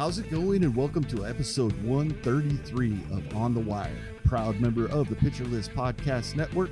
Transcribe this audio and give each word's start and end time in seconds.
How's 0.00 0.18
it 0.18 0.30
going? 0.30 0.64
And 0.64 0.74
welcome 0.74 1.04
to 1.04 1.26
episode 1.26 1.74
133 1.82 3.02
of 3.12 3.36
On 3.36 3.52
the 3.52 3.60
Wire. 3.60 3.94
Proud 4.24 4.58
member 4.58 4.88
of 4.88 5.10
the 5.10 5.14
Pitcher 5.14 5.44
List 5.44 5.74
Podcast 5.74 6.36
Network. 6.36 6.70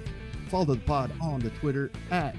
Follow 0.49 0.65
the 0.65 0.79
pod 0.79 1.12
on 1.21 1.38
the 1.41 1.51
Twitter 1.51 1.91
at 2.11 2.35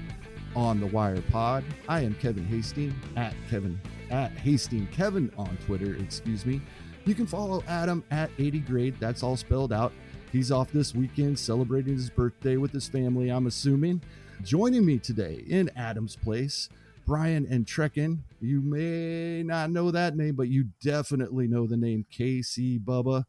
On 0.56 0.80
the 0.80 0.88
Wire 0.88 1.22
Pod. 1.30 1.62
I 1.88 2.00
am 2.00 2.16
Kevin 2.16 2.44
Hastings 2.44 2.92
at 3.14 3.34
Kevin 3.48 3.80
at 4.10 4.32
Hastings 4.32 4.88
Kevin 4.92 5.30
on 5.38 5.56
Twitter. 5.64 5.94
Excuse 5.94 6.44
me. 6.44 6.60
You 7.04 7.14
can 7.14 7.28
follow 7.28 7.62
Adam 7.68 8.02
at 8.10 8.32
80 8.40 8.58
grade. 8.58 8.96
That's 8.98 9.22
all 9.22 9.36
spelled 9.36 9.72
out. 9.72 9.92
He's 10.32 10.50
off 10.50 10.72
this 10.72 10.92
weekend 10.92 11.38
celebrating 11.38 11.94
his 11.94 12.10
birthday 12.10 12.56
with 12.56 12.72
his 12.72 12.88
family. 12.88 13.28
I'm 13.28 13.46
assuming. 13.46 14.02
Joining 14.42 14.84
me 14.84 14.98
today 14.98 15.44
in 15.46 15.70
Adam's 15.76 16.16
place 16.16 16.68
Brian 17.06 17.46
Entrekin. 17.46 18.18
You 18.40 18.60
may 18.60 19.42
not 19.42 19.70
know 19.70 19.90
that 19.90 20.16
name, 20.16 20.36
but 20.36 20.48
you 20.48 20.68
definitely 20.82 21.48
know 21.48 21.66
the 21.66 21.76
name 21.76 22.06
KC 22.12 22.78
Bubba. 22.80 23.24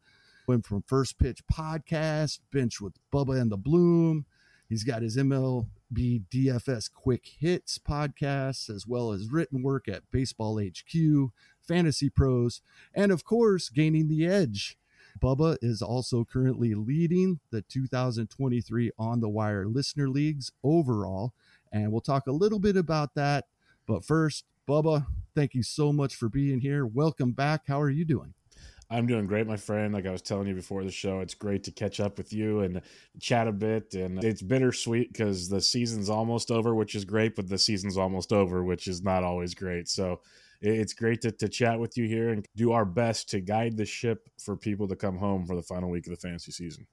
Went 0.46 0.66
from 0.66 0.82
First 0.82 1.18
Pitch 1.18 1.40
Podcast, 1.52 2.40
Bench 2.52 2.80
with 2.80 2.94
Bubba 3.12 3.40
and 3.40 3.50
the 3.50 3.56
Bloom. 3.56 4.26
He's 4.68 4.84
got 4.84 5.02
his 5.02 5.16
MLB 5.16 5.66
DFS 6.30 6.90
Quick 6.92 7.26
Hits 7.38 7.78
podcast, 7.78 8.70
as 8.70 8.86
well 8.86 9.12
as 9.12 9.30
written 9.30 9.62
work 9.62 9.86
at 9.88 10.10
Baseball 10.10 10.58
HQ, 10.58 11.30
Fantasy 11.60 12.08
Pros, 12.08 12.62
and 12.94 13.12
of 13.12 13.24
course, 13.24 13.68
Gaining 13.68 14.08
the 14.08 14.26
Edge. 14.26 14.78
Bubba 15.20 15.58
is 15.60 15.82
also 15.82 16.24
currently 16.24 16.74
leading 16.74 17.40
the 17.50 17.62
2023 17.62 18.90
On 18.98 19.20
the 19.20 19.28
Wire 19.28 19.66
Listener 19.66 20.08
Leagues 20.08 20.50
overall. 20.64 21.34
And 21.70 21.92
we'll 21.92 22.00
talk 22.00 22.26
a 22.26 22.32
little 22.32 22.58
bit 22.58 22.76
about 22.76 23.14
that 23.14 23.46
but 23.86 24.04
first, 24.04 24.44
Bubba, 24.68 25.06
thank 25.34 25.54
you 25.54 25.62
so 25.62 25.92
much 25.92 26.14
for 26.14 26.28
being 26.28 26.60
here. 26.60 26.86
Welcome 26.86 27.32
back. 27.32 27.62
How 27.66 27.80
are 27.80 27.90
you 27.90 28.04
doing? 28.04 28.34
I'm 28.92 29.06
doing 29.06 29.26
great, 29.26 29.46
my 29.46 29.56
friend. 29.56 29.94
Like 29.94 30.06
I 30.06 30.10
was 30.10 30.20
telling 30.20 30.46
you 30.46 30.54
before 30.54 30.84
the 30.84 30.90
show, 30.90 31.20
it's 31.20 31.34
great 31.34 31.64
to 31.64 31.72
catch 31.72 31.98
up 31.98 32.18
with 32.18 32.30
you 32.32 32.60
and 32.60 32.82
chat 33.20 33.48
a 33.48 33.52
bit. 33.52 33.94
And 33.94 34.22
it's 34.22 34.42
bittersweet 34.42 35.12
because 35.12 35.48
the 35.48 35.62
season's 35.62 36.10
almost 36.10 36.50
over, 36.50 36.74
which 36.74 36.94
is 36.94 37.06
great, 37.06 37.34
but 37.34 37.48
the 37.48 37.58
season's 37.58 37.96
almost 37.96 38.32
over, 38.32 38.62
which 38.62 38.86
is 38.88 39.02
not 39.02 39.24
always 39.24 39.54
great. 39.54 39.88
So 39.88 40.20
it's 40.60 40.92
great 40.92 41.22
to, 41.22 41.32
to 41.32 41.48
chat 41.48 41.80
with 41.80 41.96
you 41.96 42.06
here 42.06 42.30
and 42.30 42.46
do 42.54 42.72
our 42.72 42.84
best 42.84 43.30
to 43.30 43.40
guide 43.40 43.78
the 43.78 43.86
ship 43.86 44.28
for 44.38 44.56
people 44.56 44.86
to 44.88 44.96
come 44.96 45.16
home 45.16 45.46
for 45.46 45.56
the 45.56 45.62
final 45.62 45.88
week 45.88 46.06
of 46.06 46.10
the 46.10 46.20
fantasy 46.20 46.52
season. 46.52 46.86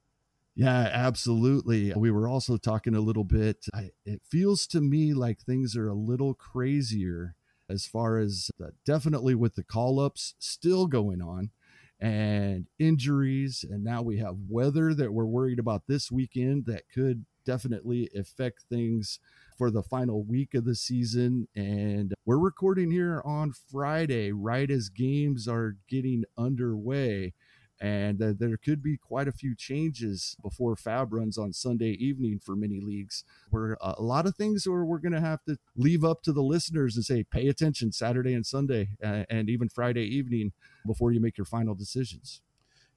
Yeah, 0.60 0.90
absolutely. 0.92 1.94
We 1.96 2.12
were 2.12 2.28
also 2.28 2.58
talking 2.58 2.94
a 2.94 3.00
little 3.00 3.24
bit. 3.24 3.66
I, 3.74 3.92
it 4.06 4.22
feels 4.30 4.68
to 4.68 4.82
me 4.82 5.14
like 5.14 5.40
things 5.40 5.78
are 5.78 5.88
a 5.88 5.94
little 5.94 6.34
crazier 6.34 7.36
as 7.70 7.86
far 7.86 8.18
as 8.18 8.52
the, 8.60 8.74
definitely 8.86 9.36
with 9.36 9.56
the 9.56 9.64
call 9.64 10.02
ups 10.02 10.36
still 10.38 10.86
going 10.88 11.22
on 11.22 11.52
and 11.98 12.68
injuries. 12.78 13.64
And 13.70 13.86
now 13.86 14.02
we 14.02 14.18
have 14.18 14.36
weather 14.50 14.94
that 14.96 15.14
we're 15.14 15.26
worried 15.26 15.60
about 15.60 15.84
this 15.88 16.12
weekend 16.12 16.66
that 16.66 16.84
could 16.94 17.26
definitely 17.46 18.10
affect 18.14 18.64
things 18.70 19.20
for 19.58 19.72
the 19.72 19.84
final 19.84 20.24
week 20.24 20.54
of 20.56 20.66
the 20.66 20.76
season. 20.76 21.48
And 21.56 22.14
we're 22.26 22.38
recording 22.38 22.92
here 22.92 23.22
on 23.24 23.54
Friday, 23.72 24.34
right 24.34 24.70
as 24.70 24.90
games 24.90 25.48
are 25.48 25.78
getting 25.88 26.26
underway 26.38 27.34
and 27.82 28.22
uh, 28.22 28.34
there 28.38 28.58
could 28.58 28.84
be 28.84 28.98
quite 28.98 29.28
a 29.28 29.32
few 29.32 29.56
changes 29.56 30.36
before 30.42 30.76
fab 30.76 31.14
runs 31.14 31.38
on 31.38 31.54
Sunday 31.54 31.92
evening 31.92 32.40
for 32.44 32.56
many 32.56 32.80
leagues. 32.82 33.24
Where 33.50 33.78
uh, 33.82 33.96
a 33.98 34.04
lot 34.04 34.26
of 34.26 34.36
things 34.36 34.68
where 34.68 34.84
we're 34.84 35.00
going 35.00 35.14
to 35.14 35.22
have 35.22 35.44
to 35.46 35.58
leave 35.76 36.04
up 36.04 36.22
to 36.24 36.34
the 36.34 36.44
listeners 36.44 36.96
and 36.96 37.06
say, 37.06 37.24
pay 37.24 37.48
attention 37.48 37.92
Saturday 37.92 38.34
and 38.34 38.46
Sunday, 38.46 38.90
uh, 39.04 39.24
and 39.30 39.50
even 39.50 39.70
Friday 39.70 40.04
evening 40.04 40.52
before 40.86 41.12
you 41.12 41.20
make 41.20 41.38
your 41.38 41.46
final 41.46 41.76
decisions. 41.76 42.42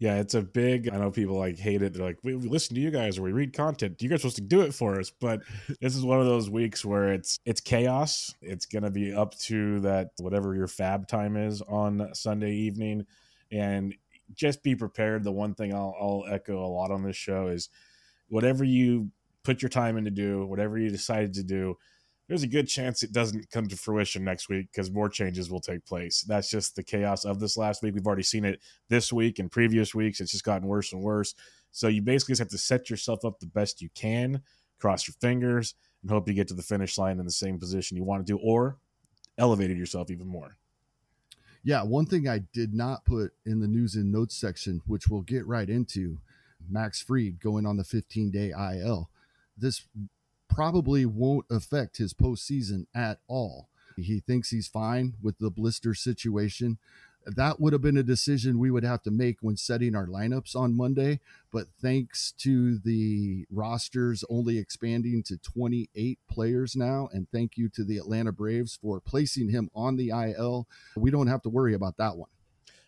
Yeah, 0.03 0.16
it's 0.16 0.34
a 0.34 0.42
big. 0.42 0.92
I 0.92 0.97
know 0.97 1.12
people 1.12 1.38
like 1.38 1.56
hate 1.56 1.81
it. 1.81 1.92
They're 1.92 2.04
like, 2.04 2.19
we, 2.25 2.34
we 2.34 2.48
listen 2.48 2.75
to 2.75 2.81
you 2.81 2.91
guys 2.91 3.19
or 3.19 3.22
we 3.22 3.31
read 3.31 3.53
content. 3.53 4.03
You 4.03 4.09
guys 4.09 4.22
supposed 4.22 4.34
to 4.34 4.42
do 4.42 4.62
it 4.62 4.75
for 4.75 4.98
us, 4.98 5.10
but 5.10 5.42
this 5.81 5.94
is 5.94 6.04
one 6.04 6.19
of 6.19 6.26
those 6.26 6.50
weeks 6.50 6.84
where 6.84 7.12
it's 7.12 7.38
it's 7.47 7.60
chaos. 7.60 8.34
It's 8.42 8.66
gonna 8.66 8.91
be 8.91 9.15
up 9.15 9.38
to 9.42 9.78
that 9.81 10.09
whatever 10.19 10.56
your 10.56 10.66
fab 10.66 11.06
time 11.06 11.37
is 11.37 11.62
on 11.62 12.12
Sunday 12.15 12.53
evening, 12.53 13.06
and 13.53 13.94
just 14.34 14.62
be 14.62 14.75
prepared. 14.75 15.25
The 15.25 15.32
one 15.32 15.54
thing 15.54 15.75
I'll, 15.75 15.94
I'll 16.00 16.25
echo 16.28 16.65
a 16.65 16.66
lot 16.66 16.91
on 16.91 17.03
this 17.03 17.16
show 17.16 17.48
is 17.48 17.69
whatever 18.28 18.65
you 18.65 19.10
put 19.44 19.62
your 19.62 19.69
time 19.69 19.97
in 19.97 20.04
to 20.04 20.10
do, 20.10 20.47
whatever 20.47 20.78
you 20.78 20.88
decided 20.91 21.34
to 21.34 21.43
do, 21.43 21.76
there's 22.28 22.44
a 22.44 22.48
good 22.48 22.69
chance 22.69 23.03
it 23.03 23.12
doesn't 23.12 23.50
come 23.50 23.69
to 23.69 23.76
fruition 23.76 24.25
next 24.25 24.48
week 24.48 24.69
because 24.72 24.91
more 24.91 25.09
changes 25.09 25.50
will 25.50 25.60
take 25.60 25.84
place. 25.84 26.22
That's 26.22 26.48
just 26.48 26.76
the 26.76 26.82
chaos 26.82 27.25
of 27.25 27.41
this 27.41 27.56
last 27.56 27.82
week. 27.82 27.94
We've 27.94 28.06
already 28.06 28.22
seen 28.22 28.44
it 28.44 28.60
this 28.88 29.12
week 29.12 29.38
and 29.38 29.50
previous 29.50 29.94
weeks. 29.94 30.21
It's 30.21 30.32
just 30.32 30.44
gotten 30.44 30.66
worse 30.66 30.92
and 30.92 31.03
worse. 31.03 31.34
So 31.72 31.88
you 31.88 32.00
basically 32.00 32.32
just 32.32 32.41
have 32.41 32.48
to 32.48 32.59
set 32.59 32.88
yourself 32.88 33.25
up 33.25 33.41
the 33.41 33.47
best 33.47 33.82
you 33.82 33.91
can, 33.94 34.42
cross 34.78 35.06
your 35.06 35.15
fingers, 35.21 35.75
and 36.03 36.10
hope 36.10 36.28
you 36.28 36.34
get 36.34 36.48
to 36.48 36.54
the 36.54 36.62
finish 36.62 36.97
line 36.97 37.19
in 37.19 37.25
the 37.25 37.32
same 37.32 37.59
position 37.59 37.97
you 37.97 38.04
want 38.04 38.26
to 38.26 38.32
do, 38.32 38.38
or 38.42 38.78
elevated 39.37 39.76
yourself 39.76 40.10
even 40.10 40.26
more. 40.26 40.56
Yeah, 41.65 41.83
one 41.83 42.06
thing 42.06 42.28
I 42.28 42.39
did 42.53 42.75
not 42.75 43.05
put 43.05 43.33
in 43.47 43.61
the 43.61 43.69
news 43.69 43.95
and 43.95 44.11
notes 44.11 44.37
section, 44.37 44.83
which 44.87 45.09
we'll 45.09 45.23
get 45.23 45.47
right 45.47 45.69
into, 45.69 46.19
Max 46.69 47.03
Fried 47.03 47.41
going 47.41 47.67
on 47.67 47.77
the 47.77 47.84
15 47.84 48.31
day 48.31 48.50
IL. 48.50 49.11
This 49.56 49.87
probably 50.49 51.06
won't 51.06 51.47
affect 51.51 51.99
his 51.99 52.15
postseason 52.15 52.87
at 52.95 53.21
all. 53.28 53.69
He 53.97 54.21
thinks 54.21 54.51
he's 54.51 54.69
fine 54.69 55.15
with 55.22 55.39
the 55.39 55.51
blister 55.51 55.95
situation 55.95 56.78
that 57.27 57.60
would 57.60 57.72
have 57.72 57.83
been 57.83 57.97
a 57.97 58.03
decision 58.03 58.59
we 58.59 58.71
would 58.71 58.84
have 58.84 59.03
to 59.03 59.10
make 59.10 59.38
when 59.41 59.56
setting 59.56 59.94
our 59.94 60.06
lineups 60.06 60.56
on 60.56 60.77
Monday. 60.77 61.21
But 61.53 61.66
thanks 61.81 62.33
to 62.38 62.78
the 62.78 63.44
rosters 63.50 64.25
only 64.28 64.59
expanding 64.59 65.22
to 65.25 65.37
28 65.38 66.19
players 66.28 66.77
now, 66.77 67.09
and 67.12 67.27
thank 67.31 67.56
you 67.56 67.69
to 67.71 67.84
the 67.84 67.99
Atlanta 67.99 68.33
Braves 68.33 68.78
for 68.81 69.00
placing 69.00 69.50
him 69.50 69.71
on 69.75 69.97
the 69.97 70.10
IL, 70.10 70.66
we 70.97 71.10
don't 71.10 71.27
have 71.27 71.43
to 71.43 71.50
worry 71.50 71.75
about 71.75 71.97
that 71.99 72.16
one. 72.16 72.31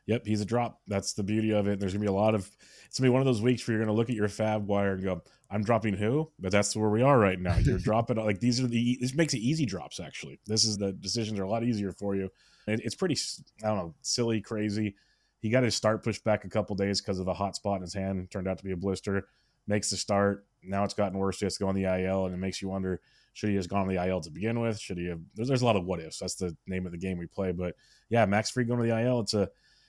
Yep, 0.06 0.27
he's 0.27 0.43
a 0.43 0.45
drop. 0.45 0.81
That's 0.87 1.15
the 1.15 1.22
beauty 1.22 1.53
of 1.53 1.66
it. 1.66 1.81
There's 1.81 1.95
gonna 1.95 2.03
be 2.03 2.09
a 2.09 2.12
lot 2.12 2.34
of. 2.34 2.51
It's 2.87 2.99
gonna 2.99 3.09
be 3.09 3.12
one 3.12 3.22
of 3.22 3.27
those 3.27 3.41
weeks 3.41 3.66
where 3.66 3.77
you're 3.77 3.84
gonna 3.84 3.97
look 3.97 4.11
at 4.11 4.16
your 4.16 4.28
fab 4.28 4.66
wire 4.66 4.93
and 4.93 5.03
go, 5.03 5.22
"I'm 5.51 5.65
dropping 5.65 5.95
who?" 5.95 6.31
But 6.39 6.53
that's 6.53 6.77
where 6.77 6.91
we 6.91 7.01
are 7.01 7.19
right 7.19 7.41
now. 7.41 7.56
You're 7.56 7.78
dropping 7.91 8.19
like 8.19 8.39
these 8.39 8.61
are 8.61 8.66
the. 8.66 8.99
This 9.01 9.15
makes 9.15 9.33
it 9.33 9.39
easy 9.39 9.65
drops. 9.65 10.01
Actually, 10.01 10.41
this 10.47 10.65
is 10.65 10.77
the 10.77 10.93
decisions 10.93 11.39
are 11.39 11.45
a 11.45 11.49
lot 11.49 11.65
easier 11.65 11.91
for 11.91 12.15
you 12.15 12.31
it's 12.67 12.95
pretty, 12.95 13.17
I 13.63 13.69
don't 13.69 13.77
know, 13.77 13.95
silly, 14.03 14.41
crazy. 14.41 14.95
He 15.41 15.51
got 15.51 15.63
his 15.63 15.75
start 15.75 16.03
pushed 16.03 16.25
back 16.25 16.45
a 16.45 16.49
couple 16.49 16.75
days 16.75 17.01
because 17.01 17.19
of 17.19 17.29
a 17.29 17.35
hot 17.35 17.57
spot 17.57 17.77
in 17.77 17.83
his 17.83 17.95
hand. 17.95 18.31
Turned 18.31 18.49
out 18.49 18.59
to 18.59 18.65
be 18.65 18.73
a 18.73 18.77
blister. 18.77 19.29
Makes 19.67 19.91
the 19.91 19.97
start. 19.97 20.47
Now 20.63 20.85
it's 20.85 20.95
gotten 20.95 21.19
worse. 21.19 21.39
He 21.39 21.47
has 21.47 21.57
to 21.57 21.65
go 21.65 21.69
on 21.69 21.75
the 21.75 21.85
IL, 21.85 22.27
and 22.27 22.35
it 22.35 22.39
makes 22.39 22.63
you 22.63 22.69
wonder: 22.69 23.01
should 23.35 23.51
he 23.51 23.57
have 23.57 23.69
gone 23.69 23.83
on 23.83 23.89
the 23.89 24.03
IL 24.03 24.21
to 24.23 24.31
begin 24.31 24.61
with? 24.61 24.79
Should 24.79 24.97
he 24.97 25.07
have? 25.09 25.21
There's, 25.35 25.49
there's 25.49 25.63
a 25.63 25.67
lot 25.67 25.77
of 25.77 25.85
what 25.85 26.01
ifs. 26.01 26.19
That's 26.19 26.37
the 26.37 26.57
name 26.67 26.87
of 26.87 26.93
the 26.93 26.99
game 26.99 27.19
we 27.19 27.27
play. 27.27 27.53
But 27.53 27.75
yeah, 28.09 28.25
Max 28.25 28.51
Fried 28.51 28.69
going 28.69 28.81
to 28.81 28.87
the 28.87 28.99
IL. 28.99 29.21
It's 29.21 29.35
a 29.35 29.49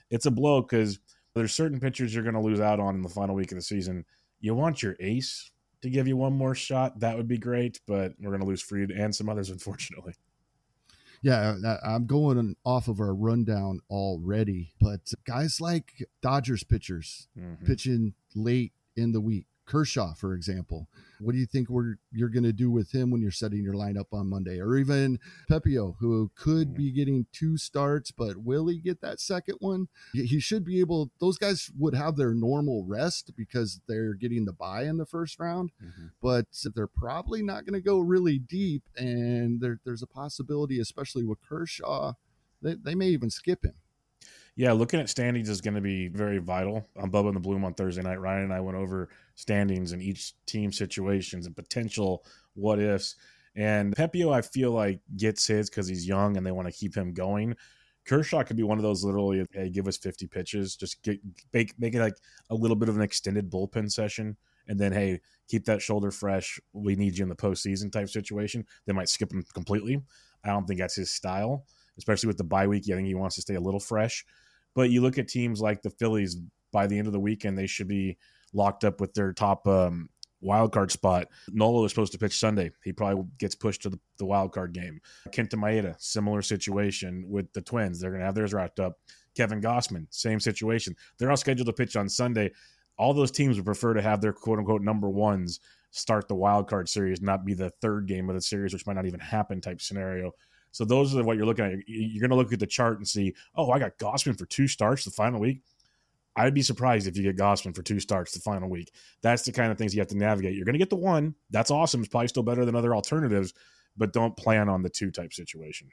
it's 0.10 0.26
a 0.26 0.32
blow 0.32 0.62
because 0.62 1.00
there's 1.36 1.54
certain 1.54 1.80
pitchers 1.80 2.14
you're 2.14 2.24
going 2.24 2.36
to 2.36 2.42
lose 2.42 2.60
out 2.60 2.80
on 2.80 2.96
in 2.96 3.02
the 3.02 3.10
final 3.10 3.36
week 3.36 3.52
of 3.52 3.58
the 3.58 3.62
season. 3.62 4.04
You 4.42 4.56
want 4.56 4.84
your 4.84 4.96
ace 5.00 5.52
to 5.82 5.90
give 5.90 6.08
you 6.08 6.18
one 6.18 6.34
more 6.34 6.56
shot. 6.56 7.00
That 7.00 7.16
would 7.16 7.28
be 7.28 7.38
great, 7.38 7.80
but 7.88 8.14
we're 8.20 8.32
going 8.32 8.42
to 8.42 8.48
lose 8.48 8.62
Fried 8.62 8.92
and 8.92 9.16
some 9.16 9.30
others, 9.30 9.50
unfortunately 9.50 10.16
yeah, 11.22 11.56
I'm 11.84 12.06
going 12.06 12.56
off 12.66 12.88
of 12.88 13.00
our 13.00 13.14
rundown 13.14 13.80
already, 13.90 14.74
but 14.80 15.12
guys 15.26 15.60
like 15.62 16.08
Dodgers 16.22 16.64
pitchers 16.64 17.28
mm-hmm. 17.38 17.66
pitching 17.66 18.14
late 18.36 18.74
in 18.96 19.12
the 19.12 19.22
week, 19.22 19.48
Kershaw, 19.66 20.14
for 20.14 20.34
example. 20.34 20.88
What 21.20 21.32
do 21.32 21.38
you 21.38 21.46
think 21.46 21.70
we're 21.70 21.96
you're 22.12 22.30
going 22.30 22.44
to 22.44 22.54
do 22.54 22.70
with 22.70 22.92
him 22.92 23.10
when 23.10 23.22
you're 23.22 23.32
setting 23.32 23.64
your 23.64 23.74
lineup 23.74 24.08
on 24.12 24.30
Monday? 24.30 24.60
Or 24.60 24.76
even 24.76 25.20
Pepiot, 25.50 25.96
who 26.00 26.32
could 26.36 26.76
be 26.76 26.92
getting 26.92 27.26
two 27.32 27.58
starts, 27.58 28.12
but 28.12 28.38
will 28.38 28.68
he 28.68 28.80
get 28.80 29.02
that 29.02 29.20
second 29.20 29.56
one? 29.60 29.88
He 30.14 30.40
should 30.40 30.66
be 30.66 30.80
able. 30.80 31.12
Those 31.20 31.38
guys 31.38 31.72
would 31.78 31.96
have 31.96 32.16
their 32.16 32.34
normal 32.34 32.86
rest 32.86 33.32
because 33.36 33.80
they're 33.88 34.14
getting 34.14 34.46
the 34.46 34.54
bye 34.54 34.84
in 34.84 34.98
the 34.98 35.06
first 35.06 35.40
round, 35.40 35.72
mm-hmm. 35.84 36.08
but 36.22 36.48
they're 36.76 36.88
probably 36.88 37.42
not 37.42 37.66
going 37.66 37.80
to 37.80 37.82
go 37.82 38.00
really 38.00 38.38
deep. 38.40 38.84
And 38.98 39.62
there, 39.62 39.80
there's 39.86 40.04
a 40.04 40.08
possibility, 40.08 40.80
especially 40.80 41.24
with 41.24 41.42
Kershaw, 41.42 42.14
they, 42.62 42.76
they 42.76 42.96
may 42.96 43.08
even 43.08 43.30
skip 43.30 43.64
him 43.64 43.76
yeah, 44.56 44.72
looking 44.72 45.00
at 45.00 45.10
standings 45.10 45.50
is 45.50 45.62
going 45.62 45.74
to 45.74 45.82
be 45.82 46.08
very 46.08 46.38
vital. 46.38 46.88
On 46.98 47.12
Bubba 47.12 47.28
and 47.28 47.36
the 47.36 47.42
Bloom 47.42 47.66
on 47.66 47.74
Thursday 47.74 48.02
night, 48.02 48.22
Ryan 48.22 48.44
and 48.44 48.54
I 48.54 48.62
went 48.62 48.78
over 48.78 49.10
standings 49.36 49.92
and 49.92 50.02
each 50.02 50.34
team 50.46 50.72
situations 50.72 51.46
and 51.46 51.56
potential 51.56 52.26
what 52.54 52.80
ifs. 52.80 53.16
And 53.56 53.96
Pepiot, 53.96 54.34
I 54.34 54.42
feel 54.42 54.72
like 54.72 55.00
gets 55.18 55.46
his 55.48 55.70
because 55.70 55.88
he's 55.88 56.08
young 56.08 56.38
and 56.38 56.46
they 56.46 56.52
want 56.52 56.68
to 56.68 56.74
keep 56.74 56.96
him 56.96 57.14
going. 57.14 57.56
Kershaw 58.06 58.44
could 58.44 58.56
be 58.56 58.64
one 58.64 58.78
of 58.78 58.84
those 58.84 59.04
literally, 59.04 59.46
hey, 59.52 59.70
give 59.70 59.88
us 59.88 59.98
50 59.98 60.28
pitches, 60.28 60.76
just 60.76 61.02
get 61.04 61.20
make, 61.52 61.78
make 61.80 61.96
it 61.96 62.00
like 62.00 62.16
a 62.50 62.56
little 62.56 62.76
bit 62.76 62.88
of 62.88 62.96
an 62.96 63.02
extended 63.02 63.50
bullpen 63.50 63.92
session, 63.92 64.38
and 64.68 64.80
then 64.80 64.94
hey, 64.94 65.20
keep 65.48 65.66
that 65.66 65.82
shoulder 65.82 66.12
fresh. 66.12 66.60
We 66.72 66.96
need 66.96 67.18
you 67.18 67.24
in 67.24 67.30
the 67.30 67.36
postseason 67.36 67.92
type 67.92 68.10
situation. 68.10 68.66
They 68.86 68.94
might 68.94 69.10
skip 69.10 69.34
him 69.34 69.44
completely. 69.54 70.02
I 70.44 70.50
don't 70.50 70.66
think 70.66 70.80
that's 70.80 70.96
his 70.96 71.12
style, 71.12 71.66
especially 71.98 72.28
with 72.28 72.38
the 72.38 72.44
bye 72.44 72.68
week. 72.68 72.84
I 72.90 72.96
think 72.96 73.08
he 73.08 73.16
wants 73.16 73.36
to 73.36 73.42
stay 73.42 73.56
a 73.56 73.62
little 73.62 73.80
fresh. 73.80 74.24
But 74.76 74.90
you 74.90 75.02
look 75.02 75.18
at 75.18 75.28
teams 75.28 75.62
like 75.62 75.82
the 75.82 75.90
Phillies 75.90 76.38
by 76.72 76.88
the 76.88 76.98
end 76.98 77.08
of 77.08 77.14
the 77.14 77.20
weekend, 77.20 77.58
they 77.58 77.68
should 77.68 77.88
be 77.88 78.18
locked 78.54 78.84
up 78.84 79.02
with 79.02 79.14
their 79.14 79.34
top 79.34 79.68
um, 79.68 80.10
wild 80.42 80.72
card 80.72 80.92
spot. 80.92 81.28
Nola 81.52 81.86
is 81.86 81.92
supposed 81.92 82.12
to 82.12 82.20
pitch 82.20 82.38
Sunday. 82.38 82.72
He 82.84 82.94
probably 82.94 83.26
gets 83.40 83.56
pushed 83.56 83.82
to 83.84 83.90
the, 83.90 84.00
the 84.18 84.26
wild 84.26 84.54
card 84.54 84.74
game. 84.74 85.00
Kenta 85.30 85.56
Maeda, 85.56 85.96
similar 86.00 86.42
situation 86.42 87.26
with 87.28 87.52
the 87.54 87.62
Twins. 87.62 88.00
They're 88.00 88.12
going 88.12 88.20
to 88.20 88.26
have 88.26 88.36
theirs 88.36 88.54
wrapped 88.54 88.80
up. 88.80 89.00
Kevin 89.36 89.62
Gausman, 89.62 90.08
same 90.12 90.40
situation. 90.40 90.96
They're 91.18 91.32
all 91.32 91.38
scheduled 91.38 91.68
to 91.68 91.74
pitch 91.74 91.96
on 91.96 92.08
Sunday. 92.08 92.52
All 92.98 93.14
those 93.14 93.32
teams 93.32 93.58
would 93.58 93.66
prefer 93.66 93.94
to 93.94 94.02
have 94.02 94.22
their 94.22 94.32
quote 94.32 94.60
unquote 94.60 94.82
number 94.82 95.10
ones 95.10 95.60
start 95.92 96.28
the 96.28 96.36
wild 96.36 96.70
card 96.70 96.90
series, 96.90 97.22
not 97.22 97.46
be 97.46 97.54
the 97.54 97.70
third 97.82 98.08
game 98.08 98.30
of 98.30 98.36
the 98.36 98.42
series, 98.42 98.74
which 98.74 98.86
might 98.86 98.96
not 98.96 99.06
even 99.06 99.20
happen 99.20 99.62
type 99.62 99.82
scenario. 99.82 100.32
So 100.76 100.84
those 100.84 101.16
are 101.16 101.24
what 101.24 101.38
you're 101.38 101.46
looking 101.46 101.64
at. 101.64 101.72
You're 101.88 102.20
going 102.20 102.32
to 102.32 102.36
look 102.36 102.52
at 102.52 102.60
the 102.60 102.68
chart 102.68 102.98
and 102.98 103.08
see, 103.08 103.34
oh, 103.56 103.72
I 103.72 103.80
got 103.80 103.98
Gausman 103.98 104.38
for 104.38 104.46
two 104.46 104.68
starts 104.68 105.06
the 105.06 105.10
final 105.10 105.40
week. 105.40 105.62
I'd 106.36 106.54
be 106.54 106.62
surprised 106.62 107.08
if 107.08 107.16
you 107.16 107.24
get 107.24 107.38
Gausman 107.38 107.74
for 107.74 107.82
two 107.82 108.02
starts 108.02 108.34
the 108.34 108.42
final 108.42 108.70
week. 108.70 108.92
That's 109.22 109.44
the 109.44 109.54
kind 109.54 109.72
of 109.72 109.78
things 109.78 109.96
you 109.96 110.02
have 110.02 110.10
to 110.10 110.18
navigate. 110.18 110.54
You're 110.54 110.66
going 110.66 110.74
to 110.74 110.80
get 110.80 110.90
the 110.90 110.98
one. 110.98 111.36
That's 111.50 111.72
awesome. 111.72 112.02
It's 112.02 112.10
probably 112.10 112.28
still 112.28 112.44
better 112.44 112.66
than 112.66 112.76
other 112.76 112.94
alternatives, 112.94 113.54
but 113.96 114.12
don't 114.12 114.36
plan 114.36 114.68
on 114.68 114.84
the 114.84 114.90
two 114.90 115.12
type 115.12 115.32
situation. 115.32 115.88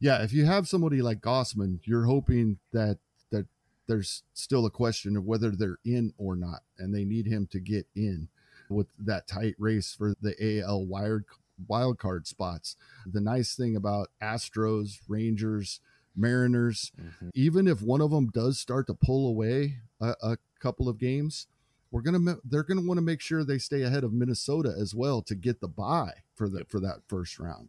Yeah, 0.00 0.24
if 0.24 0.32
you 0.32 0.46
have 0.46 0.66
somebody 0.66 1.00
like 1.00 1.20
Gausman, 1.20 1.78
you're 1.84 2.06
hoping 2.06 2.58
that 2.72 2.98
that 3.30 3.46
there's 3.86 4.24
still 4.34 4.66
a 4.66 4.70
question 4.70 5.16
of 5.16 5.26
whether 5.26 5.52
they're 5.52 5.78
in 5.84 6.12
or 6.18 6.34
not, 6.34 6.62
and 6.76 6.92
they 6.92 7.04
need 7.04 7.28
him 7.28 7.46
to 7.52 7.60
get 7.60 7.86
in 7.94 8.26
with 8.68 8.88
that 8.98 9.28
tight 9.28 9.54
race 9.58 9.94
for 9.96 10.16
the 10.20 10.60
AL 10.60 10.86
wild 10.86 11.22
wild 11.68 11.98
card 11.98 12.26
spots. 12.26 12.76
The 13.06 13.20
nice 13.20 13.54
thing 13.54 13.76
about 13.76 14.08
Astros, 14.22 14.98
Rangers, 15.08 15.80
Mariners, 16.16 16.92
mm-hmm. 17.00 17.30
even 17.34 17.66
if 17.66 17.82
one 17.82 18.00
of 18.00 18.10
them 18.10 18.28
does 18.28 18.58
start 18.58 18.86
to 18.86 18.94
pull 18.94 19.28
away 19.28 19.76
a, 20.00 20.14
a 20.22 20.36
couple 20.60 20.88
of 20.88 20.98
games, 20.98 21.46
we're 21.90 22.02
gonna 22.02 22.36
they're 22.44 22.62
gonna 22.62 22.82
want 22.82 22.98
to 22.98 23.02
make 23.02 23.20
sure 23.20 23.44
they 23.44 23.58
stay 23.58 23.82
ahead 23.82 24.04
of 24.04 24.12
Minnesota 24.12 24.74
as 24.78 24.94
well 24.94 25.22
to 25.22 25.34
get 25.34 25.60
the 25.60 25.68
bye 25.68 26.14
for 26.34 26.48
the 26.48 26.64
for 26.64 26.80
that 26.80 27.00
first 27.08 27.38
round. 27.38 27.68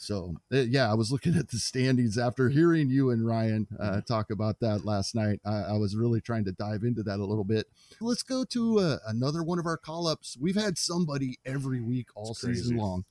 So 0.00 0.36
eh, 0.50 0.64
yeah, 0.66 0.90
I 0.90 0.94
was 0.94 1.12
looking 1.12 1.34
at 1.38 1.50
the 1.50 1.58
standings 1.58 2.16
after 2.16 2.48
hearing 2.48 2.88
you 2.88 3.10
and 3.10 3.24
Ryan 3.24 3.66
uh, 3.78 3.84
mm-hmm. 3.84 4.00
talk 4.00 4.30
about 4.30 4.58
that 4.60 4.86
last 4.86 5.14
night. 5.14 5.40
I, 5.44 5.56
I, 5.60 5.72
was 5.76 5.94
really 5.94 6.22
trying 6.22 6.46
to 6.46 6.52
dive 6.52 6.84
into 6.84 7.02
that 7.02 7.20
a 7.20 7.24
little 7.24 7.44
bit. 7.44 7.66
Let's 8.00 8.22
go 8.22 8.44
to 8.44 8.78
uh, 8.80 8.96
another 9.06 9.42
one 9.42 9.58
of 9.58 9.66
our 9.66 9.76
call 9.76 10.06
ups. 10.06 10.38
We've 10.40 10.56
had 10.56 10.78
somebody 10.78 11.38
every 11.44 11.82
week 11.82 12.08
all 12.14 12.32
season 12.32 12.78
long. 12.78 13.04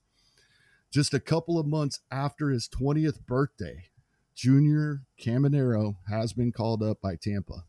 Just 0.92 1.14
a 1.14 1.20
couple 1.20 1.60
of 1.60 1.68
months 1.68 2.00
after 2.12 2.50
his 2.50 2.68
20th 2.68 3.26
birthday, 3.28 3.86
Junior 4.36 5.04
Caminero 5.22 5.98
has 6.10 6.34
been 6.34 6.52
called 6.52 6.82
up 6.82 7.00
by 7.02 7.16
Tampa. 7.16 7.66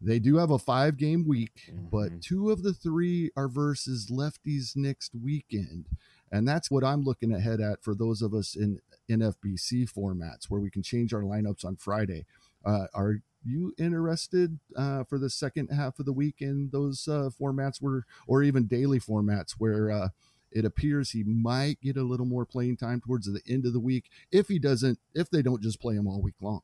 They 0.00 0.18
do 0.18 0.36
have 0.36 0.50
a 0.50 0.58
five 0.58 0.96
game 0.96 1.26
week, 1.26 1.70
mm-hmm. 1.70 1.86
but 1.90 2.22
two 2.22 2.50
of 2.50 2.62
the 2.62 2.72
three 2.72 3.30
are 3.36 3.48
versus 3.48 4.10
lefties 4.10 4.76
next 4.76 5.12
weekend. 5.14 5.86
And 6.32 6.48
that's 6.48 6.70
what 6.70 6.84
I'm 6.84 7.04
looking 7.04 7.32
ahead 7.34 7.60
at 7.60 7.82
for 7.82 7.94
those 7.94 8.22
of 8.22 8.34
us 8.34 8.56
in 8.56 8.80
NFBC 9.10 9.92
formats 9.92 10.46
where 10.48 10.60
we 10.60 10.70
can 10.70 10.82
change 10.82 11.12
our 11.12 11.22
lineups 11.22 11.64
on 11.64 11.76
Friday. 11.76 12.24
Uh, 12.64 12.86
are 12.94 13.20
you 13.44 13.74
interested 13.78 14.58
uh, 14.76 15.04
for 15.04 15.18
the 15.18 15.30
second 15.30 15.68
half 15.68 15.98
of 15.98 16.06
the 16.06 16.12
week 16.12 16.36
in 16.40 16.70
those 16.72 17.06
uh, 17.06 17.28
formats 17.40 17.76
where, 17.80 18.06
or 18.26 18.42
even 18.42 18.66
daily 18.66 18.98
formats 18.98 19.52
where 19.58 19.90
uh, 19.90 20.08
it 20.54 20.64
appears 20.64 21.10
he 21.10 21.24
might 21.24 21.80
get 21.80 21.96
a 21.96 22.04
little 22.04 22.26
more 22.26 22.46
playing 22.46 22.76
time 22.76 23.00
towards 23.00 23.26
the 23.26 23.42
end 23.48 23.66
of 23.66 23.72
the 23.72 23.80
week 23.80 24.08
if 24.30 24.48
he 24.48 24.58
doesn't, 24.58 24.98
if 25.14 25.28
they 25.28 25.42
don't 25.42 25.62
just 25.62 25.80
play 25.80 25.94
him 25.94 26.06
all 26.06 26.22
week 26.22 26.36
long. 26.40 26.60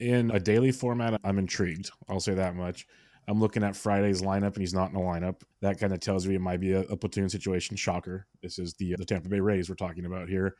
In 0.00 0.30
a 0.30 0.40
daily 0.40 0.72
format, 0.72 1.20
I'm 1.24 1.38
intrigued. 1.38 1.90
I'll 2.08 2.20
say 2.20 2.34
that 2.34 2.54
much. 2.54 2.86
I'm 3.28 3.40
looking 3.40 3.62
at 3.62 3.76
Friday's 3.76 4.22
lineup 4.22 4.54
and 4.54 4.58
he's 4.58 4.74
not 4.74 4.88
in 4.88 4.94
the 4.94 5.00
lineup. 5.00 5.42
That 5.60 5.78
kind 5.78 5.92
of 5.92 6.00
tells 6.00 6.26
me 6.26 6.34
it 6.34 6.40
might 6.40 6.60
be 6.60 6.72
a, 6.72 6.80
a 6.80 6.96
platoon 6.96 7.28
situation. 7.28 7.76
Shocker. 7.76 8.26
This 8.42 8.58
is 8.58 8.74
the 8.74 8.96
the 8.96 9.04
Tampa 9.04 9.28
Bay 9.28 9.40
Rays 9.40 9.68
we're 9.68 9.76
talking 9.76 10.06
about 10.06 10.28
here. 10.28 10.56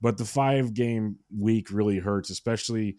But 0.00 0.18
the 0.18 0.24
five 0.24 0.74
game 0.74 1.16
week 1.36 1.70
really 1.70 1.98
hurts, 1.98 2.30
especially 2.30 2.96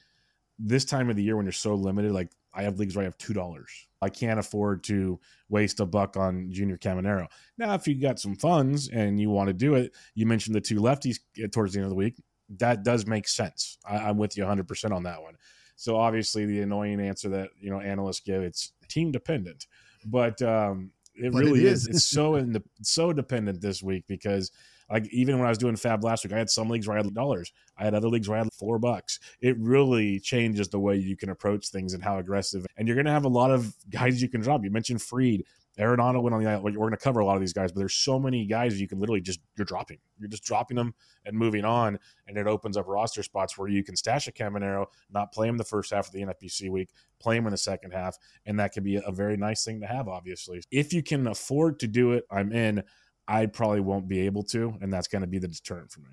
this 0.58 0.86
time 0.86 1.10
of 1.10 1.16
the 1.16 1.24
year 1.24 1.36
when 1.36 1.46
you're 1.46 1.52
so 1.52 1.76
limited. 1.76 2.12
Like 2.12 2.32
I 2.54 2.64
have 2.64 2.80
leagues 2.80 2.96
where 2.96 3.04
I 3.04 3.06
have 3.06 3.18
two 3.18 3.34
dollars. 3.34 3.88
I 4.02 4.10
can't 4.10 4.40
afford 4.40 4.84
to 4.86 5.20
waste 5.50 5.80
a 5.80 5.86
buck 5.86 6.18
on 6.18 6.52
Junior 6.52 6.78
Caminero. 6.78 7.28
Now, 7.58 7.74
if 7.74 7.88
you 7.88 8.00
got 8.00 8.20
some 8.20 8.36
funds 8.36 8.90
and 8.90 9.20
you 9.20 9.30
want 9.30 9.48
to 9.48 9.54
do 9.54 9.76
it, 9.76 9.94
you 10.16 10.26
mentioned 10.26 10.56
the 10.56 10.62
two 10.62 10.80
lefties 10.80 11.20
towards 11.52 11.74
the 11.74 11.80
end 11.80 11.86
of 11.86 11.90
the 11.90 11.96
week. 11.96 12.16
That 12.58 12.84
does 12.84 13.06
make 13.06 13.28
sense. 13.28 13.78
I, 13.86 14.10
am 14.10 14.18
with 14.18 14.38
you 14.38 14.44
100 14.44 14.68
percent 14.68 14.94
on 14.94 15.04
that 15.04 15.22
one. 15.22 15.36
So 15.76 15.96
obviously, 15.98 16.46
the 16.46 16.62
annoying 16.62 17.00
answer 17.00 17.30
that 17.30 17.50
you 17.60 17.70
know 17.70 17.80
analysts 17.80 18.22
give 18.22 18.42
it's 18.42 18.74
team 18.88 19.12
dependent, 19.12 19.68
but 20.06 20.42
um, 20.42 20.92
it 21.16 21.32
but 21.32 21.40
really 21.40 21.62
it 21.62 21.66
is. 21.68 21.84
is. 21.84 21.88
it's 21.88 22.06
so 22.08 22.36
in 22.36 22.54
the, 22.54 22.64
so 22.82 23.14
dependent 23.14 23.62
this 23.62 23.84
week 23.84 24.06
because 24.08 24.52
like 24.90 25.08
even 25.12 25.38
when 25.38 25.46
I 25.46 25.50
was 25.50 25.58
doing 25.58 25.76
Fab 25.76 26.04
last 26.04 26.24
week, 26.24 26.34
I 26.34 26.38
had 26.38 26.50
some 26.50 26.70
leagues 26.70 26.88
where 26.88 26.98
I 26.98 27.02
had 27.04 27.14
dollars. 27.14 27.52
I 27.78 27.84
had 27.84 27.94
other 27.94 28.10
leagues 28.10 28.28
where 28.28 28.38
I 28.38 28.44
had 28.44 28.54
four 28.54 28.80
bucks. 28.80 29.20
It 29.42 29.58
really 29.60 30.20
changes 30.20 30.70
the 30.70 30.80
way 30.80 30.98
you 30.98 31.16
can 31.16 31.30
approach 31.30 31.70
things 31.70 31.94
and 31.94 32.04
how 32.04 32.18
aggressive. 32.18 32.66
And 32.78 32.88
you're 32.88 32.96
going 32.96 33.06
to 33.06 33.12
have 33.12 33.26
a 33.26 33.30
lot 33.30 33.52
of 33.52 33.74
guys 33.90 34.22
you 34.22 34.30
can 34.30 34.42
drop. 34.42 34.64
You 34.64 34.72
mentioned 34.72 35.02
Fried. 35.02 35.44
Arenado 35.80 36.22
went 36.22 36.36
on 36.36 36.44
the 36.44 36.60
We're 36.62 36.72
going 36.72 36.92
to 36.92 36.98
cover 36.98 37.22
a 37.22 37.26
lot 37.26 37.36
of 37.36 37.40
these 37.40 37.54
guys, 37.54 37.72
but 37.72 37.80
there's 37.80 37.94
so 37.94 38.20
many 38.20 38.46
guys 38.46 38.80
you 38.80 38.88
can 38.88 39.00
literally 39.00 39.22
just 39.22 39.40
you're 39.58 39.66
dropping. 39.66 39.98
You're 40.20 40.28
just 40.28 40.44
dropping 40.44 40.76
them 40.76 40.94
and 41.26 41.38
moving 41.38 41.64
on, 41.64 41.98
and 42.28 42.38
it 42.38 42.48
opens 42.48 42.76
up 42.76 42.86
roster 42.88 43.24
spots 43.24 43.58
where 43.58 43.70
you 43.70 43.84
can 43.84 43.96
stash 43.96 44.28
a 44.28 44.32
Caminero, 44.34 44.88
not 45.10 45.32
play 45.32 45.48
him 45.48 45.58
the 45.58 45.64
first 45.64 45.94
half 45.94 46.08
of 46.08 46.14
the 46.14 46.22
NFBC 46.22 46.70
week, 46.70 46.90
play 47.20 47.38
him 47.38 47.46
in 47.46 47.52
the 47.52 47.58
second 47.58 47.92
half, 47.92 48.18
and 48.46 48.60
that 48.60 48.74
can 48.74 48.84
be 48.84 48.98
a 48.98 49.12
very 49.12 49.38
nice 49.38 49.64
thing 49.64 49.80
to 49.80 49.88
have. 49.88 50.10
Obviously, 50.10 50.62
if 50.70 50.92
you 50.92 51.02
can 51.02 51.28
afford 51.28 51.80
to 51.80 51.88
do 51.88 52.12
it, 52.12 52.26
I'm 52.30 52.52
in. 52.52 52.84
I 53.30 53.46
probably 53.46 53.80
won't 53.80 54.08
be 54.08 54.22
able 54.22 54.42
to, 54.46 54.74
and 54.82 54.92
that's 54.92 55.08
going 55.08 55.22
to 55.22 55.28
be 55.28 55.38
the 55.38 55.48
deterrent 55.48 55.92
for 55.92 56.00
me. 56.00 56.10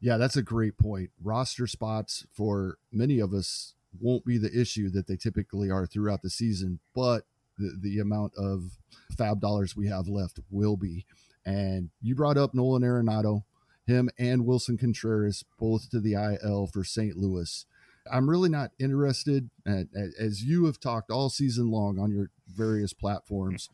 Yeah, 0.00 0.16
that's 0.16 0.36
a 0.36 0.42
great 0.42 0.76
point. 0.76 1.10
Roster 1.22 1.68
spots 1.68 2.26
for 2.34 2.76
many 2.92 3.20
of 3.20 3.32
us 3.32 3.74
won't 4.00 4.24
be 4.24 4.36
the 4.36 4.50
issue 4.52 4.90
that 4.90 5.06
they 5.06 5.16
typically 5.16 5.70
are 5.70 5.86
throughout 5.86 6.22
the 6.22 6.28
season, 6.28 6.80
but 6.92 7.22
the, 7.56 7.78
the 7.80 7.98
amount 8.00 8.32
of 8.36 8.78
fab 9.16 9.40
dollars 9.40 9.76
we 9.76 9.86
have 9.86 10.08
left 10.08 10.40
will 10.50 10.76
be. 10.76 11.06
And 11.46 11.90
you 12.02 12.16
brought 12.16 12.36
up 12.36 12.52
Nolan 12.52 12.82
Arenado, 12.82 13.44
him 13.86 14.10
and 14.18 14.44
Willson 14.44 14.76
Contreras, 14.76 15.44
both 15.58 15.88
to 15.90 16.00
the 16.00 16.14
IL 16.14 16.66
for 16.66 16.82
St. 16.82 17.16
Louis. 17.16 17.64
I'm 18.10 18.28
really 18.28 18.48
not 18.48 18.72
interested, 18.80 19.50
as 19.64 20.42
you 20.42 20.66
have 20.66 20.80
talked 20.80 21.12
all 21.12 21.30
season 21.30 21.70
long 21.70 21.98
on 21.98 22.10
your 22.10 22.30
various 22.52 22.92
platforms. 22.92 23.70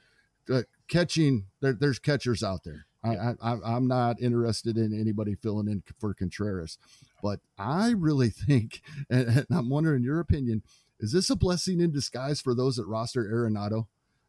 Catching, 0.91 1.47
there, 1.61 1.73
there's 1.73 1.99
catchers 1.99 2.43
out 2.43 2.65
there. 2.65 2.87
I, 3.03 3.35
I, 3.41 3.77
am 3.77 3.89
not 3.89 4.21
interested 4.21 4.77
in 4.77 4.99
anybody 4.99 5.35
filling 5.35 5.69
in 5.69 5.83
for 5.99 6.13
Contreras, 6.13 6.77
but 7.23 7.41
I 7.57 7.95
really 7.97 8.29
think, 8.47 8.83
and, 9.09 9.29
and, 9.29 9.47
I'm 9.51 9.71
wondering 9.71 10.03
your 10.03 10.21
opinion, 10.21 10.63
is 10.99 11.13
this 11.13 11.31
a 11.31 11.37
blessing 11.37 11.81
in 11.81 11.93
disguise 11.93 12.41
for 12.41 12.55
those 12.55 12.77
that 12.77 12.87
roster 12.87 13.25
Arenado? 13.25 13.87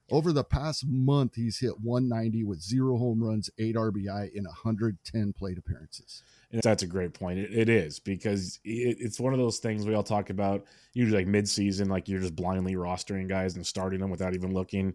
Over 0.10 0.34
the 0.34 0.44
past 0.44 0.86
month, 0.86 1.36
he's 1.36 1.60
hit 1.60 1.80
190 1.82 2.44
with 2.44 2.62
zero 2.62 2.98
home 2.98 3.24
runs, 3.24 3.50
eight 3.58 3.76
RBI 3.76 4.34
in 4.34 4.44
110 4.44 5.34
plate 5.34 5.58
appearances. 5.58 6.24
And 6.52 6.62
that's 6.62 6.84
a 6.84 6.88
great 6.88 7.14
point. 7.14 7.40
it, 7.40 7.54
it 7.54 7.70
is 7.70 8.00
because 8.00 8.60
it, 8.66 8.98
it's 9.00 9.22
one 9.22 9.34
of 9.34 9.40
those 9.40 9.60
things 9.60 9.86
we 9.86 9.94
all 9.94 10.04
talk 10.04 10.30
about 10.30 10.66
usually 10.94 11.20
like 11.20 11.28
mid-season, 11.28 11.88
like 11.88 12.10
you're 12.10 12.20
just 12.20 12.36
blindly 12.36 12.76
rostering 12.76 13.28
guys 13.30 13.56
and 13.56 13.66
starting 13.66 14.02
them 14.02 14.10
without 14.10 14.34
even 14.34 14.54
looking 14.54 14.94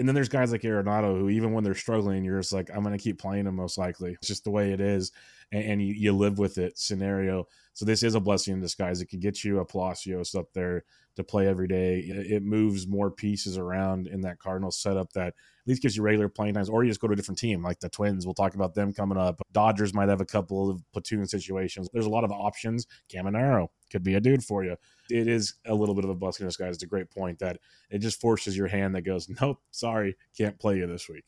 and 0.00 0.08
then 0.08 0.14
there's 0.14 0.30
guys 0.30 0.50
like 0.50 0.62
Arenado 0.62 1.16
who, 1.18 1.28
even 1.28 1.52
when 1.52 1.62
they're 1.62 1.74
struggling, 1.74 2.24
you're 2.24 2.40
just 2.40 2.54
like, 2.54 2.70
I'm 2.74 2.82
going 2.82 2.96
to 2.96 3.02
keep 3.02 3.18
playing 3.18 3.44
them 3.44 3.56
most 3.56 3.76
likely. 3.76 4.12
It's 4.12 4.28
just 4.28 4.44
the 4.44 4.50
way 4.50 4.72
it 4.72 4.80
is. 4.80 5.12
And, 5.52 5.64
and 5.64 5.82
you, 5.82 5.92
you, 5.92 6.12
live 6.14 6.38
with 6.38 6.56
it 6.56 6.78
scenario. 6.78 7.46
So 7.74 7.84
this 7.84 8.02
is 8.02 8.14
a 8.14 8.20
blessing 8.20 8.54
in 8.54 8.60
disguise. 8.60 9.02
It 9.02 9.10
can 9.10 9.20
get 9.20 9.44
you 9.44 9.58
a 9.60 9.64
Palacios 9.64 10.34
up 10.34 10.46
there 10.54 10.84
to 11.16 11.22
play 11.22 11.46
every 11.46 11.68
day. 11.68 11.98
It 11.98 12.42
moves 12.42 12.86
more 12.86 13.10
pieces 13.10 13.58
around 13.58 14.06
in 14.06 14.22
that 14.22 14.38
Cardinals 14.38 14.78
setup 14.78 15.12
that 15.12 15.28
at 15.28 15.34
least 15.66 15.82
gives 15.82 15.98
you 15.98 16.02
regular 16.02 16.30
playing 16.30 16.54
times, 16.54 16.70
or 16.70 16.82
you 16.82 16.90
just 16.90 17.00
go 17.00 17.06
to 17.06 17.12
a 17.12 17.16
different 17.16 17.38
team 17.38 17.62
like 17.62 17.80
the 17.80 17.90
Twins. 17.90 18.24
We'll 18.24 18.34
talk 18.34 18.54
about 18.54 18.74
them 18.74 18.94
coming 18.94 19.18
up. 19.18 19.42
Dodgers 19.52 19.92
might 19.92 20.08
have 20.08 20.22
a 20.22 20.26
couple 20.26 20.70
of 20.70 20.82
platoon 20.92 21.26
situations. 21.26 21.90
There's 21.92 22.06
a 22.06 22.10
lot 22.10 22.24
of 22.24 22.32
options. 22.32 22.86
Caminero 23.12 23.68
could 23.90 24.02
be 24.02 24.14
a 24.14 24.20
dude 24.20 24.44
for 24.44 24.64
you. 24.64 24.76
It 25.10 25.28
is 25.28 25.54
a 25.66 25.74
little 25.74 25.94
bit 25.94 26.04
of 26.04 26.10
a 26.10 26.14
blessing 26.14 26.44
in 26.44 26.48
disguise. 26.48 26.74
It's 26.74 26.82
a 26.82 26.86
great 26.86 27.10
point 27.10 27.38
that 27.40 27.58
it 27.90 27.98
just 27.98 28.20
forces 28.20 28.56
your 28.56 28.68
hand 28.68 28.94
that 28.94 29.02
goes, 29.02 29.28
nope, 29.40 29.60
sorry, 29.70 30.16
can't 30.36 30.58
play 30.58 30.78
you 30.78 30.86
this 30.86 31.08
week. 31.08 31.24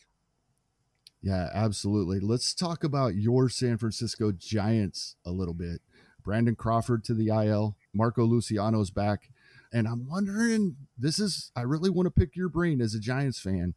Yeah, 1.23 1.49
absolutely. 1.55 2.19
Let's 2.19 2.53
talk 2.53 2.83
about 2.83 3.15
your 3.15 3.49
San 3.49 3.79
Francisco 3.79 4.33
Giants 4.33 5.15
a 5.25 5.31
little 5.31 5.55
bit. 5.55 5.81
Brandon 6.23 6.57
Crawford 6.57 7.05
to 7.05 7.15
the 7.15 7.29
IL. 7.29 7.77
Marco 7.95 8.25
Luciano's 8.25 8.91
back. 8.91 9.31
And 9.73 9.87
I'm 9.87 10.09
wondering, 10.09 10.77
this 10.99 11.19
is, 11.19 11.51
I 11.57 11.63
really 11.63 11.91
want 11.91 12.07
to 12.07 12.11
pick 12.11 12.37
your 12.37 12.49
brain 12.49 12.81
as 12.81 12.95
a 12.95 13.01
Giants 13.01 13.41
fan. 13.41 13.75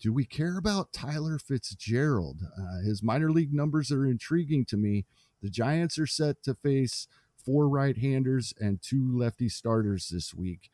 Do 0.00 0.12
we 0.12 0.24
care 0.24 0.58
about 0.58 0.92
Tyler 0.92 1.38
Fitzgerald? 1.38 2.40
Uh, 2.58 2.84
his 2.84 3.02
minor 3.02 3.30
league 3.30 3.54
numbers 3.54 3.90
are 3.90 4.06
intriguing 4.06 4.64
to 4.66 4.76
me. 4.76 5.06
The 5.42 5.50
Giants 5.50 5.98
are 5.98 6.06
set 6.06 6.42
to 6.44 6.54
face 6.54 7.08
four 7.44 7.68
right 7.68 7.96
handers 7.96 8.54
and 8.60 8.80
two 8.82 9.16
lefty 9.16 9.48
starters 9.48 10.08
this 10.08 10.34
week. 10.34 10.70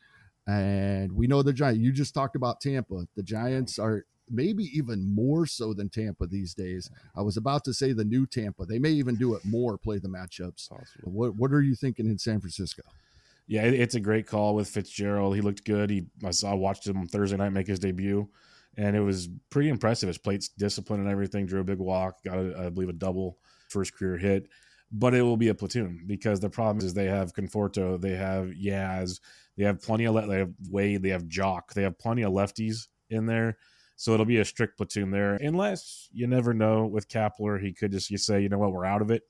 And 0.47 1.13
we 1.13 1.27
know 1.27 1.43
the 1.43 1.53
Giants, 1.53 1.81
you 1.81 1.93
just 1.93 2.15
talked 2.15 2.37
about 2.37 2.61
Tampa. 2.61 3.07
The 3.17 3.23
Giants 3.23 3.79
are 3.79 4.05
maybe 4.31 4.65
even 4.77 5.15
more 5.15 5.47
so 5.47 5.73
than 5.75 5.89
Tampa 5.89 6.27
these 6.27 6.55
days. 6.55 6.91
I 7.17 7.23
was 7.23 7.37
about 7.37 7.65
to 7.65 7.75
say 7.75 7.93
the 7.93 8.05
new 8.05 8.27
Tampa. 8.27 8.65
They 8.67 8.79
may 8.79 8.91
even 8.91 9.17
do 9.17 9.35
it 9.35 9.45
more, 9.45 9.77
play 9.79 9.99
the 9.99 10.09
matchups. 10.09 10.71
What, 11.03 11.37
what 11.37 11.53
are 11.53 11.63
you 11.63 11.75
thinking 11.75 12.07
in 12.07 12.19
San 12.19 12.41
Francisco? 12.41 12.83
Yeah, 13.47 13.63
it's 13.63 13.95
a 13.95 14.01
great 14.01 14.27
call 14.27 14.55
with 14.55 14.69
Fitzgerald. 14.69 15.35
He 15.35 15.41
looked 15.41 15.65
good. 15.65 15.89
He 15.89 16.05
I 16.23 16.33
saw 16.33 16.55
watched 16.55 16.87
him 16.87 17.07
Thursday 17.07 17.39
night 17.39 17.49
make 17.55 17.67
his 17.67 17.79
debut, 17.79 18.29
and 18.77 18.95
it 18.95 19.01
was 19.01 19.31
pretty 19.49 19.71
impressive. 19.71 20.07
His 20.07 20.19
plate's 20.19 20.49
discipline 20.49 21.01
and 21.01 21.09
everything. 21.09 21.47
Drew 21.47 21.61
a 21.61 21.65
big 21.65 21.79
walk, 21.79 22.23
got 22.23 22.37
a, 22.37 22.67
I 22.67 22.69
believe 22.69 22.91
a 22.91 22.93
double 22.93 23.39
first 23.71 23.95
career 23.95 24.19
hit. 24.19 24.49
But 24.91 25.15
it 25.15 25.23
will 25.23 25.37
be 25.37 25.49
a 25.49 25.55
platoon 25.55 26.05
because 26.07 26.41
the 26.41 26.49
problem 26.49 26.85
is 26.85 26.95
they 26.95 27.07
have 27.07 27.35
Conforto, 27.35 28.01
they 28.01 28.17
have 28.17 28.47
Yaz, 28.47 29.21
they 29.57 29.65
have 29.65 29.83
plenty 29.83 30.07
of 30.07 30.15
they 30.29 30.39
have 30.39 30.53
Wade, 30.71 31.03
they 31.03 31.11
have 31.11 31.25
Joc, 31.25 31.75
they 31.75 31.83
have 31.83 31.99
plenty 31.99 32.23
of 32.23 32.33
lefties 32.33 32.89
in 33.11 33.27
there. 33.27 33.59
So 33.97 34.15
it'll 34.15 34.25
be 34.25 34.39
a 34.39 34.45
strict 34.45 34.77
platoon 34.77 35.11
there, 35.11 35.35
unless 35.35 36.09
you 36.13 36.27
never 36.27 36.55
know 36.55 36.87
with 36.87 37.09
Kapler. 37.09 37.61
He 37.61 37.73
could 37.73 37.91
just 37.91 38.11
you 38.11 38.17
say, 38.17 38.41
you 38.41 38.49
know 38.49 38.59
what, 38.59 38.73
we're 38.73 38.87
out 38.87 39.03
of 39.03 39.11
it. 39.11 39.25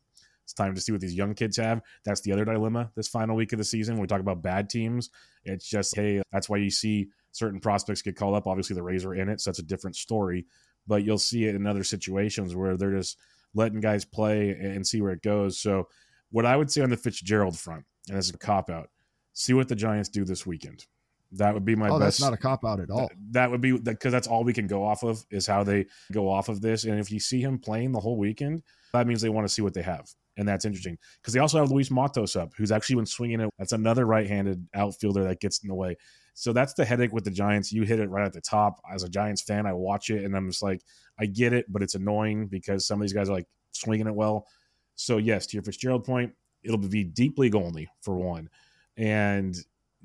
It's 0.45 0.53
time 0.55 0.75
to 0.75 0.81
see 0.81 0.93
what 0.93 1.01
these 1.01 1.15
young 1.15 1.35
kids 1.35 1.57
have. 1.57 1.83
That's 2.05 2.21
the 2.21 2.33
other 2.33 2.45
dilemma 2.45 2.91
this 2.95 3.09
final 3.09 3.35
week 3.35 3.53
of 3.53 3.59
the 3.59 3.65
season. 3.65 3.95
When 3.95 4.03
we 4.03 4.07
talk 4.07 4.21
about 4.21 4.43
bad 4.43 4.71
teams, 4.71 5.11
it's 5.45 5.69
just 5.69 5.97
hey, 5.97 6.23
that's 6.33 6.49
why 6.49 6.59
you 6.59 6.71
see 6.71 7.09
certain 7.33 7.61
prospects 7.61 8.03
get 8.03 8.17
called 8.17 8.35
up. 8.35 8.47
Obviously, 8.47 8.75
the 8.75 8.83
Rays 8.83 9.05
are 9.05 9.15
in 9.15 9.29
it, 9.29 9.41
so 9.41 9.51
that's 9.51 9.59
a 9.59 9.65
different 9.65 9.97
story. 9.97 10.47
But 10.87 11.05
you'll 11.05 11.19
see 11.19 11.45
it 11.45 11.55
in 11.55 11.67
other 11.67 11.85
situations 11.85 12.55
where 12.55 12.77
they're 12.77 12.97
just 12.97 13.19
letting 13.55 13.81
guys 13.81 14.05
play 14.05 14.51
and 14.51 14.87
see 14.87 15.01
where 15.01 15.13
it 15.13 15.23
goes. 15.23 15.61
So, 15.61 15.89
what 16.31 16.45
I 16.45 16.57
would 16.57 16.71
say 16.71 16.83
on 16.83 16.91
the 16.91 16.97
Fitzgerald 16.97 17.59
front, 17.59 17.85
and 18.09 18.19
this 18.19 18.27
is 18.27 18.35
a 18.35 18.39
cop 18.39 18.71
out, 18.71 18.91
see 19.33 19.55
what 19.55 19.69
the 19.69 19.77
Giants 19.77 20.09
do 20.09 20.25
this 20.25 20.47
weekend. 20.47 20.85
That 21.33 21.53
would 21.53 21.65
be 21.65 21.77
my 21.77 21.89
oh, 21.89 21.99
best. 21.99 22.19
that's 22.19 22.21
not 22.21 22.33
a 22.33 22.39
cop 22.39 22.65
out 22.65 22.81
at 22.81 22.91
all. 22.91 23.09
That, 23.09 23.17
that 23.33 23.51
would 23.51 23.61
be 23.61 23.79
because 23.79 24.13
that's 24.13 24.27
all 24.27 24.45
we 24.45 24.53
can 24.53 24.67
go 24.67 24.85
off 24.85 25.03
of 25.03 25.25
is 25.31 25.47
how 25.47 25.63
they 25.63 25.87
go 26.13 26.31
off 26.31 26.49
of 26.49 26.61
this. 26.61 26.85
And 26.85 26.99
if 26.99 27.11
you 27.11 27.21
see 27.21 27.41
him 27.41 27.59
playing 27.59 27.93
the 27.93 28.01
whole 28.01 28.17
weekend, 28.17 28.63
that 28.93 29.07
means 29.07 29.21
they 29.21 29.29
want 29.29 29.47
to 29.47 29.53
see 29.53 29.63
what 29.63 29.75
they 29.75 29.83
have. 29.83 30.07
And 30.39 30.49
that's 30.49 30.65
interesting 30.65 30.97
because 31.21 31.35
they 31.35 31.41
also 31.41 31.59
have 31.59 31.71
Luis 31.71 31.91
Matos 31.91 32.37
up, 32.37 32.53
who's 32.57 32.73
actually 32.73 32.97
been 32.97 33.07
swinging 33.07 33.41
it. 33.41 33.51
That's 33.59 33.73
another 33.73 34.07
right-handed 34.07 34.69
outfielder 34.73 35.25
that 35.25 35.41
gets 35.41 35.63
in 35.63 35.69
the 35.69 35.75
way. 35.75 35.97
So 36.39 36.53
that's 36.53 36.73
the 36.75 36.85
headache 36.85 37.13
with 37.13 37.25
the 37.25 37.33
Giants. 37.33 37.73
You 37.73 37.83
hit 37.83 37.99
it 37.99 38.11
right 38.11 38.25
at 38.25 38.33
the 38.33 38.41
top. 38.41 38.81
As 38.89 39.03
a 39.03 39.09
Giants 39.09 39.43
fan, 39.43 39.67
I 39.67 39.73
watch 39.73 40.09
it 40.09 40.25
and 40.25 40.37
I'm 40.37 40.49
just 40.49 40.63
like, 40.63 40.83
I 41.19 41.27
get 41.27 41.53
it, 41.53 41.67
but 41.69 41.83
it's 41.83 41.97
annoying 41.97 42.47
because 42.47 42.87
some 42.87 43.01
of 43.01 43.03
these 43.03 43.13
guys 43.13 43.29
are 43.29 43.33
like 43.33 43.49
swinging 43.73 44.07
it 44.07 44.15
well. 44.15 44.47
So 44.95 45.17
yes, 45.17 45.47
to 45.47 45.57
your 45.57 45.65
Fitzgerald 45.65 46.05
point, 46.05 46.33
it'll 46.63 46.79
be 46.79 47.03
deep 47.03 47.41
league 47.41 47.57
only 47.57 47.89
for 48.03 48.17
one, 48.17 48.51
and 48.97 49.57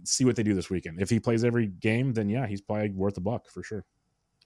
see 0.05 0.25
what 0.25 0.35
they 0.35 0.41
do 0.41 0.55
this 0.55 0.71
weekend. 0.71 0.99
If 0.99 1.11
he 1.11 1.19
plays 1.19 1.43
every 1.43 1.67
game, 1.67 2.13
then 2.13 2.29
yeah, 2.29 2.47
he's 2.47 2.61
probably 2.61 2.89
worth 2.89 3.15
a 3.17 3.21
buck 3.21 3.47
for 3.47 3.61
sure. 3.61 3.85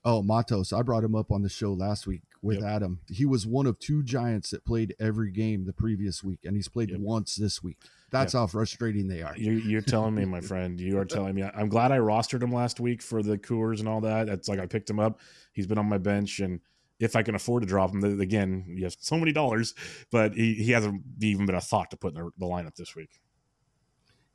Oh, 0.04 0.22
Matos. 0.22 0.74
I 0.74 0.82
brought 0.82 1.06
him 1.06 1.16
up 1.16 1.32
on 1.32 1.42
the 1.42 1.50
show 1.50 1.72
last 1.72 2.06
week 2.06 2.24
with 2.42 2.60
yep. 2.60 2.66
Adam. 2.66 3.00
He 3.10 3.26
was 3.26 3.48
one 3.48 3.66
of 3.66 3.80
two 3.80 4.04
Giants 4.04 4.50
that 4.50 4.66
played 4.66 4.94
every 5.00 5.32
game 5.32 5.64
the 5.64 5.72
previous 5.72 6.22
week, 6.22 6.40
and 6.44 6.58
he's 6.58 6.68
played 6.68 6.92
yep. 6.92 7.00
once 7.00 7.36
this 7.36 7.64
week. 7.64 7.78
That's 8.10 8.34
yep. 8.34 8.42
how 8.42 8.48
frustrating 8.48 9.08
they 9.08 9.22
are. 9.22 9.36
You're, 9.36 9.60
you're 9.60 9.82
telling 9.82 10.16
me, 10.16 10.26
my 10.26 10.42
friend. 10.42 10.80
You 10.80 10.98
are 10.98 11.06
telling 11.06 11.36
me. 11.36 11.44
I'm 11.44 11.70
glad 11.70 11.92
I 11.92 11.98
rostered 11.98 12.42
him 12.42 12.52
last 12.52 12.80
week 12.80 13.02
for 13.02 13.22
the 13.22 13.38
Coors 13.38 13.80
and 13.80 13.88
all 13.88 14.02
that. 14.02 14.30
It's 14.30 14.48
like 14.48 14.60
I 14.60 14.66
picked 14.66 14.90
him 14.90 15.00
up. 15.00 15.20
He's 15.52 15.68
been 15.68 15.78
on 15.78 15.90
my 15.90 15.98
bench, 15.98 16.40
and 16.40 16.62
if 17.00 17.16
I 17.16 17.24
can 17.24 17.36
afford 17.36 17.64
to 17.64 17.68
drop 17.68 17.92
him, 17.92 18.04
again, 18.22 18.66
you 18.70 18.86
have 18.86 18.96
so 19.00 19.18
many 19.18 19.32
dollars, 19.32 19.74
but 20.12 20.34
he, 20.34 20.54
he 20.56 20.72
hasn't 20.72 21.02
even 21.22 21.46
been 21.46 21.56
a 21.56 21.62
thought 21.62 21.92
to 21.92 21.98
put 21.98 22.16
in 22.16 22.24
the, 22.24 22.32
the 22.38 22.46
lineup 22.46 22.76
this 22.76 22.96
week. 22.96 23.20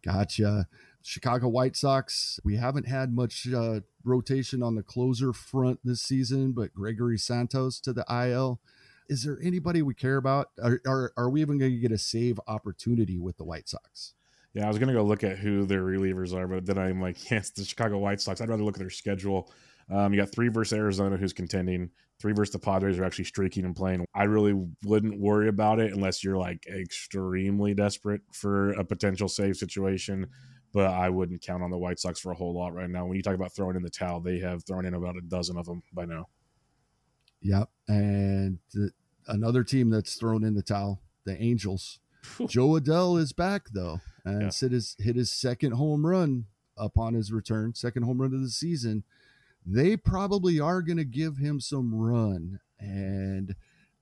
Gotcha. 0.04 0.66
Chicago 1.02 1.48
White 1.48 1.76
Sox, 1.76 2.38
we 2.44 2.56
haven't 2.56 2.86
had 2.86 3.12
much 3.12 3.48
uh, 3.52 3.80
rotation 4.04 4.62
on 4.62 4.74
the 4.74 4.82
closer 4.82 5.32
front 5.32 5.80
this 5.84 6.00
season, 6.00 6.52
but 6.52 6.74
Gregory 6.74 7.18
Santos 7.18 7.80
to 7.80 7.92
the 7.92 8.04
IL. 8.08 8.60
Is 9.08 9.24
there 9.24 9.38
anybody 9.42 9.82
we 9.82 9.94
care 9.94 10.16
about? 10.16 10.48
Are, 10.62 10.80
are, 10.86 11.12
are 11.16 11.30
we 11.30 11.40
even 11.40 11.58
going 11.58 11.72
to 11.72 11.78
get 11.78 11.92
a 11.92 11.98
save 11.98 12.40
opportunity 12.46 13.18
with 13.18 13.36
the 13.36 13.44
White 13.44 13.68
Sox? 13.68 14.14
Yeah, 14.54 14.66
I 14.66 14.68
was 14.68 14.78
going 14.78 14.88
to 14.88 14.94
go 14.94 15.02
look 15.02 15.24
at 15.24 15.38
who 15.38 15.64
their 15.64 15.82
relievers 15.82 16.34
are, 16.34 16.46
but 16.46 16.66
then 16.66 16.78
I'm 16.78 17.00
like, 17.00 17.30
yes, 17.30 17.50
the 17.50 17.64
Chicago 17.64 17.98
White 17.98 18.20
Sox. 18.20 18.40
I'd 18.40 18.48
rather 18.48 18.64
look 18.64 18.76
at 18.76 18.80
their 18.80 18.90
schedule. 18.90 19.50
Um, 19.90 20.12
you 20.12 20.20
got 20.20 20.30
three 20.30 20.48
versus 20.48 20.76
Arizona, 20.76 21.16
who's 21.16 21.32
contending. 21.32 21.90
Three 22.20 22.32
versus 22.32 22.52
the 22.52 22.58
Padres 22.58 22.98
are 22.98 23.04
actually 23.04 23.24
streaking 23.24 23.64
and 23.64 23.74
playing. 23.74 24.04
I 24.14 24.24
really 24.24 24.54
wouldn't 24.84 25.18
worry 25.18 25.48
about 25.48 25.80
it 25.80 25.92
unless 25.92 26.22
you're 26.22 26.36
like 26.36 26.66
extremely 26.66 27.74
desperate 27.74 28.20
for 28.32 28.70
a 28.72 28.84
potential 28.84 29.28
save 29.28 29.56
situation 29.56 30.28
but 30.72 30.86
I 30.86 31.10
wouldn't 31.10 31.42
count 31.42 31.62
on 31.62 31.70
the 31.70 31.78
White 31.78 31.98
Sox 31.98 32.18
for 32.18 32.32
a 32.32 32.34
whole 32.34 32.54
lot 32.54 32.74
right 32.74 32.88
now. 32.88 33.04
When 33.04 33.16
you 33.16 33.22
talk 33.22 33.34
about 33.34 33.54
throwing 33.54 33.76
in 33.76 33.82
the 33.82 33.90
towel, 33.90 34.20
they 34.20 34.38
have 34.38 34.64
thrown 34.64 34.86
in 34.86 34.94
about 34.94 35.16
a 35.16 35.20
dozen 35.20 35.58
of 35.58 35.66
them 35.66 35.82
by 35.92 36.06
now. 36.06 36.28
Yep. 37.42 37.68
And 37.88 38.58
the, 38.72 38.92
another 39.26 39.64
team 39.64 39.90
that's 39.90 40.14
thrown 40.14 40.44
in 40.44 40.54
the 40.54 40.62
towel, 40.62 41.00
the 41.24 41.40
Angels. 41.40 41.98
Jo 42.46 42.68
Adell 42.78 43.18
is 43.18 43.32
back 43.32 43.66
though, 43.74 44.00
and 44.24 44.42
yeah. 44.42 44.50
hit 44.52 44.70
his 44.70 44.94
hit 45.00 45.16
his 45.16 45.32
second 45.32 45.72
home 45.72 46.06
run 46.06 46.46
upon 46.76 47.14
his 47.14 47.32
return, 47.32 47.74
second 47.74 48.04
home 48.04 48.20
run 48.20 48.32
of 48.32 48.40
the 48.40 48.48
season. 48.48 49.02
They 49.66 49.96
probably 49.96 50.60
are 50.60 50.82
going 50.82 50.98
to 50.98 51.04
give 51.04 51.38
him 51.38 51.60
some 51.60 51.92
run, 51.94 52.60
and 52.78 53.56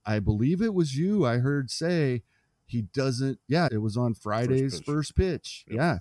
I 0.04 0.18
believe 0.18 0.60
it 0.60 0.74
was 0.74 0.96
you 0.96 1.24
I 1.24 1.38
heard 1.38 1.70
say 1.70 2.22
he 2.66 2.82
doesn't. 2.82 3.38
Yeah, 3.48 3.68
it 3.72 3.78
was 3.78 3.96
on 3.96 4.12
Friday's 4.12 4.74
first 4.74 4.84
pitch. 4.84 4.94
First 4.94 5.16
pitch. 5.16 5.64
Yep. 5.68 5.76
Yeah, 5.76 5.98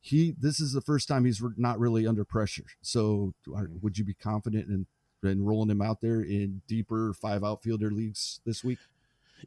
he 0.00 0.34
this 0.38 0.58
is 0.58 0.72
the 0.72 0.80
first 0.80 1.06
time 1.06 1.24
he's 1.24 1.42
not 1.56 1.78
really 1.78 2.04
under 2.04 2.24
pressure. 2.24 2.66
So 2.82 3.34
would 3.46 3.96
you 3.96 4.04
be 4.04 4.14
confident 4.14 4.68
in, 4.68 4.86
in 5.24 5.44
rolling 5.44 5.70
him 5.70 5.82
out 5.82 6.00
there 6.00 6.20
in 6.20 6.62
deeper 6.66 7.12
five 7.12 7.44
outfielder 7.44 7.90
leagues 7.90 8.40
this 8.44 8.64
week? 8.64 8.78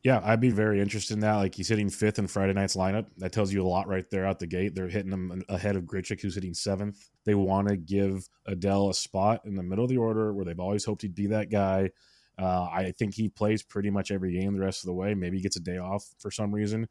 Yeah, 0.03 0.21
I'd 0.23 0.41
be 0.41 0.49
very 0.49 0.81
interested 0.81 1.13
in 1.13 1.19
that. 1.19 1.35
Like 1.35 1.53
he's 1.53 1.69
hitting 1.69 1.89
fifth 1.89 2.17
in 2.17 2.27
Friday 2.27 2.53
night's 2.53 2.75
lineup. 2.75 3.05
That 3.17 3.31
tells 3.31 3.53
you 3.53 3.63
a 3.63 3.67
lot 3.67 3.87
right 3.87 4.09
there 4.09 4.25
out 4.25 4.39
the 4.39 4.47
gate. 4.47 4.73
They're 4.73 4.87
hitting 4.87 5.11
him 5.11 5.43
ahead 5.49 5.75
of 5.75 5.83
Grichuk, 5.83 6.21
who's 6.21 6.35
hitting 6.35 6.55
seventh. 6.55 7.09
They 7.25 7.35
want 7.35 7.67
to 7.67 7.77
give 7.77 8.27
Adell 8.47 8.89
a 8.89 8.93
spot 8.93 9.41
in 9.45 9.55
the 9.55 9.63
middle 9.63 9.85
of 9.85 9.89
the 9.89 9.97
order 9.97 10.33
where 10.33 10.45
they've 10.45 10.59
always 10.59 10.85
hoped 10.85 11.03
he'd 11.03 11.13
be 11.13 11.27
that 11.27 11.51
guy. 11.51 11.91
Uh, 12.39 12.63
I 12.63 12.93
think 12.97 13.13
he 13.13 13.29
plays 13.29 13.61
pretty 13.61 13.91
much 13.91 14.09
every 14.09 14.33
game 14.39 14.53
the 14.53 14.65
rest 14.65 14.83
of 14.83 14.87
the 14.87 14.93
way. 14.93 15.13
Maybe 15.13 15.37
he 15.37 15.43
gets 15.43 15.57
a 15.57 15.61
day 15.61 15.77
off 15.77 16.03
for 16.17 16.31
some 16.31 16.51
reason, 16.51 16.87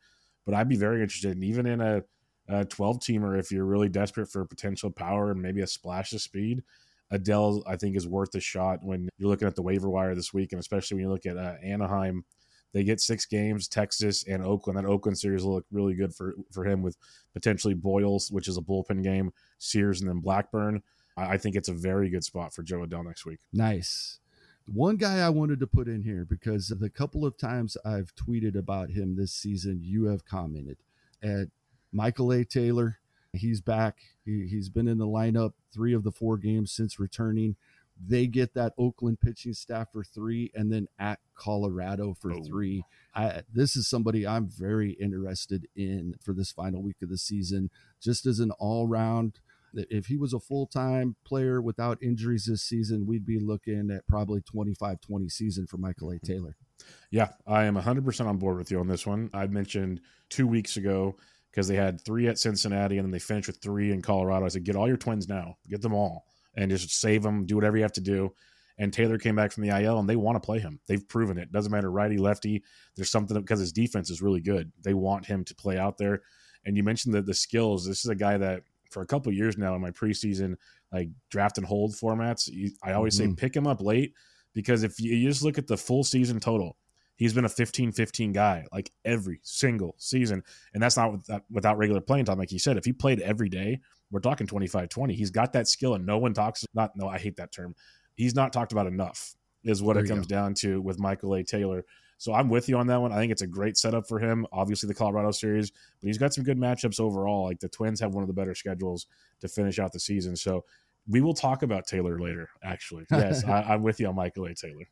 but 0.47 0.55
I'd 0.55 0.69
be 0.69 0.77
very 0.77 1.03
interested. 1.03 1.33
And 1.33 1.43
even 1.43 1.67
in 1.67 1.81
a 1.81 2.03
a 2.49 2.65
12 2.65 2.99
teamer 2.99 3.39
if 3.39 3.51
you're 3.51 3.65
really 3.65 3.89
desperate 3.89 4.29
for 4.29 4.45
potential 4.45 4.91
power 4.91 5.31
and 5.31 5.41
maybe 5.41 5.61
a 5.61 5.67
splash 5.67 6.12
of 6.12 6.21
speed. 6.21 6.62
Adell, 7.12 7.62
I 7.66 7.76
think, 7.76 7.97
is 7.97 8.07
worth 8.07 8.35
a 8.35 8.40
shot 8.40 8.83
when 8.83 9.09
you're 9.19 9.28
looking 9.28 9.49
at 9.49 9.54
the 9.54 9.62
waiver 9.62 9.88
wire 9.88 10.14
this 10.14 10.33
week, 10.33 10.52
and 10.52 10.61
especially 10.61 10.97
when 10.97 11.04
you 11.04 11.11
look 11.11 11.26
at 11.26 11.37
uh, 11.37 11.54
Anaheim. 11.62 12.25
They 12.73 12.85
get 12.85 13.02
six 13.02 13.26
games, 13.26 13.69
Texas 13.69 14.25
and 14.26 14.42
Oakland. 14.42 14.78
That 14.78 14.87
Oakland 14.87 15.19
series 15.19 15.45
will 15.45 15.57
look 15.57 15.66
really 15.71 15.92
good 15.95 16.14
for 16.14 16.35
for 16.50 16.64
him 16.64 16.81
with 16.81 16.97
potentially 17.35 17.75
Boyles, 17.75 18.31
which 18.31 18.49
is 18.49 18.57
a 18.57 18.62
bullpen 18.62 19.02
game, 19.02 19.31
Sears, 19.59 20.00
and 20.00 20.09
then 20.09 20.21
Blackburn. 20.21 20.83
I, 21.16 21.35
I 21.35 21.38
think 21.38 21.54
it's 21.54 21.69
a 21.69 21.75
very 21.75 22.09
good 22.09 22.25
spot 22.25 22.54
for 22.54 22.62
Jo 22.62 22.78
Adell 22.78 23.04
next 23.04 23.26
week. 23.26 23.40
Nice. 23.52 24.21
One 24.66 24.97
guy 24.97 25.19
I 25.19 25.28
wanted 25.28 25.61
to 25.61 25.66
put 25.66 25.88
in 25.88 26.02
here 26.02 26.25
because 26.25 26.69
the 26.69 26.88
couple 26.88 27.26
of 27.26 27.37
times 27.37 27.76
I've 27.85 28.14
tweeted 28.14 28.57
about 28.57 28.90
him 28.90 29.16
this 29.16 29.33
season, 29.33 29.81
you 29.83 30.04
have 30.04 30.25
commented. 30.25 30.78
At 31.23 31.49
Michael 31.92 32.33
A. 32.33 32.45
Taylor, 32.45 32.99
he's 33.33 33.61
back. 33.61 33.99
He, 34.25 34.47
he's 34.47 34.69
been 34.69 34.89
in 34.89 34.99
the 34.99 35.07
lineup 35.07 35.53
three 35.73 35.95
of 35.95 36.05
the 36.05 36.12
four 36.12 36.37
games 36.37 36.73
since 36.73 36.99
returning. 36.99 37.57
They 38.05 38.27
get 38.27 38.55
that 38.55 38.73
Oakland 38.79 39.21
pitching 39.21 39.55
staff 39.55 39.89
for 39.93 40.03
three, 40.03 40.51
and 40.55 40.73
then 40.73 40.89
at 40.99 41.21
Colorado 41.35 42.15
for 42.15 42.33
oh. 42.33 42.43
three. 42.43 42.85
I, 43.15 43.43
this 43.53 43.77
is 43.77 43.89
somebody 43.89 44.27
I'm 44.27 44.49
very 44.49 44.93
interested 44.93 45.69
in 45.77 46.15
for 46.21 46.33
this 46.33 46.51
final 46.51 46.83
week 46.83 46.97
of 47.03 47.11
the 47.11 47.19
season, 47.19 47.71
just 48.01 48.27
as 48.27 48.41
an 48.41 48.51
all 48.53 48.87
round. 48.89 49.41
If 49.75 50.07
he 50.07 50.17
was 50.17 50.35
a 50.35 50.41
full 50.41 50.67
time 50.67 51.17
player 51.25 51.62
without 51.62 52.03
injuries 52.03 52.47
this 52.47 52.62
season, 52.62 53.07
we'd 53.07 53.27
be 53.27 53.39
looking 53.39 53.91
at 53.91 54.07
probably 54.07 54.41
25 54.43 55.01
20 55.01 55.29
season 55.29 55.67
for 55.67 55.79
Michael 55.79 56.11
A. 56.11 56.15
Mm-hmm. 56.15 56.27
Taylor. 56.27 56.57
Yeah, 57.11 57.29
I 57.47 57.65
am 57.65 57.77
100% 57.77 58.27
on 58.27 58.39
board 58.39 58.59
with 58.59 58.71
you 58.71 58.81
on 58.81 58.89
this 58.89 59.07
one. 59.07 59.31
I 59.33 59.47
mentioned 59.47 60.01
two 60.29 60.47
weeks 60.47 60.77
ago 60.77 61.17
because 61.52 61.68
they 61.68 61.76
had 61.76 62.00
three 62.00 62.26
at 62.28 62.38
Cincinnati 62.38 62.97
and 62.97 63.04
then 63.04 63.12
they 63.12 63.18
finished 63.18 63.47
with 63.47 63.61
three 63.61 63.92
in 63.92 64.00
Colorado. 64.00 64.47
I 64.47 64.49
said, 64.49 64.64
get 64.64 64.75
all 64.75 64.88
your 64.88 64.97
twins 64.97 65.28
now, 65.28 65.56
get 65.68 65.82
them 65.82 65.92
all, 65.92 66.25
and 66.56 66.71
just 66.71 66.99
save 66.99 67.23
them. 67.23 67.44
Do 67.44 67.54
whatever 67.54 67.76
you 67.76 67.82
have 67.82 67.92
to 67.92 68.00
do. 68.00 68.32
And 68.78 68.92
Taylor 68.92 69.18
came 69.18 69.37
back 69.37 69.52
from 69.52 69.62
the 69.62 69.82
IL, 69.82 69.99
and 69.99 70.09
they 70.09 70.16
want 70.16 70.37
to 70.37 70.44
play 70.44 70.59
him. 70.59 70.80
They've 70.88 71.06
proven 71.06 71.38
it. 71.38 71.52
Doesn't 71.52 71.71
matter 71.71 71.90
righty, 71.90 72.16
lefty. 72.16 72.64
There's 72.97 73.11
something 73.11 73.38
because 73.38 73.61
his 73.61 73.73
defense 73.73 74.11
is 74.11 74.23
really 74.23 74.40
good. 74.40 74.73
They 74.82 74.94
want 74.94 75.26
him 75.26 75.44
to 75.44 75.54
play 75.54 75.78
out 75.78 75.99
there. 75.99 76.23
And 76.64 76.76
you 76.76 76.82
mentioned 76.82 77.14
the 77.14 77.21
the 77.23 77.35
skills. 77.35 77.87
This 77.87 78.04
is 78.04 78.11
a 78.11 78.14
guy 78.14 78.38
that 78.38 78.62
for 78.90 79.02
a 79.02 79.06
couple 79.06 79.32
years 79.32 79.59
now 79.59 79.75
in 79.75 79.82
my 79.82 79.90
preseason 79.90 80.56
like 80.92 81.09
draft 81.30 81.59
and 81.59 81.66
hold 81.66 81.94
formats, 81.94 82.50
I 82.82 82.92
always 82.92 83.18
mm-hmm. 83.18 83.30
say 83.30 83.37
pick 83.37 83.56
him 83.56 83.66
up 83.66 83.80
late 83.80 84.14
because 84.54 84.82
if 84.82 85.00
you, 85.00 85.14
you 85.14 85.28
just 85.28 85.42
look 85.42 85.59
at 85.59 85.66
the 85.66 85.76
full 85.76 86.04
season 86.04 86.38
total, 86.38 86.76
He's 87.23 87.33
been 87.33 87.45
a 87.45 87.49
15-15 87.49 88.35
guy 88.35 88.67
like 88.73 88.91
every 89.05 89.38
single 89.45 89.95
season, 89.97 90.43
and 90.75 90.83
that's 90.83 90.97
not 90.97 91.12
without, 91.12 91.37
uh, 91.37 91.41
without 91.52 91.79
regular 91.79 92.00
playing 92.00 92.25
time. 92.25 92.37
Like 92.37 92.50
he 92.50 92.59
said, 92.59 92.76
if 92.76 92.85
he 92.85 92.93
played 92.93 93.21
every 93.21 93.49
day, 93.49 93.79
we're 94.11 94.19
talking 94.19 94.45
25-20. 94.45 95.12
He's 95.12 95.31
got 95.31 95.52
that 95.52 95.69
skill, 95.69 95.95
and 95.95 96.05
no 96.05 96.19
one 96.19 96.35
talks. 96.35 96.67
Not 96.75 96.97
no, 96.97 97.07
I 97.07 97.19
hate 97.19 97.37
that 97.37 97.52
term. 97.52 97.76
He's 98.17 98.35
not 98.35 98.52
talked 98.52 98.73
about 98.73 98.88
enough. 98.88 99.37
Is 99.62 99.81
what 99.81 99.95
there 99.95 100.05
it 100.05 100.09
comes 100.09 100.26
go. 100.26 100.35
down 100.35 100.55
to 100.55 100.83
with 100.83 100.99
Michael 100.99 101.35
A. 101.35 101.45
Taylor. 101.45 101.85
So 102.19 102.35
I'm 102.35 102.49
with 102.49 102.69
you 102.69 102.76
on 102.76 102.88
that 102.88 103.00
one. 103.00 103.12
I 103.12 103.19
think 103.19 103.31
it's 103.31 103.43
a 103.43 103.47
great 103.47 103.76
setup 103.76 104.09
for 104.09 104.19
him. 104.19 104.45
Obviously, 104.50 104.88
the 104.88 104.95
Colorado 104.95 105.31
series, 105.31 105.71
but 105.71 106.09
he's 106.09 106.19
got 106.19 106.35
some 106.35 106.43
good 106.43 106.59
matchups 106.59 106.99
overall. 106.99 107.45
Like 107.45 107.61
the 107.61 107.69
Twins 107.69 108.00
have 108.00 108.14
one 108.14 108.25
of 108.25 108.26
the 108.26 108.35
better 108.35 108.57
schedules 108.57 109.07
to 109.43 109.47
finish 109.47 109.79
out 109.79 109.93
the 109.93 110.00
season. 110.00 110.35
So 110.35 110.64
we 111.07 111.21
will 111.21 111.35
talk 111.35 111.62
about 111.62 111.87
Taylor 111.87 112.19
later. 112.19 112.49
Actually, 112.64 113.05
yes, 113.12 113.45
I, 113.45 113.75
am 113.75 113.85
with 113.85 114.00
you 114.00 114.09
on 114.09 114.17
Michael 114.17 114.47
A. 114.47 114.55
Taylor. 114.55 114.88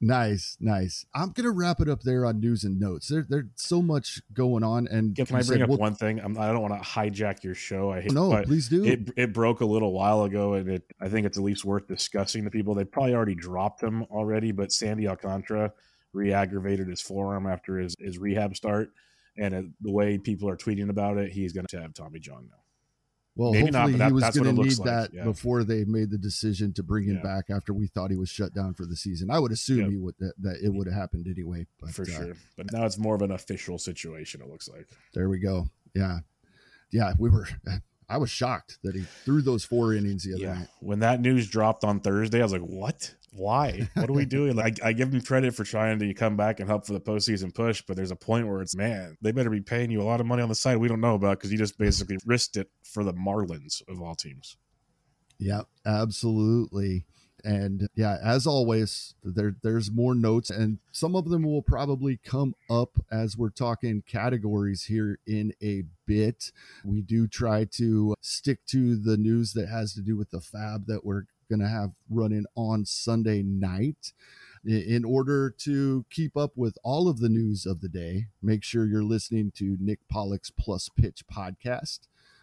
Nice, 0.00 0.58
nice. 0.60 1.06
I'm 1.14 1.30
gonna 1.30 1.50
wrap 1.50 1.80
it 1.80 1.88
up 1.88 2.02
there 2.02 2.26
on 2.26 2.38
news 2.38 2.64
and 2.64 2.78
notes. 2.78 3.08
There, 3.08 3.24
there's 3.26 3.46
so 3.54 3.80
much 3.80 4.20
going 4.32 4.62
on. 4.62 4.86
And 4.88 5.16
yeah, 5.16 5.24
can 5.24 5.36
I 5.36 5.42
bring 5.42 5.62
up 5.62 5.70
one 5.70 5.94
thing? 5.94 6.20
I'm, 6.20 6.36
I 6.36 6.48
do 6.48 6.52
not 6.52 6.62
want 6.62 6.82
to 6.82 6.86
hijack 6.86 7.42
your 7.42 7.54
show. 7.54 7.92
I 7.92 8.02
hate. 8.02 8.12
Oh, 8.14 8.30
no, 8.32 8.42
please 8.42 8.68
do. 8.68 8.84
It 8.84 9.10
it 9.16 9.32
broke 9.32 9.60
a 9.60 9.66
little 9.66 9.92
while 9.92 10.24
ago, 10.24 10.54
and 10.54 10.68
it 10.68 10.82
I 11.00 11.08
think 11.08 11.26
it's 11.26 11.38
at 11.38 11.44
least 11.44 11.64
worth 11.64 11.88
discussing 11.88 12.44
to 12.44 12.50
people. 12.50 12.74
They 12.74 12.84
probably 12.84 13.14
already 13.14 13.34
dropped 13.34 13.82
him 13.82 14.02
already, 14.04 14.52
but 14.52 14.70
Sandy 14.70 15.08
Alcantara 15.08 15.72
re-aggravated 16.12 16.88
his 16.88 17.00
forearm 17.00 17.46
after 17.46 17.78
his 17.78 17.94
his 17.98 18.18
rehab 18.18 18.54
start, 18.54 18.90
and 19.38 19.54
it, 19.54 19.64
the 19.80 19.92
way 19.92 20.18
people 20.18 20.48
are 20.48 20.56
tweeting 20.56 20.90
about 20.90 21.16
it, 21.16 21.32
he's 21.32 21.54
going 21.54 21.66
to 21.70 21.80
have 21.80 21.94
Tommy 21.94 22.20
John 22.20 22.48
now. 22.50 22.58
Well, 23.36 23.52
Maybe 23.52 23.64
hopefully 23.66 23.92
not, 23.92 23.98
that, 23.98 24.06
he 24.06 24.12
was 24.14 24.36
going 24.36 24.56
to 24.56 24.62
need 24.62 24.78
like. 24.78 24.86
that 24.86 25.10
yeah. 25.12 25.24
before 25.24 25.62
they 25.62 25.84
made 25.84 26.10
the 26.10 26.16
decision 26.16 26.72
to 26.72 26.82
bring 26.82 27.04
him 27.04 27.16
yeah. 27.16 27.22
back 27.22 27.44
after 27.50 27.74
we 27.74 27.86
thought 27.86 28.10
he 28.10 28.16
was 28.16 28.30
shut 28.30 28.54
down 28.54 28.72
for 28.72 28.86
the 28.86 28.96
season. 28.96 29.30
I 29.30 29.38
would 29.38 29.52
assume 29.52 29.80
yep. 29.80 29.90
he 29.90 29.96
would 29.98 30.14
that, 30.20 30.32
that 30.40 30.56
it 30.62 30.72
would 30.72 30.86
have 30.86 30.96
happened 30.96 31.26
anyway. 31.28 31.66
But, 31.78 31.90
for 31.90 32.02
uh, 32.02 32.06
sure, 32.06 32.36
but 32.56 32.72
now 32.72 32.86
it's 32.86 32.96
more 32.96 33.14
of 33.14 33.20
an 33.20 33.32
official 33.32 33.78
situation. 33.78 34.40
It 34.40 34.48
looks 34.48 34.68
like. 34.68 34.86
There 35.12 35.28
we 35.28 35.38
go. 35.38 35.68
Yeah, 35.94 36.20
yeah. 36.90 37.12
We 37.18 37.28
were. 37.28 37.46
I 38.08 38.18
was 38.18 38.30
shocked 38.30 38.78
that 38.84 38.94
he 38.94 39.02
threw 39.24 39.42
those 39.42 39.64
four 39.64 39.92
innings 39.92 40.22
the 40.22 40.34
other 40.34 40.42
yeah. 40.42 40.54
night. 40.60 40.68
When 40.78 41.00
that 41.00 41.20
news 41.20 41.48
dropped 41.50 41.82
on 41.82 41.98
Thursday, 41.98 42.38
I 42.38 42.44
was 42.44 42.52
like, 42.52 42.62
"What? 42.62 43.14
Why? 43.36 43.88
What 43.94 44.10
are 44.10 44.14
we 44.14 44.24
doing?" 44.24 44.56
Like, 44.56 44.78
I 44.84 44.92
give 44.92 45.12
him 45.12 45.20
credit 45.20 45.54
for 45.54 45.64
trying 45.64 45.98
to 45.98 46.14
come 46.14 46.36
back 46.36 46.60
and 46.60 46.68
help 46.68 46.86
for 46.86 46.92
the 46.92 47.00
postseason 47.00 47.54
push, 47.54 47.82
but 47.86 47.96
there's 47.96 48.10
a 48.10 48.16
point 48.16 48.48
where 48.48 48.62
it's, 48.62 48.76
man, 48.76 49.16
they 49.20 49.32
better 49.32 49.50
be 49.50 49.60
paying 49.60 49.90
you 49.90 50.00
a 50.00 50.04
lot 50.04 50.20
of 50.20 50.26
money 50.26 50.42
on 50.42 50.48
the 50.48 50.54
side 50.54 50.78
we 50.78 50.88
don't 50.88 51.00
know 51.00 51.14
about 51.14 51.38
because 51.38 51.52
you 51.52 51.58
just 51.58 51.78
basically 51.78 52.18
risked 52.24 52.56
it 52.56 52.70
for 52.82 53.04
the 53.04 53.12
Marlins 53.12 53.82
of 53.88 54.00
all 54.00 54.14
teams. 54.14 54.56
Yeah, 55.38 55.62
absolutely. 55.84 57.04
And 57.44 57.88
yeah, 57.94 58.16
as 58.24 58.44
always, 58.44 59.14
there 59.22 59.54
there's 59.62 59.88
more 59.92 60.16
notes, 60.16 60.50
and 60.50 60.78
some 60.90 61.14
of 61.14 61.28
them 61.28 61.44
will 61.44 61.62
probably 61.62 62.18
come 62.24 62.54
up 62.68 62.98
as 63.12 63.36
we're 63.36 63.50
talking 63.50 64.02
categories 64.04 64.84
here 64.84 65.20
in 65.28 65.52
a 65.62 65.84
bit. 66.06 66.50
We 66.84 67.02
do 67.02 67.28
try 67.28 67.64
to 67.72 68.16
stick 68.20 68.66
to 68.70 68.96
the 68.96 69.16
news 69.16 69.52
that 69.52 69.68
has 69.68 69.94
to 69.94 70.00
do 70.00 70.16
with 70.16 70.30
the 70.30 70.40
fab 70.40 70.86
that 70.86 71.04
we're 71.04 71.26
going 71.48 71.60
to 71.60 71.68
have 71.68 71.92
running 72.10 72.44
on 72.54 72.84
Sunday 72.84 73.42
night. 73.42 74.12
In 74.64 75.04
order 75.04 75.54
to 75.58 76.04
keep 76.10 76.36
up 76.36 76.52
with 76.56 76.76
all 76.82 77.08
of 77.08 77.20
the 77.20 77.28
news 77.28 77.66
of 77.66 77.80
the 77.80 77.88
day, 77.88 78.26
make 78.42 78.64
sure 78.64 78.84
you're 78.84 79.04
listening 79.04 79.52
to 79.56 79.76
Nick 79.78 80.00
Pollack's 80.08 80.50
Plus 80.50 80.88
Pitch 80.88 81.22
podcast, 81.32 82.00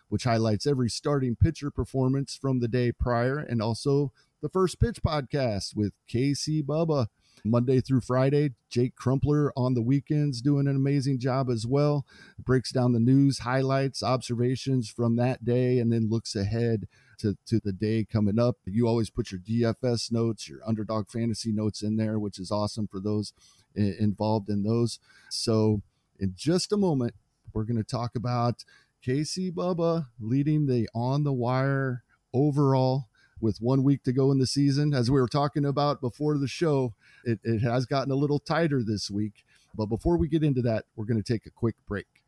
which 0.07 0.23
highlights 0.23 0.65
every 0.65 0.89
starting 0.89 1.35
pitcher 1.35 1.69
performance 1.69 2.37
from 2.39 2.59
the 2.59 2.69
day 2.69 2.93
prior 2.93 3.39
and 3.39 3.61
also 3.61 4.13
the 4.41 4.47
First 4.47 4.79
Pitch 4.79 5.01
podcast 5.03 5.75
with 5.75 5.93
KC 6.09 6.63
Bubba. 6.63 7.07
Monday 7.45 7.81
through 7.81 8.01
Friday. 8.01 8.51
Jake 8.69 8.95
Crumpler 8.95 9.51
on 9.57 9.73
the 9.73 9.81
weekends 9.81 10.41
doing 10.41 10.67
an 10.67 10.75
amazing 10.75 11.19
job 11.19 11.49
as 11.49 11.67
well. 11.67 12.05
Breaks 12.39 12.71
down 12.71 12.93
the 12.93 12.99
news, 12.99 13.39
highlights, 13.39 14.01
observations 14.01 14.89
from 14.89 15.17
that 15.17 15.43
day, 15.43 15.79
and 15.79 15.91
then 15.91 16.09
looks 16.09 16.35
ahead 16.35 16.87
to, 17.23 17.37
to 17.47 17.61
the 17.63 17.71
day 17.71 18.05
coming 18.05 18.37
up. 18.37 18.57
You 18.65 18.87
always 18.87 19.09
put 19.09 19.31
your 19.31 19.39
DFS 19.39 20.11
notes, 20.11 20.49
your 20.49 20.59
underdog 20.65 21.09
fantasy 21.09 21.51
notes 21.51 21.81
in 21.81 21.95
there, 21.95 22.19
which 22.19 22.37
is 22.37 22.51
awesome 22.51 22.87
for 22.87 22.99
those 22.99 23.33
involved 23.75 24.49
in 24.49 24.63
those. 24.63 24.99
So, 25.29 25.81
in 26.19 26.33
just 26.37 26.71
a 26.71 26.77
moment, 26.77 27.15
we're 27.53 27.63
going 27.63 27.77
to 27.77 27.83
talk 27.83 28.15
about 28.15 28.63
KC 29.05 29.51
Bubba 29.51 30.07
leading 30.19 30.67
the 30.67 30.87
on 30.93 31.23
the 31.23 31.33
wire 31.33 32.03
overall 32.33 33.07
with 33.39 33.57
one 33.59 33.83
week 33.83 34.03
to 34.03 34.13
go 34.13 34.31
in 34.31 34.39
the 34.39 34.47
season. 34.47 34.93
As 34.93 35.09
we 35.09 35.19
were 35.19 35.27
talking 35.27 35.65
about 35.65 36.01
before 36.01 36.37
the 36.37 36.47
show, 36.47 36.93
it, 37.25 37.39
it 37.43 37.59
has 37.59 37.85
gotten 37.85 38.11
a 38.11 38.15
little 38.15 38.39
tighter 38.39 38.83
this 38.83 39.09
week. 39.09 39.43
But 39.75 39.87
before 39.87 40.17
we 40.17 40.27
get 40.27 40.43
into 40.43 40.61
that, 40.63 40.85
we're 40.95 41.05
going 41.05 41.21
to 41.21 41.33
take 41.33 41.45
a 41.45 41.49
quick 41.49 41.75
break. 41.87 42.22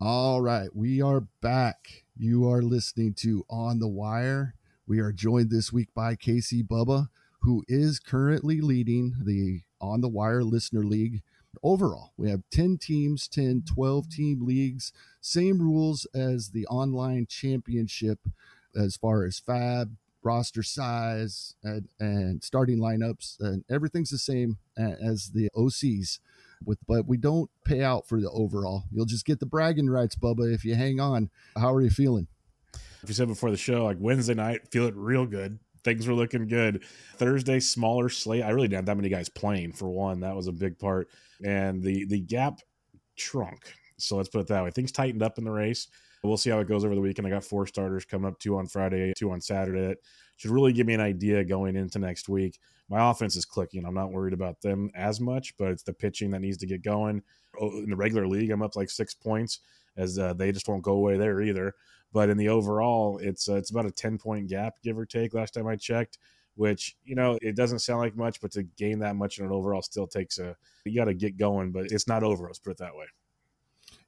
All 0.00 0.42
right, 0.42 0.74
we 0.74 1.00
are 1.00 1.20
back. 1.40 2.04
You 2.16 2.50
are 2.50 2.62
listening 2.62 3.14
to 3.18 3.44
On 3.48 3.78
the 3.78 3.88
Wire. 3.88 4.56
We 4.88 4.98
are 4.98 5.12
joined 5.12 5.50
this 5.50 5.72
week 5.72 5.88
by 5.94 6.16
KC 6.16 6.66
Bubba, 6.66 7.08
who 7.42 7.64
is 7.68 8.00
currently 8.00 8.60
leading 8.60 9.14
the 9.24 9.60
On 9.80 10.00
the 10.00 10.08
Wire 10.08 10.42
Listener 10.42 10.82
League 10.82 11.22
overall. 11.62 12.12
We 12.16 12.28
have 12.28 12.42
10 12.50 12.78
teams, 12.78 13.28
10, 13.28 13.62
12 13.72 14.08
team 14.10 14.44
leagues, 14.44 14.92
same 15.20 15.62
rules 15.62 16.06
as 16.12 16.50
the 16.50 16.66
online 16.66 17.26
championship 17.28 18.18
as 18.76 18.96
far 18.96 19.24
as 19.24 19.38
fab, 19.38 19.94
roster 20.24 20.64
size, 20.64 21.54
and, 21.62 21.88
and 22.00 22.42
starting 22.42 22.78
lineups, 22.78 23.38
and 23.38 23.64
everything's 23.70 24.10
the 24.10 24.18
same 24.18 24.58
as 24.76 25.30
the 25.30 25.50
OCs. 25.56 26.18
With 26.66 26.78
but 26.86 27.06
we 27.06 27.16
don't 27.16 27.50
pay 27.64 27.82
out 27.82 28.08
for 28.08 28.20
the 28.20 28.30
overall. 28.30 28.84
You'll 28.90 29.06
just 29.06 29.26
get 29.26 29.40
the 29.40 29.46
bragging 29.46 29.88
rights, 29.88 30.16
Bubba, 30.16 30.52
if 30.52 30.64
you 30.64 30.74
hang 30.74 31.00
on. 31.00 31.30
How 31.56 31.72
are 31.72 31.80
you 31.80 31.90
feeling? 31.90 32.26
If 33.02 33.08
you 33.08 33.14
said 33.14 33.28
before 33.28 33.50
the 33.50 33.56
show, 33.56 33.84
like 33.84 33.98
Wednesday 34.00 34.34
night, 34.34 34.68
feel 34.70 34.86
it 34.86 34.94
real 34.96 35.26
good. 35.26 35.58
Things 35.84 36.06
were 36.06 36.14
looking 36.14 36.48
good. 36.48 36.82
Thursday, 37.16 37.60
smaller 37.60 38.08
slate. 38.08 38.42
I 38.42 38.50
really 38.50 38.68
didn't 38.68 38.78
have 38.78 38.86
that 38.86 38.96
many 38.96 39.10
guys 39.10 39.28
playing 39.28 39.72
for 39.72 39.90
one. 39.90 40.20
That 40.20 40.34
was 40.34 40.46
a 40.46 40.52
big 40.52 40.78
part. 40.78 41.08
And 41.44 41.82
the 41.82 42.06
the 42.06 42.20
gap 42.20 42.60
shrunk. 43.16 43.74
So 43.98 44.16
let's 44.16 44.28
put 44.28 44.40
it 44.40 44.46
that 44.48 44.64
way. 44.64 44.70
Things 44.70 44.92
tightened 44.92 45.22
up 45.22 45.38
in 45.38 45.44
the 45.44 45.50
race. 45.50 45.88
We'll 46.22 46.38
see 46.38 46.48
how 46.48 46.58
it 46.60 46.68
goes 46.68 46.86
over 46.86 46.94
the 46.94 47.02
weekend. 47.02 47.26
I 47.26 47.30
got 47.30 47.44
four 47.44 47.66
starters 47.66 48.06
coming 48.06 48.26
up, 48.26 48.38
two 48.38 48.56
on 48.56 48.66
Friday, 48.66 49.12
two 49.14 49.30
on 49.30 49.42
Saturday. 49.42 49.88
That 49.88 49.98
should 50.36 50.50
really 50.50 50.72
give 50.72 50.86
me 50.86 50.94
an 50.94 51.00
idea 51.00 51.44
going 51.44 51.76
into 51.76 51.98
next 51.98 52.30
week. 52.30 52.58
My 52.88 53.10
offense 53.10 53.36
is 53.36 53.44
clicking. 53.44 53.84
I'm 53.84 53.94
not 53.94 54.12
worried 54.12 54.34
about 54.34 54.60
them 54.60 54.90
as 54.94 55.20
much, 55.20 55.56
but 55.56 55.68
it's 55.68 55.82
the 55.82 55.92
pitching 55.92 56.30
that 56.30 56.40
needs 56.40 56.58
to 56.58 56.66
get 56.66 56.82
going. 56.82 57.22
Oh, 57.58 57.70
in 57.78 57.90
the 57.90 57.96
regular 57.96 58.26
league, 58.26 58.50
I'm 58.50 58.62
up 58.62 58.76
like 58.76 58.90
six 58.90 59.14
points, 59.14 59.60
as 59.96 60.18
uh, 60.18 60.34
they 60.34 60.52
just 60.52 60.68
won't 60.68 60.82
go 60.82 60.92
away 60.92 61.16
there 61.16 61.40
either. 61.40 61.74
But 62.12 62.28
in 62.28 62.36
the 62.36 62.48
overall, 62.48 63.18
it's 63.18 63.48
uh, 63.48 63.54
it's 63.54 63.70
about 63.70 63.86
a 63.86 63.90
10 63.90 64.18
point 64.18 64.48
gap, 64.48 64.74
give 64.82 64.98
or 64.98 65.06
take. 65.06 65.34
Last 65.34 65.54
time 65.54 65.66
I 65.66 65.76
checked, 65.76 66.18
which 66.56 66.96
you 67.04 67.14
know 67.14 67.38
it 67.42 67.56
doesn't 67.56 67.80
sound 67.80 68.00
like 68.00 68.16
much, 68.16 68.40
but 68.40 68.52
to 68.52 68.62
gain 68.62 68.98
that 69.00 69.16
much 69.16 69.38
in 69.38 69.46
an 69.46 69.52
overall 69.52 69.82
still 69.82 70.06
takes 70.06 70.38
a 70.38 70.54
you 70.84 70.94
got 70.94 71.06
to 71.06 71.14
get 71.14 71.36
going. 71.36 71.72
But 71.72 71.90
it's 71.90 72.06
not 72.06 72.22
over. 72.22 72.46
Let's 72.46 72.58
put 72.58 72.72
it 72.72 72.78
that 72.78 72.94
way. 72.94 73.06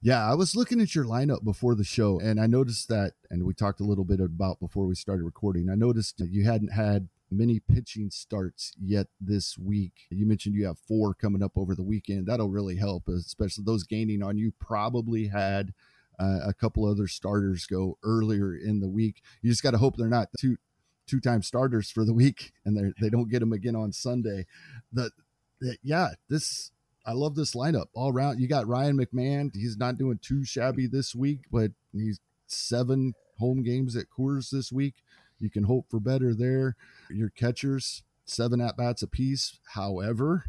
Yeah, 0.01 0.29
I 0.29 0.35
was 0.35 0.55
looking 0.55 0.79
at 0.79 0.93
your 0.93 1.05
lineup 1.05 1.43
before 1.43 1.73
the 1.73 1.83
show 1.83 2.19
and 2.19 2.39
I 2.39 2.45
noticed 2.45 2.87
that, 2.89 3.13
and 3.31 3.43
we 3.43 3.53
talked 3.53 3.79
a 3.79 3.83
little 3.83 4.03
bit 4.03 4.19
about 4.19 4.59
before 4.59 4.85
we 4.85 4.93
started 4.93 5.23
recording. 5.23 5.69
I 5.69 5.75
noticed 5.75 6.19
you 6.19 6.45
hadn't 6.45 6.71
had 6.71 7.09
many 7.29 7.59
pitching 7.59 8.09
starts 8.09 8.73
yet 8.81 9.07
this 9.19 9.57
week. 9.57 10.07
You 10.09 10.25
mentioned 10.25 10.55
you 10.55 10.65
have 10.65 10.79
four 10.79 11.13
coming 11.13 11.43
up 11.43 11.53
over 11.55 11.75
the 11.75 11.83
weekend. 11.83 12.27
That'll 12.27 12.49
really 12.49 12.77
help, 12.77 13.07
especially 13.07 13.63
those 13.65 13.83
gaining 13.83 14.23
on 14.23 14.37
you. 14.37 14.53
Probably 14.59 15.27
had 15.27 15.73
uh, 16.19 16.39
a 16.45 16.53
couple 16.53 16.85
other 16.85 17.07
starters 17.07 17.65
go 17.65 17.97
earlier 18.03 18.55
in 18.55 18.79
the 18.79 18.87
week. 18.87 19.21
You 19.41 19.51
just 19.51 19.63
got 19.63 19.71
to 19.71 19.77
hope 19.77 19.97
they're 19.97 20.07
not 20.07 20.29
two 20.39 20.57
two 21.05 21.19
time 21.21 21.41
starters 21.41 21.89
for 21.89 22.03
the 22.03 22.13
week 22.13 22.51
and 22.65 22.75
they 22.77 22.93
they 22.99 23.09
don't 23.09 23.29
get 23.29 23.39
them 23.39 23.53
again 23.53 23.75
on 23.75 23.91
Sunday. 23.91 24.45
The, 24.91 25.11
the 25.59 25.77
yeah, 25.83 26.09
this 26.29 26.71
I 27.05 27.13
love 27.13 27.35
this 27.35 27.55
lineup 27.55 27.87
all 27.93 28.11
around. 28.11 28.39
You 28.39 28.47
got 28.47 28.67
Ryan 28.67 28.97
McMahon. 28.97 29.51
He's 29.55 29.77
not 29.77 29.97
doing 29.97 30.19
too 30.21 30.43
shabby 30.43 30.87
this 30.87 31.15
week, 31.15 31.41
but 31.49 31.71
he's 31.93 32.19
seven 32.47 33.13
home 33.37 33.63
games 33.63 33.95
at 33.95 34.07
Coors 34.09 34.49
this 34.49 34.71
week. 34.71 34.95
You 35.39 35.49
can 35.49 35.63
hope 35.63 35.85
for 35.89 35.99
better 35.99 36.33
there. 36.33 36.75
Your 37.09 37.29
catchers, 37.29 38.03
seven 38.25 38.61
at 38.61 38.77
bats 38.77 39.01
apiece. 39.01 39.59
However, 39.73 40.45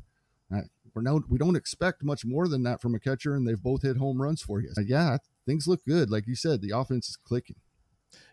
uh, 0.55 0.62
we're 0.94 1.03
no, 1.03 1.22
we 1.29 1.38
don't 1.38 1.57
expect 1.57 2.03
much 2.03 2.24
more 2.24 2.48
than 2.48 2.62
that 2.64 2.81
from 2.81 2.94
a 2.94 3.01
catcher, 3.01 3.35
and 3.35 3.46
they've 3.46 3.62
both 3.62 3.83
hit 3.83 3.96
home 3.96 4.20
runs 4.20 4.42
for 4.42 4.61
you. 4.61 4.70
yeah, 4.85 5.18
things 5.46 5.68
look 5.68 5.85
good. 5.85 6.11
Like 6.11 6.27
you 6.27 6.35
said, 6.35 6.61
the 6.61 6.77
offense 6.77 7.09
is 7.09 7.16
clicking. 7.16 7.57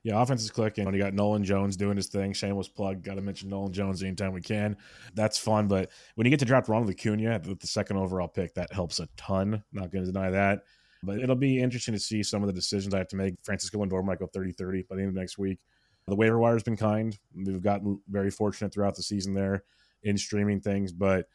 Yeah, 0.03 0.21
offense 0.21 0.43
is 0.43 0.51
clicking. 0.51 0.91
You 0.93 0.99
got 0.99 1.13
Nolan 1.13 1.43
Jones 1.43 1.75
doing 1.75 1.97
his 1.97 2.07
thing. 2.07 2.31
Shameless 2.31 2.67
plug. 2.67 3.03
Got 3.03 3.15
to 3.15 3.21
mention 3.21 3.49
Nolan 3.49 3.73
Jones 3.73 4.03
anytime 4.03 4.33
we 4.33 4.41
can. 4.41 4.77
That's 5.15 5.37
fun. 5.37 5.67
But 5.67 5.91
when 6.15 6.25
you 6.25 6.31
get 6.31 6.39
to 6.39 6.45
draft 6.45 6.69
Ronald 6.69 6.89
Acuna 6.89 7.41
with 7.47 7.59
the 7.59 7.67
second 7.67 7.97
overall 7.97 8.27
pick, 8.27 8.53
that 8.53 8.71
helps 8.71 8.99
a 8.99 9.07
ton. 9.17 9.63
Not 9.73 9.91
going 9.91 10.05
to 10.05 10.11
deny 10.11 10.29
that. 10.29 10.63
But 11.03 11.19
it'll 11.19 11.35
be 11.35 11.59
interesting 11.59 11.93
to 11.93 11.99
see 11.99 12.23
some 12.23 12.41
of 12.41 12.47
the 12.47 12.53
decisions 12.53 12.93
I 12.93 12.99
have 12.99 13.07
to 13.09 13.15
make. 13.15 13.35
Francisco 13.43 13.83
Lindor 13.83 14.03
might 14.03 14.19
go 14.19 14.27
30 14.27 14.53
30 14.53 14.83
by 14.83 14.95
the 14.95 15.01
end 15.01 15.09
of 15.09 15.15
next 15.15 15.37
week. 15.37 15.59
The 16.07 16.15
waiver 16.15 16.37
wire 16.37 16.53
has 16.53 16.63
been 16.63 16.77
kind. 16.77 17.17
We've 17.35 17.61
gotten 17.61 17.99
very 18.07 18.29
fortunate 18.29 18.73
throughout 18.73 18.95
the 18.95 19.03
season 19.03 19.33
there 19.33 19.63
in 20.03 20.17
streaming 20.17 20.61
things. 20.61 20.91
But 20.91 21.25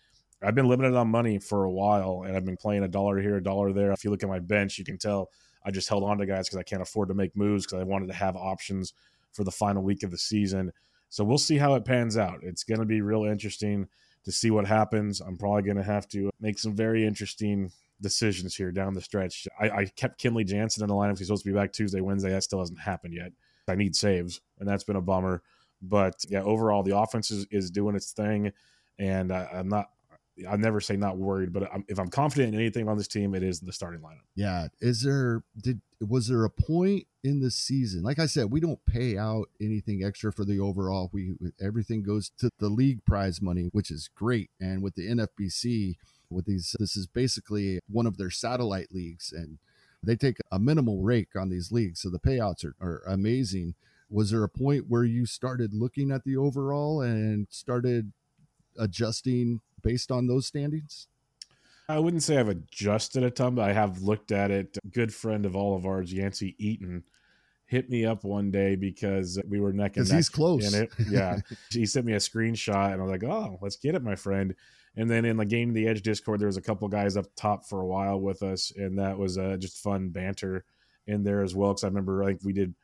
I've 0.43 0.55
been 0.55 0.69
limited 0.69 0.95
on 0.95 1.09
money 1.09 1.39
for 1.39 1.65
a 1.65 1.71
while, 1.71 2.23
and 2.27 2.37
I've 2.37 2.45
been 2.45 2.57
playing 2.57 2.85
a 2.85 2.89
dollar 2.89 3.21
here, 3.21 3.37
a 3.37 3.43
dollar 3.43 3.73
there. 3.73 3.91
If 3.93 4.05
you 4.05 4.11
look 4.11 4.23
at 4.23 4.29
my 4.29 4.39
bench, 4.39 4.79
you 4.79 4.85
can 4.85 4.97
tell 4.97 5.31
I 5.65 5.71
just 5.71 5.89
held 5.89 6.05
on 6.05 6.19
to 6.19 6.27
guys 6.27 6.49
because 6.49 6.59
I 6.59 6.63
can't 6.63 6.83
afford 6.83 7.09
to 7.09 7.15
make 7.15 7.37
moves 7.37 7.67
because 7.67 7.81
I 7.81 7.85
wanted 7.85 8.07
to 8.09 8.15
have 8.15 8.37
options 8.37 8.95
for 9.33 9.45
the 9.45 9.51
final 9.51 9.83
week 9.83 10.03
of 10.03 10.11
the 10.11 10.19
season. 10.19 10.73
So 11.09 11.25
we'll 11.25 11.39
see 11.39 11.59
how 11.59 11.75
it 11.75 11.85
pans 11.85 12.17
out. 12.17 12.39
It's 12.43 12.65
going 12.65 12.81
to 12.81 12.87
be 12.87 13.01
real 13.01 13.25
interesting 13.25 13.89
to 14.25 14.33
see 14.33 14.51
what 14.51 14.67
happens. 14.67 15.21
I'm 15.21 15.37
probably 15.37 15.63
going 15.63 15.77
to 15.77 15.83
have 15.83 16.09
to 16.09 16.31
make 16.41 16.59
some 16.59 16.75
very 16.75 17.05
interesting 17.05 17.73
decisions 18.01 18.55
here 18.55 18.71
down 18.71 18.95
the 18.95 19.01
stretch. 19.01 19.47
I, 19.61 19.71
I 19.71 19.85
kept 19.97 20.23
Kenley 20.23 20.47
Jansen 20.47 20.83
in 20.83 20.89
the 20.89 20.95
lineup. 20.95 21.19
He's 21.19 21.27
supposed 21.27 21.45
to 21.45 21.51
be 21.51 21.55
back 21.55 21.73
Tuesday, 21.73 22.01
Wednesday. 22.01 22.31
That 22.31 22.45
still 22.45 22.61
hasn't 22.61 22.81
happened 22.81 23.15
yet. 23.15 23.33
I 23.69 23.75
need 23.75 23.97
saves, 23.97 24.41
and 24.59 24.69
that's 24.69 24.85
been 24.85 24.97
a 24.97 25.01
bummer. 25.01 25.43
But 25.83 26.25
yeah, 26.29 26.43
overall, 26.43 26.83
the 26.83 26.97
offense 26.97 27.31
is, 27.31 27.47
is 27.51 27.71
doing 27.71 27.97
its 27.97 28.13
thing, 28.13 28.53
and 28.99 29.33
I, 29.33 29.49
I'm 29.53 29.69
not. 29.69 29.91
I 30.49 30.57
never 30.57 30.81
say 30.81 30.97
not 30.97 31.19
worried, 31.19 31.53
but 31.53 31.71
if 31.89 31.99
I'm 31.99 32.09
confident 32.09 32.55
in 32.55 32.61
anything 32.61 32.89
on 32.89 32.97
this 32.97 33.09
team, 33.09 33.35
it 33.35 33.43
is 33.43 33.61
the 33.61 33.75
starting 33.75 34.01
lineup. 34.01 34.25
Yeah. 34.37 34.69
Is 34.81 35.03
there 35.03 35.43
did 35.61 35.83
was 36.01 36.29
there 36.29 36.45
a 36.45 36.51
point 36.51 37.07
in 37.23 37.41
the 37.41 37.51
season? 37.51 38.03
Like 38.03 38.19
I 38.19 38.27
said, 38.27 38.51
we 38.51 38.61
don't 38.61 38.83
pay 38.87 39.19
out 39.19 39.51
anything 39.61 40.03
extra 40.03 40.33
for 40.33 40.47
the 40.47 40.59
overall. 40.59 41.11
We 41.13 41.35
everything 41.61 42.03
goes 42.03 42.31
to 42.39 42.49
the 42.59 42.71
league 42.71 43.05
prize 43.05 43.43
money, 43.43 43.69
which 43.73 43.91
is 43.91 44.09
great. 44.15 44.51
And 44.61 44.83
with 44.83 44.95
the 44.95 45.09
NFBC, 45.09 45.97
with 46.31 46.47
these, 46.47 46.75
this 46.79 46.97
is 46.97 47.07
basically 47.07 47.81
one 47.89 48.07
of 48.07 48.17
their 48.17 48.31
satellite 48.31 48.93
leagues, 48.93 49.33
and 49.37 49.59
they 50.03 50.17
take 50.17 50.39
a 50.51 50.59
minimal 50.59 51.03
rake 51.03 51.37
on 51.37 51.51
these 51.51 51.71
leagues, 51.71 52.01
so 52.01 52.11
the 52.11 52.19
payouts 52.19 52.65
are, 52.65 52.75
are 52.81 53.03
amazing. 53.07 53.75
Was 54.09 54.31
there 54.31 54.43
a 54.45 54.49
point 54.49 54.87
where 54.89 55.05
you 55.05 55.27
started 55.27 55.75
looking 55.75 56.11
at 56.11 56.25
the 56.25 56.37
overall 56.37 57.01
and 57.03 57.47
started 57.51 58.13
adjusting 58.79 59.61
based 59.83 60.11
on 60.11 60.27
those 60.27 60.47
standings? 60.47 61.07
I 61.89 61.99
wouldn't 61.99 62.23
say 62.23 62.39
I've 62.39 62.49
adjusted 62.49 63.25
a 63.25 63.31
ton, 63.31 63.57
but 63.57 63.69
I 63.69 63.73
have 63.73 64.03
looked 64.03 64.33
at 64.33 64.51
it. 64.51 64.79
A 64.83 64.89
good 64.89 65.13
friend 65.13 65.45
of 65.45 65.57
all 65.57 65.77
of 65.77 65.87
ours, 65.87 66.13
Yancey 66.13 66.55
Eaton, 66.59 67.03
hit 67.67 67.91
me 67.91 68.05
up 68.05 68.25
one 68.25 68.51
day 68.51 68.77
because 68.77 69.41
we 69.49 69.61
were 69.61 69.73
neck 69.73 69.97
and 69.97 70.09
neck. 70.09 70.17
he's 70.17 70.29
close. 70.29 70.73
In 70.73 70.85
it. 70.85 70.93
Yeah. 71.09 71.39
he 71.71 71.87
sent 71.87 72.07
me 72.07 72.13
a 72.13 72.17
screenshot 72.17 72.93
and 72.93 73.01
I 73.01 73.05
was 73.05 73.11
like, 73.11 73.25
oh, 73.25 73.59
let's 73.61 73.77
get 73.77 73.95
it, 73.95 74.03
my 74.03 74.15
friend. 74.15 74.55
And 74.97 75.09
then 75.09 75.25
in 75.25 75.37
the 75.37 75.45
Gaining 75.45 75.73
the 75.73 75.87
Edge 75.87 76.03
Discord, 76.03 76.41
there 76.41 76.49
was 76.49 76.57
a 76.57 76.63
couple 76.63 76.89
guys 76.89 77.17
up 77.17 77.27
top 77.37 77.65
for 77.65 77.81
a 77.81 77.87
while 77.87 78.21
with 78.21 78.43
us, 78.43 78.73
and 78.77 78.99
that 78.99 79.19
was 79.19 79.39
uh, 79.39 79.57
just 79.59 79.79
fun 79.79 80.09
banter 80.09 80.65
in 81.07 81.23
there 81.23 81.43
as 81.43 81.55
well. 81.55 81.71
Because 81.71 81.85
I 81.85 81.89
remember 81.89 82.25
like 82.25 82.41
we 82.43 82.53
did, 82.53 82.75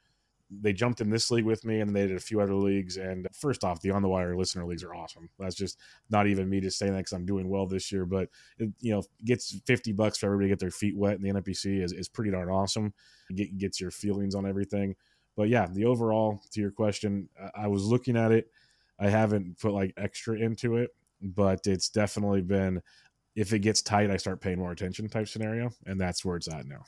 they 0.48 0.72
jumped 0.72 1.00
in 1.00 1.10
this 1.10 1.32
league 1.32 1.44
with 1.44 1.64
me, 1.64 1.80
and 1.80 1.94
they 1.94 2.06
did 2.06 2.16
a 2.16 2.20
few 2.20 2.40
other 2.40 2.54
leagues. 2.54 2.96
And 2.96 3.26
first 3.32 3.64
off, 3.64 3.80
the 3.80 3.90
on 3.90 4.02
the 4.02 4.08
wire 4.08 4.36
listener 4.36 4.64
leagues 4.64 4.84
are 4.84 4.94
awesome. 4.94 5.28
That's 5.38 5.56
just 5.56 5.78
not 6.08 6.28
even 6.28 6.48
me 6.48 6.60
just 6.60 6.78
saying 6.78 6.92
that 6.92 6.98
because 6.98 7.12
I'm 7.12 7.26
doing 7.26 7.48
well 7.48 7.66
this 7.66 7.90
year, 7.90 8.06
but 8.06 8.28
it, 8.58 8.70
you 8.80 8.92
know, 8.92 9.02
gets 9.24 9.58
fifty 9.66 9.90
bucks 9.90 10.18
for 10.18 10.26
everybody 10.26 10.48
to 10.48 10.52
get 10.52 10.60
their 10.60 10.70
feet 10.70 10.96
wet 10.96 11.16
in 11.16 11.22
the 11.22 11.30
NFBC 11.30 11.82
is 11.82 11.92
is 11.92 12.08
pretty 12.08 12.30
darn 12.30 12.48
awesome. 12.48 12.94
Get, 13.34 13.58
gets 13.58 13.80
your 13.80 13.90
feelings 13.90 14.36
on 14.36 14.46
everything. 14.46 14.94
But 15.36 15.48
yeah, 15.48 15.66
the 15.70 15.84
overall 15.86 16.40
to 16.52 16.60
your 16.60 16.70
question, 16.70 17.28
I 17.54 17.66
was 17.66 17.84
looking 17.84 18.16
at 18.16 18.30
it. 18.30 18.48
I 18.98 19.10
haven't 19.10 19.58
put 19.58 19.72
like 19.72 19.92
extra 19.98 20.36
into 20.36 20.76
it 20.76 20.90
but 21.20 21.66
it's 21.66 21.88
definitely 21.88 22.42
been 22.42 22.82
if 23.36 23.52
it 23.52 23.58
gets 23.58 23.82
tight, 23.82 24.10
I 24.10 24.16
start 24.16 24.40
paying 24.40 24.58
more 24.58 24.72
attention 24.72 25.08
type 25.08 25.28
scenario, 25.28 25.70
and 25.84 26.00
that's 26.00 26.24
where 26.24 26.36
it's 26.36 26.48
at 26.48 26.66
now. 26.66 26.84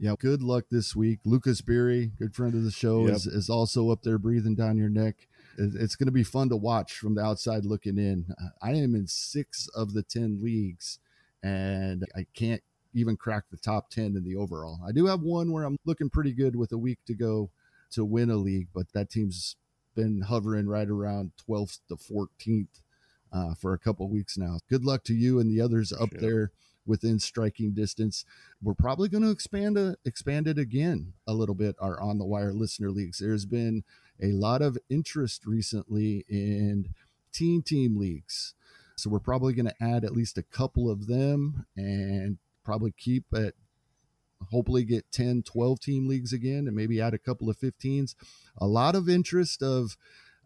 Yeah, 0.00 0.14
good 0.18 0.42
luck 0.42 0.64
this 0.70 0.96
week. 0.96 1.20
Lucas 1.24 1.60
Beery, 1.60 2.10
good 2.18 2.34
friend 2.34 2.54
of 2.54 2.64
the 2.64 2.70
show, 2.70 3.06
yep. 3.06 3.16
is, 3.16 3.26
is 3.26 3.48
also 3.48 3.90
up 3.90 4.02
there 4.02 4.18
breathing 4.18 4.56
down 4.56 4.76
your 4.76 4.88
neck. 4.88 5.28
It's 5.56 5.94
going 5.94 6.06
to 6.06 6.12
be 6.12 6.24
fun 6.24 6.48
to 6.48 6.56
watch 6.56 6.94
from 6.94 7.14
the 7.14 7.22
outside 7.22 7.64
looking 7.64 7.98
in. 7.98 8.26
I 8.62 8.70
am 8.70 8.94
in 8.94 9.06
six 9.06 9.68
of 9.68 9.92
the 9.92 10.02
10 10.02 10.40
leagues, 10.42 10.98
and 11.42 12.04
I 12.16 12.26
can't 12.34 12.62
even 12.94 13.16
crack 13.16 13.44
the 13.50 13.58
top 13.58 13.90
10 13.90 14.16
in 14.16 14.24
the 14.24 14.36
overall. 14.36 14.80
I 14.86 14.92
do 14.92 15.06
have 15.06 15.20
one 15.20 15.52
where 15.52 15.64
I'm 15.64 15.76
looking 15.84 16.10
pretty 16.10 16.32
good 16.32 16.56
with 16.56 16.72
a 16.72 16.78
week 16.78 16.98
to 17.06 17.14
go 17.14 17.50
to 17.92 18.04
win 18.04 18.30
a 18.30 18.36
league, 18.36 18.68
but 18.74 18.92
that 18.94 19.10
team's 19.10 19.56
been 19.94 20.22
hovering 20.22 20.66
right 20.66 20.88
around 20.88 21.32
12th 21.46 21.80
to 21.88 21.96
14th 21.96 22.80
uh, 23.32 23.54
for 23.54 23.72
a 23.72 23.78
couple 23.78 24.08
weeks 24.08 24.36
now. 24.36 24.58
Good 24.68 24.84
luck 24.84 25.04
to 25.04 25.14
you 25.14 25.38
and 25.38 25.50
the 25.50 25.60
others 25.60 25.92
up 25.92 26.10
there 26.10 26.52
within 26.86 27.18
striking 27.18 27.72
distance. 27.72 28.24
We're 28.62 28.74
probably 28.74 29.08
going 29.08 29.22
to 29.22 29.30
expand 29.30 29.78
a, 29.78 29.96
expand 30.04 30.48
it 30.48 30.58
again 30.58 31.12
a 31.26 31.32
little 31.32 31.54
bit. 31.54 31.76
Our 31.80 32.00
on 32.00 32.18
the 32.18 32.24
wire 32.24 32.52
listener 32.52 32.90
leagues. 32.90 33.18
There's 33.18 33.46
been 33.46 33.84
a 34.22 34.32
lot 34.32 34.62
of 34.62 34.78
interest 34.88 35.46
recently 35.46 36.24
in 36.28 36.88
teen 37.32 37.62
team 37.62 37.96
leagues, 37.98 38.54
so 38.96 39.08
we're 39.08 39.18
probably 39.18 39.54
going 39.54 39.66
to 39.66 39.82
add 39.82 40.04
at 40.04 40.12
least 40.12 40.36
a 40.36 40.42
couple 40.42 40.90
of 40.90 41.06
them 41.06 41.66
and 41.76 42.38
probably 42.64 42.92
keep 42.92 43.24
at 43.34 43.54
hopefully 44.50 44.84
get 44.84 45.10
10 45.12 45.42
12 45.42 45.80
team 45.80 46.08
leagues 46.08 46.32
again 46.32 46.66
and 46.66 46.74
maybe 46.74 46.98
add 46.98 47.12
a 47.12 47.18
couple 47.18 47.50
of 47.50 47.58
15s 47.58 48.14
a 48.56 48.66
lot 48.66 48.94
of 48.94 49.06
interest 49.06 49.62
of 49.62 49.98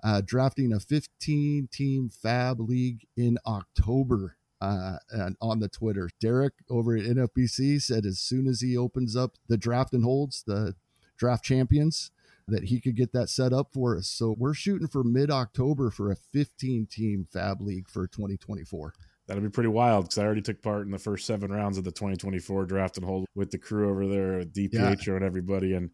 uh, 0.04 0.20
drafting 0.24 0.72
a 0.72 0.78
15 0.78 1.68
team 1.72 2.10
fab 2.10 2.60
league 2.60 3.06
in 3.16 3.38
October 3.46 4.36
uh, 4.60 4.98
on 5.40 5.58
the 5.58 5.68
Twitter. 5.68 6.10
Derek 6.20 6.52
over 6.70 6.96
at 6.96 7.04
NFBC 7.04 7.80
said 7.82 8.06
as 8.06 8.20
soon 8.20 8.46
as 8.46 8.60
he 8.60 8.76
opens 8.76 9.16
up 9.16 9.32
the 9.48 9.56
draft 9.56 9.92
and 9.92 10.04
holds 10.04 10.42
the 10.46 10.74
draft 11.16 11.44
champions, 11.44 12.10
that 12.46 12.64
he 12.64 12.80
could 12.80 12.96
get 12.96 13.12
that 13.12 13.30
set 13.30 13.52
up 13.52 13.72
for 13.72 13.96
us. 13.96 14.06
So 14.06 14.34
we're 14.38 14.54
shooting 14.54 14.88
for 14.88 15.02
mid 15.02 15.30
October 15.30 15.90
for 15.90 16.10
a 16.10 16.16
15 16.16 16.86
team 16.86 17.26
fab 17.32 17.62
league 17.62 17.88
for 17.88 18.06
2024. 18.06 18.92
That'll 19.26 19.42
be 19.42 19.48
pretty 19.48 19.70
wild 19.70 20.04
because 20.04 20.18
I 20.18 20.24
already 20.24 20.42
took 20.42 20.60
part 20.60 20.84
in 20.84 20.92
the 20.92 20.98
first 20.98 21.26
seven 21.26 21.50
rounds 21.50 21.78
of 21.78 21.84
the 21.84 21.90
2024 21.90 22.66
draft 22.66 22.98
and 22.98 23.06
hold 23.06 23.26
with 23.34 23.50
the 23.50 23.56
crew 23.56 23.88
over 23.88 24.06
there, 24.06 24.42
DPH 24.42 25.06
yeah. 25.06 25.14
and 25.14 25.24
everybody. 25.24 25.72
And 25.72 25.90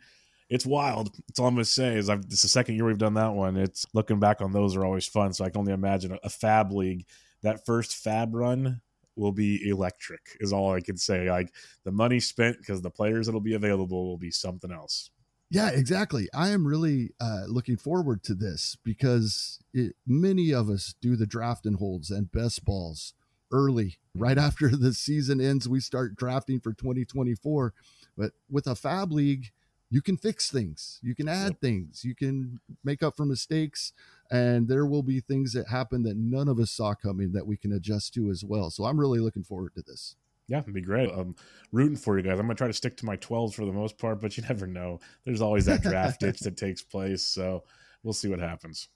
it's 0.50 0.66
wild. 0.66 1.10
It's 1.28 1.38
all 1.38 1.46
I'm 1.46 1.54
gonna 1.54 1.64
say 1.64 1.96
is 1.96 2.10
I've 2.10 2.24
it's 2.24 2.42
the 2.42 2.48
second 2.48 2.74
year 2.74 2.84
we've 2.84 2.98
done 2.98 3.14
that 3.14 3.32
one. 3.32 3.56
It's 3.56 3.86
looking 3.94 4.18
back 4.18 4.42
on 4.42 4.52
those 4.52 4.76
are 4.76 4.84
always 4.84 5.06
fun. 5.06 5.32
So 5.32 5.44
I 5.44 5.50
can 5.50 5.60
only 5.60 5.72
imagine 5.72 6.12
a, 6.12 6.18
a 6.24 6.28
fab 6.28 6.72
league. 6.72 7.06
That 7.42 7.64
first 7.64 7.96
fab 7.96 8.34
run 8.34 8.80
will 9.16 9.32
be 9.32 9.68
electric. 9.68 10.36
Is 10.40 10.52
all 10.52 10.74
I 10.74 10.80
can 10.80 10.96
say. 10.96 11.30
Like 11.30 11.54
the 11.84 11.92
money 11.92 12.18
spent 12.18 12.58
because 12.58 12.82
the 12.82 12.90
players 12.90 13.26
that'll 13.26 13.40
be 13.40 13.54
available 13.54 14.04
will 14.04 14.18
be 14.18 14.32
something 14.32 14.72
else. 14.72 15.10
Yeah, 15.52 15.70
exactly. 15.70 16.28
I 16.32 16.50
am 16.50 16.66
really 16.66 17.10
uh, 17.20 17.44
looking 17.48 17.76
forward 17.76 18.22
to 18.24 18.34
this 18.34 18.76
because 18.84 19.58
it, 19.72 19.96
many 20.06 20.52
of 20.52 20.68
us 20.68 20.94
do 21.00 21.16
the 21.16 21.26
draft 21.26 21.66
and 21.66 21.76
holds 21.76 22.10
and 22.10 22.30
best 22.30 22.64
balls 22.64 23.14
early, 23.52 23.98
right 24.14 24.38
after 24.38 24.68
the 24.68 24.94
season 24.94 25.40
ends. 25.40 25.68
We 25.68 25.80
start 25.80 26.16
drafting 26.16 26.60
for 26.60 26.72
2024. 26.72 27.74
But 28.16 28.32
with 28.48 28.66
a 28.66 28.76
fab 28.76 29.12
league, 29.12 29.50
you 29.90 30.00
can 30.00 30.16
fix 30.16 30.50
things 30.50 30.98
you 31.02 31.14
can 31.14 31.28
add 31.28 31.48
yep. 31.48 31.60
things 31.60 32.04
you 32.04 32.14
can 32.14 32.60
make 32.84 33.02
up 33.02 33.16
for 33.16 33.24
mistakes 33.24 33.92
and 34.30 34.68
there 34.68 34.86
will 34.86 35.02
be 35.02 35.20
things 35.20 35.52
that 35.52 35.68
happen 35.68 36.02
that 36.02 36.16
none 36.16 36.48
of 36.48 36.58
us 36.58 36.70
saw 36.70 36.94
coming 36.94 37.32
that 37.32 37.46
we 37.46 37.56
can 37.56 37.72
adjust 37.72 38.14
to 38.14 38.30
as 38.30 38.44
well 38.44 38.70
so 38.70 38.84
i'm 38.84 38.98
really 38.98 39.20
looking 39.20 39.44
forward 39.44 39.74
to 39.74 39.82
this 39.82 40.16
yeah, 40.50 40.58
it'd 40.58 40.74
be 40.74 40.80
great. 40.80 41.08
I'm 41.16 41.36
rooting 41.70 41.96
for 41.96 42.18
you 42.18 42.24
guys. 42.24 42.40
I'm 42.40 42.46
gonna 42.46 42.56
try 42.56 42.66
to 42.66 42.72
stick 42.72 42.96
to 42.96 43.06
my 43.06 43.16
12s 43.16 43.54
for 43.54 43.64
the 43.64 43.72
most 43.72 43.96
part, 43.98 44.20
but 44.20 44.36
you 44.36 44.42
never 44.48 44.66
know. 44.66 44.98
There's 45.24 45.40
always 45.40 45.64
that 45.66 45.80
draft 45.80 46.18
ditch 46.20 46.40
that 46.40 46.56
takes 46.56 46.82
place, 46.82 47.22
so 47.22 47.62
we'll 48.02 48.14
see 48.14 48.26
what 48.26 48.40
happens. 48.40 48.88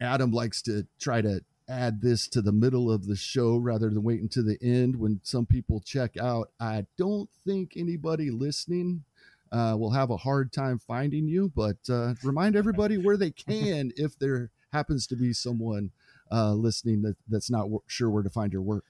Adam 0.00 0.32
likes 0.32 0.62
to 0.62 0.84
try 0.98 1.20
to 1.20 1.44
add 1.68 2.02
this 2.02 2.26
to 2.26 2.42
the 2.42 2.50
middle 2.50 2.90
of 2.90 3.06
the 3.06 3.14
show 3.14 3.56
rather 3.56 3.88
than 3.88 4.02
waiting 4.02 4.28
to 4.30 4.42
the 4.42 4.58
end 4.60 4.96
when 4.96 5.20
some 5.22 5.46
people 5.46 5.80
check 5.80 6.16
out. 6.16 6.50
I 6.58 6.86
don't 6.98 7.30
think 7.46 7.74
anybody 7.76 8.32
listening 8.32 9.04
uh, 9.52 9.74
will 9.78 9.90
have 9.90 10.10
a 10.10 10.16
hard 10.16 10.52
time 10.52 10.78
finding 10.78 11.26
you. 11.26 11.50
But 11.54 11.78
uh, 11.88 12.14
remind 12.22 12.56
everybody 12.56 12.98
where 12.98 13.16
they 13.16 13.30
can 13.30 13.92
if 13.96 14.18
there 14.18 14.50
happens 14.72 15.06
to 15.08 15.16
be 15.16 15.32
someone 15.32 15.90
uh, 16.30 16.52
listening 16.52 17.02
that, 17.02 17.16
that's 17.28 17.50
not 17.50 17.62
w- 17.62 17.82
sure 17.86 18.10
where 18.10 18.22
to 18.22 18.30
find 18.30 18.52
your 18.52 18.62
work. 18.62 18.84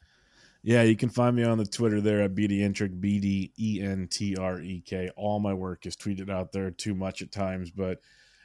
Yeah, 0.62 0.82
you 0.82 0.94
can 0.94 1.08
find 1.08 1.34
me 1.34 1.42
on 1.42 1.56
the 1.56 1.64
Twitter 1.64 2.02
there 2.02 2.20
at 2.20 2.34
BD 2.34 3.00
B 3.00 3.18
D 3.18 3.52
E 3.58 3.80
N 3.82 4.08
T 4.10 4.36
R 4.36 4.60
E 4.60 4.82
K. 4.84 5.10
All 5.16 5.40
my 5.40 5.54
work 5.54 5.86
is 5.86 5.96
tweeted 5.96 6.28
out 6.28 6.52
there 6.52 6.70
too 6.70 6.94
much 6.94 7.22
at 7.22 7.32
times, 7.32 7.70
but 7.70 8.00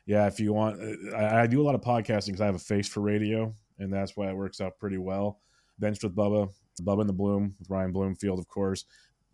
yeah, 0.06 0.28
if 0.28 0.40
you 0.40 0.54
want, 0.54 0.80
uh, 0.82 1.16
I, 1.18 1.42
I 1.42 1.48
do 1.48 1.62
a 1.62 1.64
lot 1.64 1.76
of 1.76 1.82
podcasting 1.82 2.28
because 2.28 2.42
I 2.42 2.46
have 2.46 2.56
a 2.56 2.60
face 2.60 2.88
for 2.88 3.02
radio, 3.02 3.54
and 3.80 3.92
that's 3.92 4.16
why 4.16 4.30
it 4.30 4.36
works 4.36 4.62
out 4.62 4.80
pretty 4.80 4.98
well. 4.98 5.40
Benched 5.78 6.04
with 6.04 6.16
Bubba, 6.16 6.50
Bubba 6.84 7.02
in 7.02 7.08
the 7.08 7.14
Bloom 7.14 7.54
with 7.60 7.70
Ryan 7.70 7.92
Bloomfield, 7.92 8.40
of 8.40 8.48
course 8.48 8.86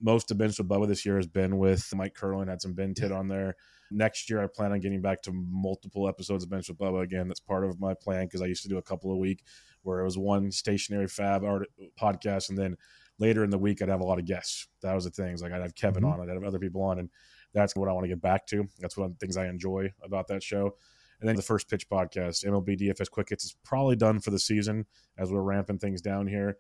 most 0.02 0.32
of 0.32 0.38
Bench 0.38 0.58
with 0.58 0.68
Bubba 0.68 0.88
this 0.88 1.06
year 1.06 1.16
has 1.16 1.28
been 1.28 1.58
with 1.58 1.88
Mike 1.96 2.16
Curlin, 2.16 2.48
had 2.48 2.62
some 2.62 2.74
Ben 2.74 2.94
Tit 2.94 3.12
on 3.12 3.28
there. 3.28 3.56
Next 3.92 4.30
year, 4.30 4.42
I 4.42 4.48
plan 4.48 4.72
on 4.72 4.80
getting 4.80 5.02
back 5.02 5.22
to 5.24 5.32
multiple 5.34 6.08
episodes 6.08 6.44
of 6.44 6.50
Bench 6.50 6.70
with 6.70 6.78
Bubba 6.78 7.04
again. 7.04 7.28
That's 7.28 7.40
part 7.40 7.66
of 7.66 7.80
my 7.80 7.94
plan 7.94 8.26
because 8.26 8.42
I 8.42 8.46
used 8.46 8.64
to 8.64 8.70
do 8.70 8.78
a 8.78 8.82
couple 8.82 9.12
a 9.12 9.18
week 9.18 9.44
where 9.84 10.00
it 10.00 10.06
was 10.06 10.18
one 10.18 10.52
stationary 10.52 11.08
fab 11.08 11.44
art 11.44 11.68
podcast, 12.00 12.50
and 12.50 12.58
then 12.58 12.78
later 13.20 13.44
in 13.44 13.50
the 13.50 13.58
week, 13.58 13.82
I'd 13.82 13.90
have 13.90 14.02
a 14.02 14.06
lot 14.06 14.20
of 14.20 14.26
guests. 14.26 14.68
That 14.82 14.96
was 14.96 15.04
the 15.04 15.12
things 15.12 15.42
like 15.42 15.52
I'd 15.52 15.62
have 15.62 15.76
Kevin 15.76 16.04
mm-hmm. 16.04 16.22
on, 16.22 16.30
I'd 16.30 16.34
have 16.34 16.44
other 16.44 16.60
people 16.60 16.82
on, 16.84 17.00
and 17.00 17.10
that's 17.54 17.76
what 17.76 17.90
I 17.90 17.94
want 17.94 18.06
to 18.06 18.10
get 18.10 18.22
back 18.22 18.48
to. 18.48 18.68
That's 18.80 18.98
one 18.98 19.08
of 19.08 19.12
the 19.12 19.18
things 19.18 19.38
I 19.38 19.48
enjoy 19.48 19.92
about 20.04 20.28
that 20.30 20.42
show. 20.42 20.76
And 21.20 21.30
then 21.30 21.36
the 21.36 21.44
first 21.44 21.70
pitch 21.70 21.88
podcast, 21.88 22.46
MLB 22.46 22.82
DFS 22.82 23.12
Quick 23.12 23.30
Hits, 23.30 23.46
is 23.46 23.56
probably 23.64 23.96
done 23.96 24.20
for 24.20 24.32
the 24.32 24.40
season 24.40 24.86
as 25.20 25.32
we're 25.32 25.44
ramping 25.44 25.78
things 25.78 26.02
down 26.02 26.26
here 26.26 26.58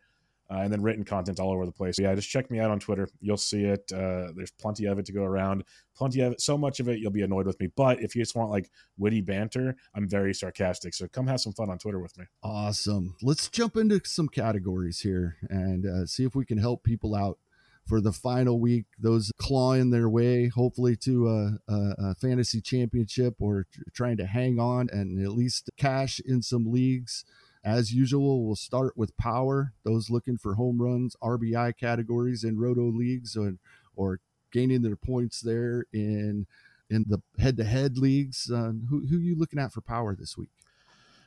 uh, 0.52 0.58
and 0.58 0.72
then 0.72 0.82
written 0.82 1.04
content 1.04 1.40
all 1.40 1.52
over 1.52 1.66
the 1.66 1.72
place. 1.72 1.96
So 1.96 2.04
yeah, 2.04 2.14
just 2.14 2.30
check 2.30 2.52
me 2.52 2.60
out 2.60 2.72
on 2.72 2.80
Twitter. 2.80 3.08
You'll 3.22 3.38
see 3.38 3.64
it. 3.64 3.92
Uh, 3.92 4.32
there's 4.36 4.52
plenty 4.52 4.86
of 4.86 5.00
it 5.00 5.06
to 5.06 5.14
go 5.14 5.24
around. 5.24 5.64
Plenty 5.96 6.22
of 6.22 6.34
it. 6.34 6.42
So 6.42 6.58
much 6.58 6.80
of 6.80 6.90
it, 6.90 7.00
you'll 7.00 7.12
be 7.12 7.22
annoyed 7.22 7.46
with 7.46 7.60
me. 7.60 7.68
But 7.76 8.02
if 8.02 8.16
you 8.16 8.22
just 8.22 8.36
want 8.36 8.52
like 8.52 8.70
witty 8.98 9.22
banter, 9.22 9.76
I'm 9.96 10.10
very 10.10 10.34
sarcastic. 10.34 10.94
So 10.94 11.08
come 11.08 11.28
have 11.28 11.40
some 11.40 11.54
fun 11.54 11.70
on 11.70 11.78
Twitter 11.78 12.00
with 12.00 12.18
me. 12.18 12.26
Awesome. 12.44 13.16
Let's 13.22 13.48
jump 13.48 13.78
into 13.78 14.02
some 14.04 14.28
categories 14.28 15.00
here 15.00 15.38
and 15.50 15.86
uh, 15.86 16.06
see 16.06 16.26
if 16.26 16.36
we 16.36 16.46
can 16.46 16.58
help 16.58 16.84
people 16.84 17.16
out 17.16 17.40
for 17.88 18.02
the 18.02 18.12
final 18.12 18.60
week. 18.60 18.86
Those 19.00 19.32
clawing 19.38 19.90
their 19.92 20.10
way, 20.10 20.48
hopefully, 20.48 20.96
to 20.98 21.30
a, 21.30 21.72
a, 21.72 21.96
a 21.98 22.16
fantasy 22.16 22.62
championship 22.62 23.36
or 23.40 23.68
trying 23.94 24.18
to 24.18 24.26
hang 24.26 24.60
on 24.60 24.90
and 24.92 25.24
at 25.24 25.32
least 25.32 25.70
cash 25.78 26.20
in 26.26 26.42
some 26.42 26.72
leagues. 26.72 27.24
As 27.64 27.94
usual, 27.94 28.46
we'll 28.46 28.56
start 28.56 28.98
with 28.98 29.16
power. 29.18 29.74
Those 29.84 30.10
looking 30.10 30.38
for 30.38 30.56
home 30.56 30.82
runs, 30.82 31.16
RBI 31.22 31.78
categories 31.78 32.44
in 32.44 32.60
roto 32.60 32.84
leagues, 32.84 33.38
or, 33.38 33.54
or 33.96 34.20
gaining 34.52 34.82
their 34.82 34.96
points 34.96 35.42
there 35.42 35.86
in 35.94 36.48
in 36.90 37.06
the 37.08 37.22
head-to-head 37.40 37.98
leagues. 37.98 38.50
Uh, 38.52 38.74
who 38.90 39.06
who 39.08 39.18
you 39.18 39.36
looking 39.36 39.60
at 39.60 39.72
for 39.72 39.82
power 39.82 40.16
this 40.16 40.38
week? 40.38 40.50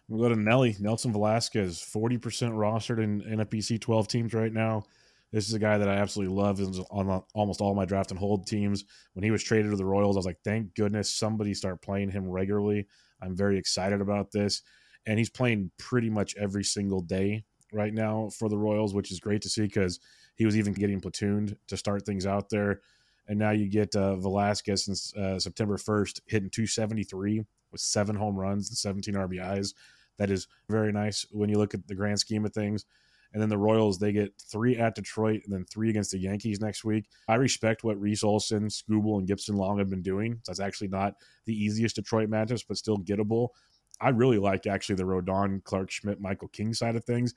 We'll 0.09 0.29
go 0.29 0.35
to 0.35 0.40
Nelly 0.40 0.77
Nelson 0.81 1.12
Velazquez, 1.12 1.81
forty 1.81 2.18
percent 2.18 2.53
rostered 2.53 3.03
in 3.03 3.23
NFBC 3.23 3.81
twelve 3.81 4.09
teams 4.09 4.35
right 4.35 4.53
now. 4.53 4.85
This 5.31 5.49
is 5.49 5.55
a 5.55 5.59
guy 5.59 5.79
that 5.79 5.88
I 5.88 5.94
absolutely 5.94 6.35
love. 6.35 6.61
Is 6.61 6.81
on 6.90 7.23
almost 7.35 7.61
all 7.61 7.75
my 7.77 7.85
draft 7.85 8.11
and 8.11 8.18
hold 8.18 8.47
teams. 8.47 8.85
When 9.12 9.23
he 9.23 9.31
was 9.31 9.42
traded 9.42 9.70
to 9.70 9.77
the 9.77 9.85
Royals, 9.85 10.16
I 10.16 10.18
was 10.18 10.27
like, 10.27 10.40
thank 10.44 10.75
goodness 10.75 11.11
somebody 11.11 11.55
start 11.55 11.81
playing 11.81 12.11
him 12.11 12.29
regularly. 12.29 12.88
I'm 13.23 13.37
very 13.37 13.57
excited 13.57 14.01
about 14.01 14.33
this 14.33 14.62
and 15.07 15.19
he's 15.19 15.31
playing 15.31 15.71
pretty 15.79 16.11
much 16.11 16.35
every 16.37 16.64
single 16.64 17.01
day 17.01 17.45
right 17.73 17.93
now 17.93 18.31
for 18.31 18.49
the 18.49 18.59
Royals, 18.59 18.95
which 18.95 19.11
is 19.11 19.21
great 19.21 19.43
to 19.43 19.49
see 19.49 19.62
because 19.62 20.01
he 20.37 20.47
was 20.47 20.57
even 20.57 20.73
getting 20.73 21.01
platooned 21.01 21.57
to 21.69 21.77
start 21.77 22.07
things 22.07 22.27
out 22.27 22.49
there. 22.49 22.81
And 23.27 23.38
now 23.38 23.51
you 23.51 23.69
get 23.69 23.95
uh, 23.97 24.17
Velazquez 24.17 24.85
since 24.85 25.14
uh, 25.14 25.38
September 25.38 25.77
1st 25.77 26.21
hitting 26.27 26.51
273 26.51 27.45
with 27.73 27.81
seven 27.81 28.17
home 28.17 28.37
runs 28.37 28.69
and 28.69 28.77
17 28.77 29.14
RBIs. 29.14 29.75
That 30.19 30.31
is 30.31 30.47
very 30.69 30.93
nice 30.93 31.27
when 31.31 31.49
you 31.49 31.59
look 31.59 31.75
at 31.75 31.87
the 31.87 31.95
grand 31.95 32.21
scheme 32.21 32.45
of 32.45 32.53
things. 32.53 32.85
And 33.33 33.43
then 33.43 33.49
the 33.49 33.59
Royals, 33.59 33.99
they 33.99 34.12
get 34.12 34.33
three 34.40 34.77
at 34.77 34.95
Detroit 34.95 35.43
and 35.45 35.53
then 35.53 35.64
three 35.64 35.90
against 35.90 36.12
the 36.12 36.21
Yankees 36.21 36.61
next 36.61 36.85
week. 36.85 37.09
I 37.27 37.35
respect 37.35 37.83
what 37.83 38.01
Reese 38.01 38.23
Olson, 38.23 38.69
Skubal, 38.69 39.19
and 39.19 39.29
Gipson-Long 39.29 39.79
have 39.79 39.90
been 39.90 40.03
doing. 40.03 40.40
That's 40.47 40.61
actually 40.61 40.88
not 40.88 41.14
the 41.45 41.53
easiest 41.53 41.97
Detroit 41.97 42.31
matchups, 42.31 42.64
but 42.69 42.77
still 42.77 42.99
gettable. 42.99 43.49
I 44.00 44.11
really 44.11 44.38
like 44.38 44.66
actually 44.66 44.96
the 44.96 45.04
Rodon, 45.04 45.62
Clarke 45.64 45.90
Schmidt, 45.90 46.20
Michael 46.20 46.48
King 46.48 46.74
side 46.74 46.96
of 46.96 47.04
things. 47.04 47.35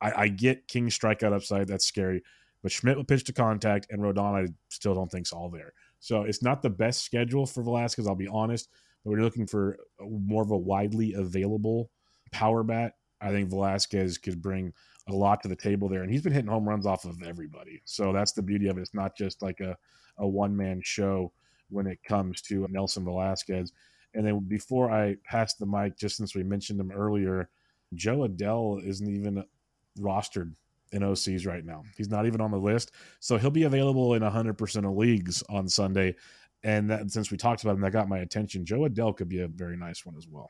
I, 0.00 0.12
I 0.22 0.28
get 0.28 0.68
King's 0.68 0.98
strikeout 0.98 1.32
upside. 1.32 1.68
That's 1.68 1.86
scary. 1.86 2.22
But 2.62 2.72
Schmidt 2.72 2.96
will 2.96 3.04
pitch 3.04 3.24
to 3.24 3.32
contact, 3.32 3.86
and 3.90 4.02
Rodon, 4.02 4.48
I 4.48 4.52
still 4.68 4.94
don't 4.94 5.10
think's 5.10 5.32
all 5.32 5.48
there. 5.48 5.72
So 5.98 6.22
it's 6.22 6.42
not 6.42 6.62
the 6.62 6.70
best 6.70 7.04
schedule 7.04 7.46
for 7.46 7.62
Velazquez, 7.62 8.06
I'll 8.06 8.14
be 8.14 8.28
honest. 8.28 8.68
But 9.04 9.12
we're 9.12 9.22
looking 9.22 9.46
for 9.46 9.78
more 10.00 10.42
of 10.42 10.50
a 10.50 10.58
widely 10.58 11.14
available 11.14 11.90
power 12.32 12.62
bat. 12.62 12.94
I 13.20 13.30
think 13.30 13.48
Velasquez 13.48 14.18
could 14.18 14.42
bring 14.42 14.72
a 15.08 15.12
lot 15.12 15.42
to 15.42 15.48
the 15.48 15.56
table 15.56 15.88
there. 15.88 16.02
And 16.02 16.10
he's 16.10 16.22
been 16.22 16.32
hitting 16.32 16.50
home 16.50 16.68
runs 16.68 16.86
off 16.86 17.04
of 17.04 17.22
everybody. 17.22 17.80
So 17.84 18.12
that's 18.12 18.32
the 18.32 18.42
beauty 18.42 18.68
of 18.68 18.78
it. 18.78 18.82
It's 18.82 18.94
not 18.94 19.16
just 19.16 19.42
like 19.42 19.60
a, 19.60 19.76
a 20.18 20.28
one 20.28 20.56
man 20.56 20.80
show 20.82 21.32
when 21.70 21.86
it 21.86 22.02
comes 22.06 22.42
to 22.42 22.66
Nelson 22.70 23.04
Velazquez. 23.04 23.72
And 24.14 24.26
then 24.26 24.40
before 24.40 24.90
I 24.90 25.16
pass 25.24 25.54
the 25.54 25.66
mic, 25.66 25.96
just 25.96 26.16
since 26.16 26.34
we 26.34 26.42
mentioned 26.42 26.80
him 26.80 26.90
earlier, 26.90 27.48
Jo 27.94 28.28
Adell 28.28 28.84
isn't 28.84 29.08
even 29.08 29.44
rostered 29.98 30.54
in 30.92 31.02
OCs 31.02 31.46
right 31.46 31.64
now. 31.64 31.82
He's 31.96 32.10
not 32.10 32.26
even 32.26 32.40
on 32.40 32.50
the 32.50 32.58
list. 32.58 32.92
So 33.20 33.36
he'll 33.36 33.50
be 33.50 33.64
available 33.64 34.14
in 34.14 34.22
100% 34.22 34.76
of 34.88 34.96
leagues 34.96 35.42
on 35.48 35.68
Sunday. 35.68 36.16
And 36.62 36.90
that, 36.90 37.10
since 37.10 37.30
we 37.30 37.36
talked 37.36 37.62
about 37.62 37.76
him, 37.76 37.80
that 37.82 37.92
got 37.92 38.08
my 38.08 38.18
attention. 38.18 38.64
Jo 38.64 38.80
Adell 38.80 39.16
could 39.16 39.28
be 39.28 39.40
a 39.40 39.48
very 39.48 39.76
nice 39.76 40.04
one 40.04 40.16
as 40.16 40.26
well. 40.28 40.48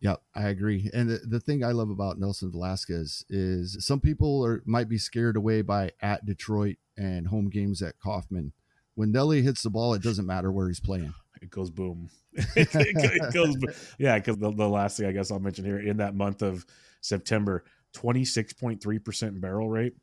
Yeah, 0.00 0.16
I 0.34 0.48
agree. 0.48 0.90
And 0.92 1.08
the, 1.08 1.18
the 1.18 1.38
thing 1.38 1.62
I 1.62 1.70
love 1.70 1.90
about 1.90 2.18
Nelson 2.18 2.50
Velazquez 2.50 3.24
is 3.28 3.84
some 3.86 4.00
people 4.00 4.44
are 4.44 4.62
might 4.66 4.88
be 4.88 4.98
scared 4.98 5.36
away 5.36 5.62
by 5.62 5.92
at 6.00 6.26
Detroit 6.26 6.76
and 6.96 7.28
home 7.28 7.48
games 7.48 7.82
at 7.82 8.00
Kauffman. 8.00 8.52
When 8.94 9.12
Nelly 9.12 9.42
hits 9.42 9.62
the 9.62 9.70
ball, 9.70 9.94
it 9.94 10.02
doesn't 10.02 10.26
matter 10.26 10.50
where 10.50 10.66
he's 10.66 10.80
playing 10.80 11.14
it 11.42 11.50
goes 11.50 11.70
boom. 11.70 12.08
it 12.34 13.34
goes, 13.34 13.56
yeah, 13.98 14.18
because 14.18 14.38
the, 14.38 14.50
the 14.52 14.68
last 14.68 14.96
thing 14.96 15.06
I 15.06 15.12
guess 15.12 15.30
I'll 15.30 15.40
mention 15.40 15.64
here 15.64 15.80
in 15.80 15.98
that 15.98 16.14
month 16.14 16.42
of 16.42 16.64
September, 17.00 17.64
26.3% 17.94 19.40
barrel 19.40 19.68
rate, 19.68 19.94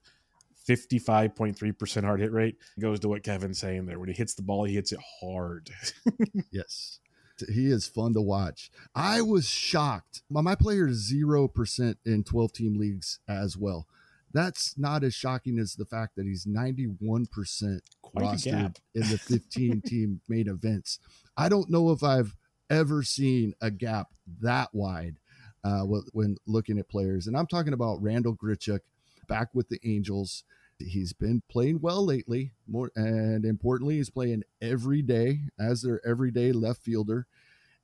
55.3% 0.67 2.03
hard 2.03 2.19
hit 2.19 2.31
rate 2.31 2.57
goes 2.79 2.99
to 2.99 3.09
what 3.09 3.23
Kevin's 3.23 3.59
saying 3.59 3.85
there. 3.85 3.97
When 3.97 4.09
he 4.09 4.15
hits 4.15 4.35
the 4.35 4.43
ball, 4.43 4.65
he 4.65 4.75
hits 4.75 4.91
it 4.91 4.99
hard. 5.21 5.71
yes. 6.51 6.99
He 7.47 7.67
is 7.71 7.87
fun 7.87 8.13
to 8.13 8.21
watch. 8.21 8.69
I 8.93 9.21
was 9.21 9.47
shocked. 9.47 10.21
My 10.29 10.55
player 10.55 10.87
is 10.87 11.11
0% 11.11 11.95
in 12.05 12.23
12 12.23 12.53
team 12.53 12.77
leagues 12.77 13.19
as 13.27 13.57
well 13.57 13.87
that's 14.33 14.77
not 14.77 15.03
as 15.03 15.13
shocking 15.13 15.59
as 15.59 15.75
the 15.75 15.85
fact 15.85 16.15
that 16.15 16.25
he's 16.25 16.45
91% 16.45 17.79
Quite 18.01 18.25
rostered 18.25 18.77
in 18.93 19.01
the 19.01 19.17
15 19.17 19.81
team 19.81 20.21
main 20.27 20.47
events. 20.47 20.99
I 21.39 21.47
don't 21.47 21.69
know 21.69 21.91
if 21.91 22.03
I've 22.03 22.35
ever 22.69 23.01
seen 23.01 23.53
a 23.61 23.71
gap 23.71 24.09
that 24.41 24.69
wide 24.73 25.19
uh, 25.63 25.83
when 26.11 26.35
looking 26.45 26.77
at 26.77 26.89
players. 26.89 27.27
And 27.27 27.37
I'm 27.37 27.47
talking 27.47 27.71
about 27.71 28.01
Randal 28.01 28.35
Grichuk 28.35 28.81
back 29.29 29.47
with 29.53 29.69
the 29.69 29.79
Angels. 29.85 30.43
He's 30.79 31.13
been 31.13 31.41
playing 31.49 31.79
well 31.79 32.05
lately, 32.05 32.51
more 32.67 32.91
and 32.93 33.45
importantly, 33.45 33.95
he's 33.95 34.09
playing 34.09 34.43
every 34.61 35.01
day 35.01 35.43
as 35.57 35.81
their 35.81 36.05
everyday 36.05 36.51
left 36.51 36.81
fielder. 36.81 37.25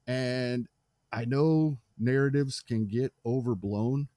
And 0.06 0.68
I 1.14 1.24
know 1.24 1.78
narratives 1.98 2.60
can 2.60 2.88
get 2.88 3.14
overblown, 3.26 4.10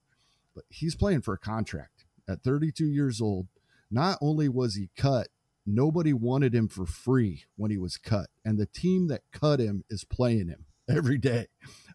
but 0.53 0.65
he's 0.69 0.97
playing 0.97 1.23
for 1.23 1.35
a 1.35 1.39
contract 1.39 2.07
at 2.29 2.43
32 2.43 2.87
years 2.87 3.21
old, 3.21 3.47
not 3.89 4.19
only 4.21 4.49
was 4.49 4.75
he 4.75 4.91
cut, 4.97 5.29
nobody 5.69 6.13
wanted 6.13 6.55
him 6.55 6.69
for 6.69 6.87
free 6.87 7.45
when 7.57 7.71
he 7.71 7.79
was 7.79 7.97
cut. 7.97 8.29
And 8.45 8.59
the 8.59 8.67
team 8.67 9.09
that 9.09 9.23
cut 9.33 9.61
him 9.61 9.85
is 9.91 10.05
playing 10.05 10.49
him 10.49 10.65
every 10.89 11.19
day. 11.19 11.47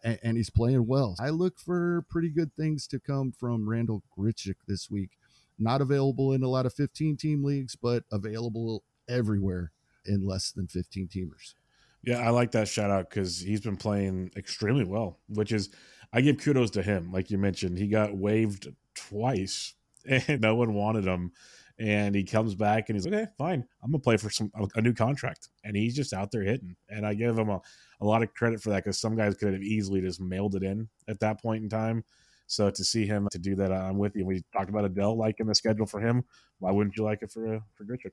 And, 0.02 0.18
and 0.22 0.36
he's 0.36 0.50
playing 0.50 0.86
well. 0.86 1.16
I 1.20 1.30
look 1.30 1.58
for 1.58 2.04
pretty 2.08 2.30
good 2.30 2.54
things 2.54 2.86
to 2.88 3.00
come 3.00 3.32
from 3.32 3.68
Randal 3.68 4.02
Grichuk 4.16 4.56
this 4.66 4.90
week. 4.90 5.10
Not 5.58 5.80
available 5.80 6.32
in 6.32 6.42
a 6.42 6.48
lot 6.48 6.66
of 6.66 6.74
15 6.74 7.16
team 7.16 7.44
leagues, 7.44 7.76
but 7.76 8.04
available 8.10 8.82
everywhere 9.08 9.72
in 10.04 10.26
less 10.26 10.50
than 10.50 10.66
15 10.66 11.08
teamers. 11.08 11.54
Yeah, 12.02 12.18
I 12.18 12.30
like 12.30 12.50
that 12.52 12.68
shout 12.68 12.90
out 12.90 13.08
because 13.08 13.40
he's 13.40 13.62
been 13.62 13.76
playing 13.76 14.30
extremely 14.36 14.84
well, 14.84 15.20
which 15.28 15.52
is, 15.52 15.70
I 16.12 16.20
give 16.20 16.38
kudos 16.38 16.70
to 16.72 16.82
him. 16.82 17.10
Like 17.12 17.30
you 17.30 17.38
mentioned, 17.38 17.78
he 17.78 17.86
got 17.86 18.16
waived 18.16 18.68
twice 18.94 19.74
and 20.06 20.40
no 20.40 20.54
one 20.54 20.74
wanted 20.74 21.04
him. 21.04 21.32
And 21.78 22.14
he 22.14 22.22
comes 22.22 22.54
back 22.54 22.88
and 22.88 22.96
he's 22.96 23.04
like, 23.04 23.14
okay, 23.14 23.30
fine. 23.36 23.64
I'm 23.82 23.90
gonna 23.90 24.00
play 24.00 24.16
for 24.16 24.30
some 24.30 24.50
a 24.76 24.80
new 24.80 24.94
contract. 24.94 25.48
And 25.64 25.76
he's 25.76 25.96
just 25.96 26.12
out 26.12 26.30
there 26.30 26.42
hitting. 26.42 26.76
And 26.88 27.04
I 27.04 27.14
give 27.14 27.36
him 27.36 27.48
a, 27.48 27.60
a 28.00 28.04
lot 28.04 28.22
of 28.22 28.32
credit 28.34 28.60
for 28.60 28.70
that 28.70 28.84
because 28.84 29.00
some 29.00 29.16
guys 29.16 29.34
could 29.34 29.52
have 29.52 29.62
easily 29.62 30.00
just 30.00 30.20
mailed 30.20 30.54
it 30.54 30.62
in 30.62 30.88
at 31.08 31.20
that 31.20 31.42
point 31.42 31.64
in 31.64 31.68
time. 31.68 32.04
So 32.46 32.70
to 32.70 32.84
see 32.84 33.06
him 33.06 33.28
to 33.32 33.38
do 33.38 33.56
that, 33.56 33.72
I'm 33.72 33.98
with 33.98 34.14
you. 34.14 34.24
We 34.24 34.44
talked 34.52 34.68
about 34.68 34.92
Adell 34.92 35.16
liking 35.16 35.46
the 35.46 35.54
schedule 35.54 35.86
for 35.86 36.00
him. 36.00 36.24
Why 36.58 36.70
wouldn't 36.70 36.96
you 36.96 37.04
like 37.04 37.22
it 37.22 37.32
for 37.32 37.56
uh, 37.56 37.60
for 37.74 37.84
Grichuk? 37.84 38.12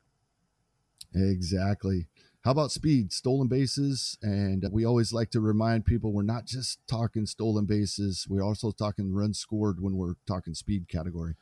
Exactly. 1.13 2.07
How 2.43 2.51
about 2.51 2.71
speed, 2.71 3.13
stolen 3.13 3.47
bases? 3.47 4.17
And 4.23 4.65
we 4.71 4.83
always 4.83 5.13
like 5.13 5.29
to 5.31 5.39
remind 5.39 5.85
people 5.85 6.11
we're 6.11 6.23
not 6.23 6.45
just 6.45 6.79
talking 6.87 7.27
stolen 7.27 7.65
bases. 7.65 8.25
We're 8.27 8.43
also 8.43 8.71
talking 8.71 9.13
runs 9.13 9.37
scored 9.37 9.79
when 9.79 9.95
we're 9.95 10.15
talking 10.25 10.55
speed 10.55 10.87
category. 10.89 11.35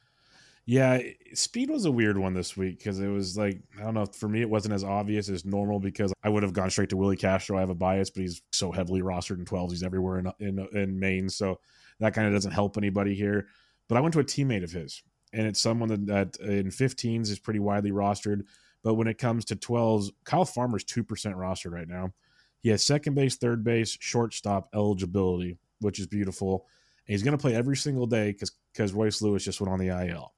Yeah, 0.70 1.00
speed 1.34 1.72
was 1.72 1.86
a 1.86 1.92
weird 1.92 2.16
one 2.16 2.36
this 2.36 2.56
week 2.56 2.78
because 2.78 3.00
it 3.00 3.08
was 3.08 3.36
like 3.36 3.60
I 3.80 3.82
don't 3.82 3.96
know. 3.96 4.06
For 4.06 4.30
me, 4.30 4.42
it 4.42 4.50
wasn't 4.52 4.76
as 4.76 4.84
obvious 4.84 5.28
as 5.28 5.44
normal 5.44 5.80
because 5.80 6.14
I 6.24 6.30
would 6.30 6.44
have 6.44 6.54
gone 6.54 6.70
straight 6.70 6.90
to 6.90 6.98
Willi 6.98 7.18
Castro. 7.18 7.58
I 7.58 7.62
have 7.62 7.72
a 7.72 7.74
bias, 7.74 8.12
but 8.12 8.22
he's 8.22 8.44
so 8.52 8.72
heavily 8.72 9.02
rostered 9.02 9.40
in 9.40 9.46
12s. 9.46 9.72
He's 9.72 9.82
everywhere 9.82 10.20
in 10.20 10.32
in, 10.40 10.68
in 10.74 11.00
Maine, 11.00 11.28
so 11.28 11.60
that 12.00 12.14
kind 12.14 12.28
of 12.28 12.34
doesn't 12.34 12.52
help 12.52 12.78
anybody 12.78 13.16
here. 13.16 13.48
But 13.88 13.98
I 13.98 14.02
went 14.02 14.14
to 14.14 14.20
a 14.20 14.24
teammate 14.24 14.64
of 14.64 14.72
his, 14.72 15.02
and 15.34 15.48
it's 15.48 15.60
someone 15.60 15.90
that, 15.90 16.06
that 16.06 16.38
in 16.48 16.68
15s 16.68 17.32
is 17.32 17.40
pretty 17.40 17.60
widely 17.60 17.90
rostered. 17.90 18.44
But 18.84 18.94
when 18.94 19.08
it 19.08 19.18
comes 19.18 19.46
to 19.46 19.56
12s, 19.56 20.12
Kyle 20.24 20.46
Farmer's 20.46 20.84
two 20.84 21.04
percent 21.04 21.36
rostered 21.36 21.72
right 21.72 21.90
now. 21.90 22.14
He 22.60 22.70
has 22.70 22.86
second 22.86 23.16
base, 23.16 23.38
third 23.38 23.64
base, 23.64 23.98
shortstop 24.00 24.70
eligibility, 24.76 25.58
which 25.80 25.98
is 25.98 26.06
beautiful. 26.06 26.68
And 27.08 27.14
he's 27.14 27.24
going 27.24 27.36
to 27.36 27.42
play 27.42 27.56
every 27.56 27.76
single 27.76 28.06
day 28.06 28.34
because 28.34 28.94
Royce 28.94 29.24
Lewis 29.24 29.44
just 29.44 29.62
went 29.62 29.74
on 29.74 29.80
the 29.80 29.88
IL. 29.88 30.32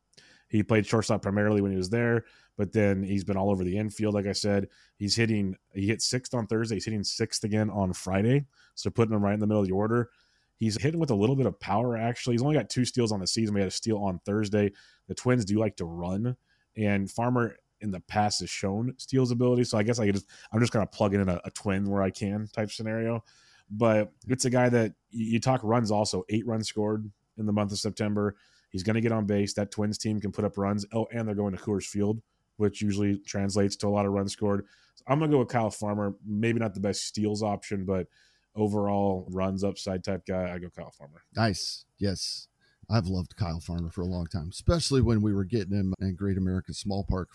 He 0.51 0.63
played 0.63 0.85
shortstop 0.85 1.21
primarily 1.21 1.61
when 1.61 1.71
he 1.71 1.77
was 1.77 1.89
there, 1.89 2.25
but 2.57 2.73
then 2.73 3.01
he's 3.01 3.23
been 3.23 3.37
all 3.37 3.49
over 3.49 3.63
the 3.63 3.77
infield. 3.77 4.13
Like 4.13 4.27
I 4.27 4.33
said, 4.33 4.67
he's 4.97 5.15
hitting. 5.15 5.55
He 5.73 5.87
hit 5.87 6.01
sixth 6.01 6.33
on 6.33 6.45
Thursday. 6.45 6.75
He's 6.75 6.85
hitting 6.85 7.05
sixth 7.05 7.45
again 7.45 7.69
on 7.69 7.93
Friday. 7.93 8.45
So 8.75 8.89
putting 8.89 9.15
him 9.15 9.23
right 9.23 9.33
in 9.33 9.39
the 9.39 9.47
middle 9.47 9.61
of 9.61 9.67
the 9.67 9.73
order. 9.73 10.09
He's 10.57 10.79
hitting 10.79 10.99
with 10.99 11.09
a 11.09 11.15
little 11.15 11.37
bit 11.37 11.45
of 11.45 11.59
power, 11.59 11.97
actually. 11.97 12.33
He's 12.33 12.43
only 12.43 12.55
got 12.55 12.69
two 12.69 12.83
steals 12.83 13.13
on 13.13 13.21
the 13.21 13.27
season. 13.27 13.55
We 13.55 13.61
had 13.61 13.69
a 13.69 13.71
steal 13.71 13.97
on 13.97 14.19
Thursday. 14.25 14.73
The 15.07 15.15
Twins 15.15 15.45
do 15.45 15.57
like 15.57 15.77
to 15.77 15.85
run, 15.85 16.35
and 16.75 17.09
Farmer 17.09 17.55
in 17.79 17.89
the 17.89 18.01
past 18.01 18.41
has 18.41 18.49
shown 18.49 18.93
steals 18.97 19.31
ability. 19.31 19.63
So 19.63 19.77
I 19.77 19.83
guess 19.83 19.97
I 19.99 20.05
could 20.05 20.15
just, 20.15 20.27
I'm 20.51 20.59
just 20.59 20.73
kind 20.73 20.83
of 20.83 20.91
plugging 20.91 21.21
in 21.21 21.29
a, 21.29 21.41
a 21.45 21.51
twin 21.51 21.89
where 21.89 22.03
I 22.03 22.11
can 22.11 22.47
type 22.53 22.71
scenario. 22.71 23.23
But 23.71 24.11
it's 24.27 24.45
a 24.45 24.49
guy 24.49 24.69
that 24.69 24.93
you, 25.09 25.31
you 25.31 25.39
talk 25.39 25.61
runs 25.63 25.91
also, 25.91 26.23
eight 26.29 26.45
runs 26.45 26.67
scored 26.67 27.09
in 27.37 27.45
the 27.45 27.53
month 27.53 27.71
of 27.71 27.79
September. 27.79 28.35
He's 28.71 28.83
going 28.83 28.95
to 28.95 29.01
get 29.01 29.11
on 29.11 29.25
base. 29.25 29.53
That 29.53 29.69
Twins 29.71 29.97
team 29.97 30.19
can 30.19 30.31
put 30.31 30.43
up 30.43 30.57
runs. 30.57 30.85
Oh, 30.93 31.07
and 31.11 31.27
they're 31.27 31.35
going 31.35 31.55
to 31.55 31.61
Coors 31.61 31.85
Field, 31.85 32.21
which 32.57 32.81
usually 32.81 33.19
translates 33.19 33.75
to 33.77 33.87
a 33.87 33.89
lot 33.89 34.05
of 34.05 34.13
runs 34.13 34.33
scored. 34.33 34.65
So 34.95 35.03
I'm 35.07 35.19
going 35.19 35.29
to 35.29 35.35
go 35.35 35.39
with 35.39 35.49
Kyle 35.49 35.69
Farmer. 35.69 36.15
Maybe 36.25 36.59
not 36.59 36.73
the 36.73 36.79
best 36.79 37.05
steals 37.05 37.43
option, 37.43 37.85
but 37.85 38.07
overall 38.55 39.27
runs 39.31 39.63
upside 39.63 40.03
type 40.03 40.25
guy, 40.25 40.53
I 40.53 40.57
go 40.59 40.69
Kyle 40.69 40.91
Farmer. 40.91 41.21
Nice. 41.35 41.85
Yes. 41.99 42.47
I've 42.89 43.07
loved 43.07 43.35
Kyle 43.35 43.59
Farmer 43.59 43.89
for 43.89 44.01
a 44.01 44.05
long 44.07 44.25
time, 44.27 44.49
especially 44.51 45.01
when 45.01 45.21
we 45.21 45.33
were 45.33 45.45
getting 45.45 45.73
him 45.73 45.93
in 46.01 46.15
Great 46.15 46.37
American 46.37 46.73
Small 46.73 47.05
Park. 47.09 47.29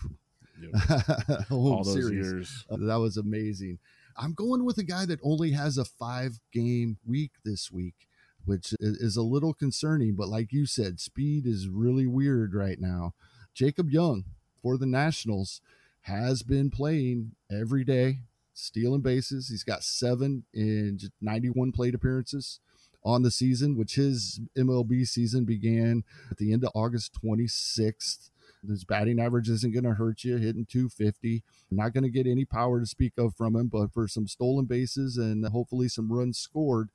Yep. 0.61 1.51
All 1.51 1.83
those 1.83 1.95
series. 1.95 2.27
years. 2.27 2.65
Uh, 2.71 2.77
that 2.81 2.97
was 2.97 3.17
amazing. 3.17 3.79
I'm 4.19 4.33
going 4.33 4.65
with 4.65 4.79
a 4.79 4.83
guy 4.83 5.05
that 5.07 5.21
only 5.23 5.51
has 5.53 5.79
a 5.79 5.85
five 5.85 6.39
game 6.53 6.99
week 7.07 7.33
this 7.45 7.71
week, 7.71 8.09
which 8.47 8.75
is 8.81 9.17
a 9.17 9.23
little 9.23 9.53
concerning. 9.53 10.15
But 10.15 10.29
like 10.29 10.53
you 10.53 10.67
said, 10.67 11.01
speed 11.01 11.47
is 11.47 11.69
really 11.69 12.07
weird 12.07 12.55
right 12.55 12.81
now. 12.81 13.15
Jacob 13.55 13.91
Young 13.91 14.25
for 14.63 14.79
the 14.79 14.87
Nationals 14.87 15.61
has 16.03 16.43
been 16.43 16.71
playing 16.71 17.33
every 17.51 17.85
day 17.85 18.21
stealing 18.55 19.03
bases. 19.03 19.49
He's 19.49 19.65
got 19.65 19.85
seven 19.85 20.45
in 20.55 20.99
91 21.21 21.73
plate 21.73 21.95
appearances 21.95 22.61
on 23.05 23.23
the 23.23 23.31
season, 23.31 23.77
which 23.77 23.95
his 23.95 24.41
MLB 24.57 25.07
season 25.07 25.45
began 25.45 26.03
at 26.31 26.39
the 26.39 26.53
end 26.53 26.65
of 26.65 26.73
August 26.75 27.13
26th. 27.23 28.31
His 28.67 28.85
batting 28.85 29.21
average 29.21 29.49
isn't 29.49 29.73
going 29.73 29.85
to 29.85 29.95
hurt 29.95 30.25
you, 30.25 30.39
hitting 30.39 30.67
250. 30.67 31.45
Not 31.71 31.93
going 31.93 32.03
to 32.03 32.11
get 32.11 32.27
any 32.27 32.45
power 32.45 32.81
to 32.81 32.87
speak 32.87 33.13
of 33.17 33.35
from 33.37 33.55
him, 33.55 33.69
but 33.69 33.93
for 33.93 34.09
some 34.09 34.27
stolen 34.27 34.65
bases 34.65 35.17
and 35.17 35.47
hopefully 35.47 35.89
some 35.89 36.13
runs 36.13 36.39
scored. 36.39 36.89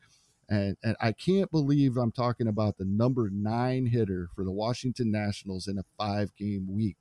And, 0.52 0.76
and 0.84 0.98
I 1.00 1.14
can't 1.14 1.50
believe 1.50 1.96
I'm 1.96 2.12
talking 2.12 2.48
about 2.48 2.78
the 2.78 2.84
number 2.84 3.30
nine 3.32 3.86
hitter 3.86 4.28
for 4.36 4.44
the 4.44 4.52
Washington 4.52 5.10
Nationals 5.10 5.66
in 5.66 5.78
a 5.78 5.86
five 5.98 6.36
game 6.36 6.68
week. 6.70 6.98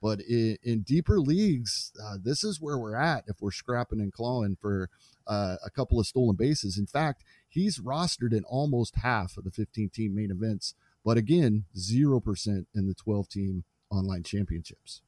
But 0.00 0.20
in, 0.20 0.58
in 0.62 0.82
deeper 0.82 1.18
leagues, 1.18 1.90
uh, 2.00 2.18
this 2.22 2.44
is 2.44 2.60
where 2.60 2.78
we're 2.78 2.94
at 2.94 3.24
if 3.26 3.40
we're 3.40 3.50
scrapping 3.50 4.00
and 4.00 4.12
clawing 4.12 4.56
for 4.60 4.90
uh, 5.26 5.56
a 5.64 5.70
couple 5.70 5.98
of 5.98 6.06
stolen 6.06 6.36
bases. 6.36 6.78
In 6.78 6.86
fact, 6.86 7.24
he's 7.48 7.80
rostered 7.80 8.32
in 8.32 8.44
almost 8.44 8.96
half 8.96 9.36
of 9.36 9.42
the 9.42 9.50
15 9.50 9.88
team 9.88 10.14
main 10.14 10.30
events, 10.30 10.74
but 11.04 11.16
again, 11.16 11.64
0% 11.76 12.66
in 12.76 12.86
the 12.86 12.94
12 12.94 13.28
team 13.28 13.64
online 13.90 14.22
championships. 14.22 15.02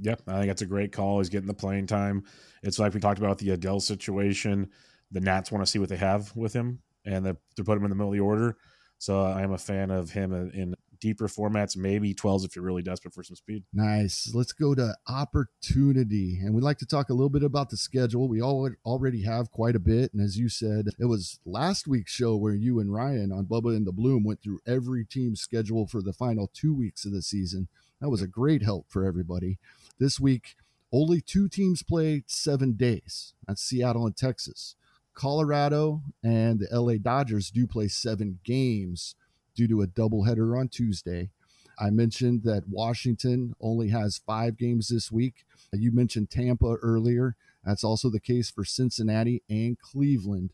Yep, 0.00 0.22
I 0.26 0.32
think 0.38 0.46
that's 0.48 0.62
a 0.62 0.66
great 0.66 0.90
call. 0.92 1.18
He's 1.18 1.28
getting 1.28 1.46
the 1.46 1.54
playing 1.54 1.86
time. 1.86 2.24
It's 2.64 2.80
like 2.80 2.94
we 2.94 3.00
talked 3.00 3.18
about 3.18 3.38
the 3.38 3.48
Adell 3.48 3.80
situation. 3.80 4.70
The 5.12 5.20
Nats 5.20 5.52
want 5.52 5.64
to 5.64 5.70
see 5.70 5.78
what 5.78 5.88
they 5.88 5.96
have 5.96 6.34
with 6.36 6.52
him, 6.52 6.80
and 7.08 7.24
they 7.24 7.32
to 7.56 7.64
put 7.64 7.78
him 7.78 7.84
in 7.84 7.90
the 7.90 7.96
middle 7.96 8.12
of 8.12 8.16
the 8.16 8.20
order. 8.20 8.56
So 8.98 9.22
I 9.22 9.42
am 9.42 9.52
a 9.52 9.58
fan 9.58 9.90
of 9.90 10.10
him 10.10 10.32
in 10.32 10.74
deeper 11.00 11.28
formats, 11.28 11.76
maybe 11.76 12.12
12s 12.12 12.44
if 12.44 12.56
you're 12.56 12.64
really 12.64 12.82
desperate 12.82 13.14
for 13.14 13.22
some 13.22 13.36
speed. 13.36 13.62
Nice. 13.72 14.32
Let's 14.34 14.52
go 14.52 14.74
to 14.74 14.96
opportunity. 15.06 16.40
And 16.42 16.54
we'd 16.54 16.64
like 16.64 16.78
to 16.78 16.86
talk 16.86 17.08
a 17.08 17.14
little 17.14 17.28
bit 17.28 17.44
about 17.44 17.70
the 17.70 17.76
schedule. 17.76 18.28
We 18.28 18.42
all 18.42 18.68
already 18.84 19.22
have 19.22 19.52
quite 19.52 19.76
a 19.76 19.80
bit. 19.80 20.12
And 20.12 20.20
as 20.20 20.36
you 20.36 20.48
said, 20.48 20.88
it 20.98 21.04
was 21.04 21.38
last 21.46 21.86
week's 21.86 22.12
show 22.12 22.36
where 22.36 22.54
you 22.54 22.80
and 22.80 22.92
Ryan 22.92 23.30
on 23.30 23.46
Bubba 23.46 23.76
and 23.76 23.86
the 23.86 23.92
Bloom 23.92 24.24
went 24.24 24.42
through 24.42 24.58
every 24.66 25.04
team's 25.04 25.40
schedule 25.40 25.86
for 25.86 26.02
the 26.02 26.12
final 26.12 26.50
two 26.52 26.74
weeks 26.74 27.04
of 27.04 27.12
the 27.12 27.22
season. 27.22 27.68
That 28.00 28.10
was 28.10 28.22
a 28.22 28.28
great 28.28 28.62
help 28.62 28.86
for 28.88 29.04
everybody. 29.04 29.58
This 30.00 30.18
week, 30.18 30.56
only 30.92 31.20
two 31.20 31.48
teams 31.48 31.82
play 31.82 32.24
seven 32.26 32.72
days. 32.72 33.34
That's 33.46 33.62
Seattle 33.62 34.06
and 34.06 34.16
Texas. 34.16 34.74
Colorado 35.18 36.00
and 36.22 36.60
the 36.60 36.68
LA 36.70 36.94
Dodgers 36.94 37.50
do 37.50 37.66
play 37.66 37.88
seven 37.88 38.38
games 38.44 39.16
due 39.52 39.66
to 39.66 39.82
a 39.82 39.86
doubleheader 39.88 40.56
on 40.56 40.68
Tuesday. 40.68 41.30
I 41.76 41.90
mentioned 41.90 42.44
that 42.44 42.68
Washington 42.68 43.54
only 43.60 43.88
has 43.88 44.22
five 44.24 44.56
games 44.56 44.88
this 44.88 45.10
week. 45.10 45.44
You 45.72 45.90
mentioned 45.90 46.30
Tampa 46.30 46.76
earlier. 46.82 47.34
That's 47.64 47.82
also 47.82 48.08
the 48.08 48.20
case 48.20 48.48
for 48.48 48.64
Cincinnati 48.64 49.42
and 49.50 49.76
Cleveland. 49.80 50.52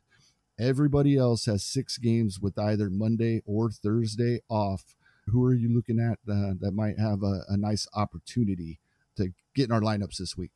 Everybody 0.58 1.18
else 1.18 1.44
has 1.44 1.62
six 1.62 1.98
games 1.98 2.40
with 2.40 2.58
either 2.58 2.88
Monday 2.88 3.42
or 3.44 3.70
Thursday 3.70 4.40
off. 4.48 4.96
Who 5.26 5.44
are 5.44 5.54
you 5.54 5.74
looking 5.74 6.00
at 6.00 6.18
uh, 6.30 6.54
that 6.60 6.72
might 6.72 6.98
have 6.98 7.22
a, 7.22 7.42
a 7.48 7.58
nice 7.58 7.86
opportunity 7.94 8.80
to 9.16 9.28
get 9.54 9.66
in 9.66 9.72
our 9.72 9.80
lineups 9.82 10.16
this 10.16 10.38
week? 10.38 10.52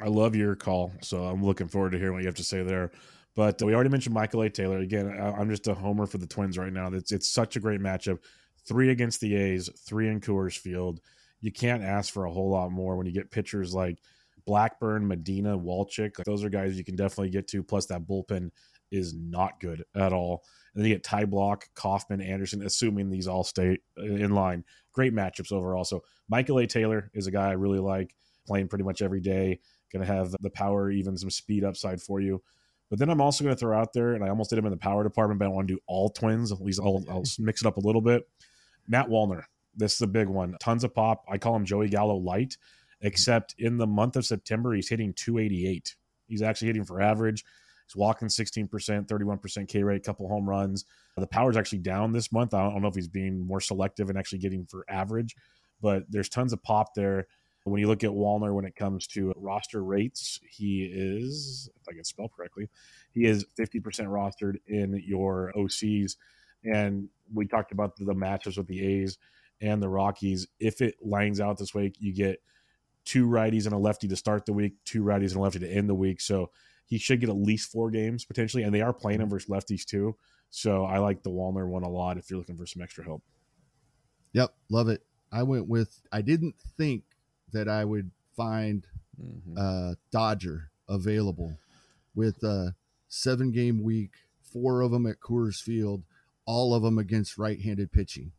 I 0.00 0.06
love 0.06 0.36
your 0.36 0.54
call, 0.54 0.92
so 1.02 1.24
I'm 1.24 1.44
looking 1.44 1.66
forward 1.66 1.90
to 1.90 1.98
hearing 1.98 2.14
what 2.14 2.22
you 2.22 2.28
have 2.28 2.36
to 2.36 2.44
say 2.44 2.62
there. 2.62 2.92
But 3.38 3.62
we 3.62 3.72
already 3.72 3.88
mentioned 3.88 4.16
Michael 4.16 4.42
A. 4.42 4.50
Taylor. 4.50 4.78
Again, 4.78 5.16
I'm 5.16 5.48
just 5.48 5.68
a 5.68 5.74
homer 5.74 6.06
for 6.06 6.18
the 6.18 6.26
Twins 6.26 6.58
right 6.58 6.72
now. 6.72 6.88
It's 6.88 7.12
it's 7.12 7.28
such 7.28 7.54
a 7.54 7.60
great 7.60 7.78
matchup. 7.80 8.18
Three 8.66 8.90
against 8.90 9.20
the 9.20 9.36
A's, 9.36 9.70
three 9.86 10.08
in 10.08 10.20
Coors 10.20 10.58
Field. 10.58 11.00
You 11.40 11.52
can't 11.52 11.84
ask 11.84 12.12
for 12.12 12.24
a 12.24 12.32
whole 12.32 12.50
lot 12.50 12.72
more 12.72 12.96
when 12.96 13.06
you 13.06 13.12
get 13.12 13.30
pitchers 13.30 13.72
like 13.72 14.00
Blackburn, 14.44 15.06
Medina, 15.06 15.56
Waldichuk. 15.56 16.18
Like 16.18 16.24
those 16.24 16.42
are 16.42 16.48
guys 16.48 16.76
you 16.76 16.82
can 16.82 16.96
definitely 16.96 17.30
get 17.30 17.46
to. 17.50 17.62
Plus, 17.62 17.86
that 17.86 18.08
bullpen 18.08 18.50
is 18.90 19.14
not 19.14 19.60
good 19.60 19.84
at 19.94 20.12
all. 20.12 20.42
And 20.74 20.82
then 20.82 20.90
you 20.90 20.96
get 20.96 21.04
Ty 21.04 21.26
Blach, 21.26 21.62
Kauffmann, 21.76 22.20
Anderson, 22.20 22.62
assuming 22.62 23.08
these 23.08 23.28
all 23.28 23.44
stay 23.44 23.78
in 23.98 24.30
line. 24.30 24.64
Great 24.90 25.14
matchups 25.14 25.52
overall. 25.52 25.84
So 25.84 26.02
Michael 26.28 26.58
A. 26.58 26.66
Taylor 26.66 27.08
is 27.14 27.28
a 27.28 27.30
guy 27.30 27.50
I 27.50 27.52
really 27.52 27.78
like, 27.78 28.16
playing 28.48 28.66
pretty 28.66 28.82
much 28.82 29.00
every 29.00 29.20
day. 29.20 29.60
Going 29.92 30.04
to 30.04 30.12
have 30.12 30.34
the 30.40 30.50
power, 30.50 30.90
even 30.90 31.16
some 31.16 31.30
speed 31.30 31.62
upside 31.62 32.02
for 32.02 32.18
you. 32.18 32.42
But 32.90 32.98
then 32.98 33.10
I'm 33.10 33.20
also 33.20 33.44
going 33.44 33.54
to 33.54 33.58
throw 33.58 33.78
out 33.78 33.92
there, 33.92 34.14
and 34.14 34.24
I 34.24 34.28
almost 34.28 34.50
did 34.50 34.58
him 34.58 34.64
in 34.64 34.70
the 34.70 34.78
power 34.78 35.04
department, 35.04 35.38
but 35.38 35.44
I 35.46 35.48
want 35.48 35.68
to 35.68 35.74
do 35.74 35.80
all 35.86 36.08
twins. 36.08 36.52
At 36.52 36.62
least 36.62 36.80
I'll, 36.82 37.04
I'll 37.08 37.24
mix 37.38 37.60
it 37.60 37.66
up 37.66 37.76
a 37.76 37.80
little 37.80 38.00
bit. 38.00 38.26
Matt 38.86 39.08
Wallner, 39.08 39.42
this 39.76 39.94
is 39.94 40.00
a 40.00 40.06
big 40.06 40.28
one. 40.28 40.56
Tons 40.60 40.84
of 40.84 40.94
pop. 40.94 41.24
I 41.28 41.36
call 41.36 41.54
him 41.54 41.66
Joey 41.66 41.88
Gallo 41.88 42.16
light, 42.16 42.56
except 43.02 43.54
in 43.58 43.76
the 43.76 43.86
month 43.86 44.16
of 44.16 44.24
September, 44.24 44.72
he's 44.74 44.88
hitting 44.88 45.12
288. 45.12 45.96
He's 46.26 46.42
actually 46.42 46.68
hitting 46.68 46.84
for 46.84 47.00
average. 47.00 47.44
He's 47.86 47.96
walking 47.96 48.28
16%, 48.28 48.68
31% 48.68 49.68
K 49.68 49.82
rate, 49.82 50.02
couple 50.02 50.28
home 50.28 50.48
runs. 50.48 50.84
The 51.16 51.26
power's 51.26 51.56
actually 51.56 51.78
down 51.78 52.12
this 52.12 52.32
month. 52.32 52.54
I 52.54 52.62
don't 52.62 52.82
know 52.82 52.88
if 52.88 52.94
he's 52.94 53.08
being 53.08 53.46
more 53.46 53.60
selective 53.60 54.08
and 54.08 54.18
actually 54.18 54.38
getting 54.38 54.66
for 54.66 54.84
average, 54.88 55.34
but 55.80 56.04
there's 56.08 56.28
tons 56.28 56.52
of 56.52 56.62
pop 56.62 56.94
there. 56.94 57.26
When 57.68 57.80
you 57.80 57.88
look 57.88 58.04
at 58.04 58.10
Wallner, 58.10 58.54
when 58.54 58.64
it 58.64 58.76
comes 58.76 59.06
to 59.08 59.32
roster 59.36 59.82
rates, 59.82 60.40
he 60.50 60.84
is, 60.84 61.68
if 61.76 61.88
I 61.88 61.92
can 61.92 62.04
spell 62.04 62.28
correctly, 62.28 62.68
he 63.12 63.24
is 63.26 63.44
50% 63.58 63.82
rostered 63.82 64.56
in 64.66 65.02
your 65.06 65.52
OCs. 65.56 66.16
And 66.64 67.08
we 67.32 67.46
talked 67.46 67.72
about 67.72 67.96
the 67.96 68.14
matchups 68.14 68.58
with 68.58 68.66
the 68.66 68.84
A's 68.84 69.18
and 69.60 69.82
the 69.82 69.88
Rockies. 69.88 70.46
If 70.60 70.80
it 70.80 70.96
lines 71.02 71.40
out 71.40 71.58
this 71.58 71.74
way, 71.74 71.92
you 71.98 72.12
get 72.12 72.40
two 73.04 73.26
righties 73.26 73.64
and 73.64 73.74
a 73.74 73.78
lefty 73.78 74.08
to 74.08 74.16
start 74.16 74.44
the 74.44 74.52
week, 74.52 74.74
two 74.84 75.02
righties 75.02 75.30
and 75.30 75.36
a 75.36 75.40
lefty 75.40 75.60
to 75.60 75.70
end 75.70 75.88
the 75.88 75.94
week. 75.94 76.20
So 76.20 76.50
he 76.86 76.98
should 76.98 77.20
get 77.20 77.28
at 77.28 77.36
least 77.36 77.70
four 77.70 77.90
games 77.90 78.24
potentially. 78.24 78.62
And 78.62 78.74
they 78.74 78.82
are 78.82 78.92
playing 78.92 79.20
him 79.20 79.30
versus 79.30 79.48
lefties 79.48 79.84
too. 79.84 80.16
So 80.50 80.84
I 80.84 80.98
like 80.98 81.22
the 81.22 81.30
Wallner 81.30 81.66
one 81.66 81.82
a 81.82 81.88
lot 81.88 82.16
if 82.16 82.30
you're 82.30 82.38
looking 82.38 82.56
for 82.56 82.66
some 82.66 82.82
extra 82.82 83.04
help. 83.04 83.22
Yep, 84.32 84.54
love 84.70 84.88
it. 84.88 85.02
I 85.32 85.42
went 85.42 85.68
with 85.68 86.00
I 86.12 86.22
didn't 86.22 86.54
think 86.76 87.04
that 87.52 87.68
I 87.68 87.84
would 87.84 88.10
find 88.36 88.86
mm-hmm. 89.20 89.56
uh, 89.56 89.94
Dodger 90.10 90.70
available 90.88 91.58
with 92.14 92.42
a 92.42 92.74
seven 93.08 93.52
game 93.52 93.82
week, 93.82 94.12
four 94.40 94.80
of 94.80 94.90
them 94.90 95.06
at 95.06 95.20
Coors 95.20 95.60
Field, 95.60 96.04
all 96.46 96.74
of 96.74 96.82
them 96.82 96.98
against 96.98 97.38
right 97.38 97.60
handed 97.60 97.92
pitching. 97.92 98.32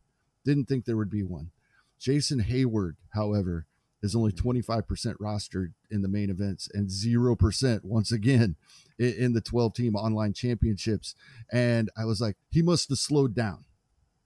Didn't 0.45 0.65
think 0.65 0.85
there 0.85 0.97
would 0.97 1.09
be 1.09 1.23
one. 1.23 1.51
Jason 1.99 2.43
Heyward, 2.43 2.95
however, 3.13 3.65
is 4.01 4.15
only 4.15 4.31
25% 4.31 4.65
mm-hmm. 4.85 5.23
rostered 5.23 5.73
in 5.91 6.01
the 6.01 6.07
main 6.07 6.29
events 6.29 6.69
and 6.73 6.89
0% 6.89 7.83
once 7.83 8.11
again 8.11 8.55
in 8.97 9.33
the 9.33 9.41
12 9.41 9.73
team 9.73 9.95
online 9.95 10.33
championships. 10.33 11.15
And 11.51 11.89
I 11.97 12.05
was 12.05 12.21
like, 12.21 12.37
he 12.49 12.61
must 12.61 12.89
have 12.89 12.97
slowed 12.97 13.35
down. 13.35 13.65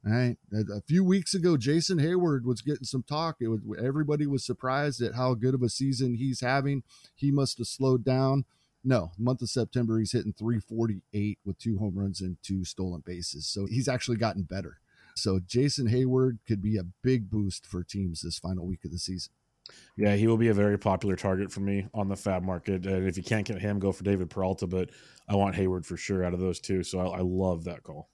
Right. 0.06 0.36
A 0.52 0.82
few 0.82 1.02
weeks 1.02 1.34
ago, 1.34 1.56
Jason 1.56 1.98
Heyward 1.98 2.44
was 2.44 2.62
getting 2.62 2.84
some 2.84 3.04
talk. 3.04 3.38
It 3.40 3.48
was 3.48 3.62
everybody 3.82 4.28
was 4.28 4.46
surprised 4.46 5.02
at 5.02 5.16
how 5.16 5.34
good 5.34 5.54
of 5.54 5.64
a 5.64 5.70
season 5.70 6.16
he's 6.16 6.42
having. 6.42 6.84
He 7.16 7.32
must 7.32 7.58
have 7.60 7.68
slowed 7.68 8.04
down. 8.04 8.44
No, 8.84 9.12
month 9.18 9.42
of 9.42 9.50
September, 9.50 9.98
he's 9.98 10.12
hitting 10.12 10.34
348 10.34 11.40
with 11.46 11.58
two 11.58 11.78
home 11.78 11.98
runs 11.98 12.20
and 12.20 12.36
two 12.44 12.66
stolen 12.66 13.02
bases. 13.06 13.48
So 13.48 13.66
he's 13.66 13.88
actually 13.88 14.18
gotten 14.18 14.44
better. 14.44 14.80
So 15.16 15.40
Jason 15.40 15.88
Heyward 15.88 16.40
could 16.46 16.62
be 16.62 16.78
a 16.78 16.84
big 17.02 17.30
boost 17.30 17.66
for 17.66 17.82
teams 17.84 18.22
this 18.22 18.40
final 18.40 18.66
week 18.66 18.84
of 18.84 18.92
the 18.92 19.00
season. 19.00 19.32
Yeah, 19.96 20.16
he 20.16 20.28
will 20.28 20.38
be 20.38 20.50
a 20.50 20.54
very 20.54 20.78
popular 20.78 21.16
target 21.16 21.50
for 21.50 21.62
me 21.62 21.88
on 21.94 22.10
the 22.10 22.16
FAAB 22.16 22.44
market. 22.44 22.86
And 22.86 23.08
if 23.08 23.16
you 23.16 23.24
can't 23.24 23.48
get 23.48 23.62
him, 23.62 23.80
go 23.80 23.94
for 23.94 24.04
David 24.04 24.30
Peralta. 24.30 24.68
But 24.68 24.90
I 25.30 25.36
want 25.36 25.56
Heyward 25.56 25.86
for 25.86 25.96
sure 25.96 26.26
out 26.26 26.34
of 26.34 26.42
those 26.42 26.60
two. 26.60 26.84
So 26.84 27.00
I, 27.00 27.20
I 27.20 27.22
love 27.22 27.64
that 27.64 27.84
call. 27.84 28.10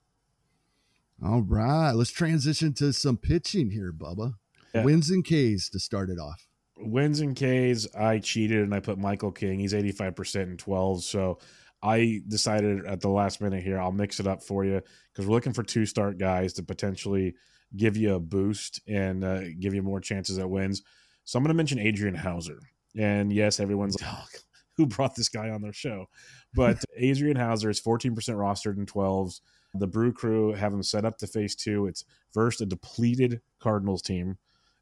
All 1.24 1.42
right, 1.42 1.92
let's 1.92 2.12
transition 2.12 2.74
to 2.76 2.94
some 2.94 3.18
pitching 3.18 3.72
here, 3.72 3.92
Bubba. 3.92 4.36
Yeah. 4.74 4.84
Wins 4.84 5.10
and 5.10 5.26
K's 5.26 5.70
to 5.70 5.80
start 5.80 6.10
it 6.10 6.20
off. 6.20 6.48
Wins 6.78 7.20
and 7.20 7.36
K's, 7.36 7.88
I 7.94 8.20
cheated 8.20 8.64
and 8.64 8.74
I 8.74 8.80
put 8.80 8.98
Michael 8.98 9.32
King. 9.32 9.60
He's 9.60 9.74
85% 9.74 10.44
in 10.44 10.58
12. 10.58 11.04
So 11.04 11.40
I 11.84 12.22
decided 12.28 12.86
at 12.86 13.02
the 13.02 13.10
last 13.10 13.42
minute 13.42 13.64
here, 13.64 13.80
I'll 13.80 13.92
mix 13.92 14.20
it 14.20 14.28
up 14.28 14.44
for 14.44 14.64
you 14.64 14.82
because 15.12 15.28
we're 15.28 15.34
looking 15.34 15.54
for 15.54 15.64
two 15.64 15.86
start 15.86 16.18
guys 16.18 16.54
to 16.54 16.64
potentially 16.64 17.36
give 17.76 17.98
you 17.98 18.16
a 18.16 18.20
boost 18.20 18.82
and 18.88 19.24
uh, 19.24 19.42
give 19.60 19.74
you 19.74 19.84
more 19.84 20.00
chances 20.00 20.40
at 20.40 20.50
wins. 20.50 20.82
So 21.26 21.38
I'm 21.38 21.44
going 21.44 21.50
to 21.50 21.58
mention 21.58 21.80
Adrian 21.80 22.16
Houser. 22.16 22.60
And 22.98 23.32
yes, 23.32 23.60
everyone's 23.60 24.02
like, 24.02 24.10
oh, 24.12 24.26
who 24.78 24.88
brought 24.88 25.16
this 25.16 25.30
guy 25.30 25.50
on 25.50 25.62
their 25.62 25.74
show? 25.74 26.06
But 26.54 26.84
Adrian 26.98 27.38
Houser 27.38 27.70
is 27.70 27.82
14% 27.82 28.14
rostered 28.16 28.78
in 28.78 28.86
12s. 28.86 29.42
The 29.74 29.88
Brew 29.88 30.12
Crew 30.12 30.54
have 30.54 30.72
them 30.72 30.84
set 30.84 31.06
up 31.06 31.18
to 31.20 31.28
face 31.28 31.56
two. 31.56 31.88
It's 31.88 32.06
first 32.34 32.62
a 32.62 32.66
depleted 32.66 33.42
Cardinals 33.60 34.02
team, 34.02 34.38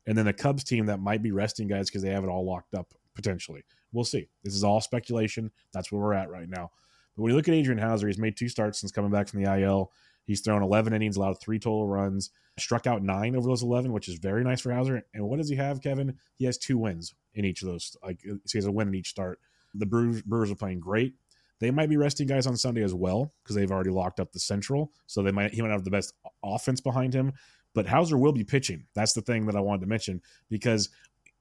and 0.05 0.17
then 0.17 0.27
a 0.27 0.33
Cubs 0.33 0.63
team 0.63 0.85
that 0.85 0.99
might 0.99 1.21
be 1.21 1.31
resting 1.31 1.67
guys 1.67 1.89
because 1.89 2.01
they 2.01 2.11
have 2.11 2.23
it 2.23 2.29
all 2.29 2.45
locked 2.45 2.73
up 2.73 2.93
potentially. 3.15 3.63
We'll 3.91 4.05
see. 4.05 4.29
This 4.43 4.53
is 4.53 4.63
all 4.63 4.79
speculation. 4.79 5.51
That's 5.73 5.91
where 5.91 6.01
we're 6.01 6.13
at 6.13 6.29
right 6.29 6.47
now. 6.47 6.71
But 7.15 7.23
when 7.23 7.31
you 7.31 7.35
look 7.35 7.47
at 7.47 7.53
Adrian 7.53 7.79
Houser, 7.79 8.07
he's 8.07 8.17
made 8.17 8.37
two 8.37 8.47
starts 8.47 8.79
since 8.79 8.91
coming 8.91 9.11
back 9.11 9.27
from 9.27 9.41
the 9.41 9.61
IL. 9.61 9.91
He's 10.25 10.41
thrown 10.41 10.61
11 10.61 10.93
innings, 10.93 11.15
allowed 11.15 11.39
three 11.39 11.57
total 11.57 11.87
runs, 11.87 12.31
struck 12.59 12.85
out 12.85 13.01
nine 13.01 13.35
over 13.35 13.47
those 13.47 13.63
11, 13.63 13.91
which 13.91 14.07
is 14.07 14.19
very 14.19 14.43
nice 14.43 14.61
for 14.61 14.71
Houser. 14.71 15.01
And 15.13 15.27
what 15.27 15.37
does 15.37 15.49
he 15.49 15.55
have, 15.55 15.81
Kevin? 15.81 16.17
He 16.35 16.45
has 16.45 16.57
two 16.57 16.77
wins 16.77 17.15
in 17.33 17.45
each 17.45 17.61
of 17.61 17.69
those. 17.69 17.95
Like 18.03 18.21
he 18.21 18.57
has 18.57 18.65
a 18.65 18.71
win 18.71 18.89
in 18.89 18.95
each 18.95 19.09
start. 19.09 19.39
The 19.73 19.85
Brewers, 19.85 20.21
Brewers 20.21 20.51
are 20.51 20.55
playing 20.55 20.79
great. 20.79 21.15
They 21.59 21.71
might 21.71 21.89
be 21.89 21.97
resting 21.97 22.27
guys 22.27 22.47
on 22.47 22.55
Sunday 22.55 22.83
as 22.83 22.93
well 22.93 23.33
because 23.43 23.55
they've 23.55 23.71
already 23.71 23.89
locked 23.89 24.19
up 24.19 24.31
the 24.31 24.39
Central, 24.39 24.91
so 25.07 25.23
they 25.23 25.31
might 25.31 25.53
he 25.53 25.61
might 25.61 25.71
have 25.71 25.83
the 25.83 25.91
best 25.91 26.13
offense 26.43 26.81
behind 26.81 27.13
him. 27.13 27.33
But 27.73 27.87
Houser 27.87 28.17
will 28.17 28.31
be 28.31 28.43
pitching. 28.43 28.85
That's 28.95 29.13
the 29.13 29.21
thing 29.21 29.45
that 29.47 29.55
I 29.55 29.59
wanted 29.59 29.81
to 29.81 29.87
mention 29.87 30.21
because 30.49 30.89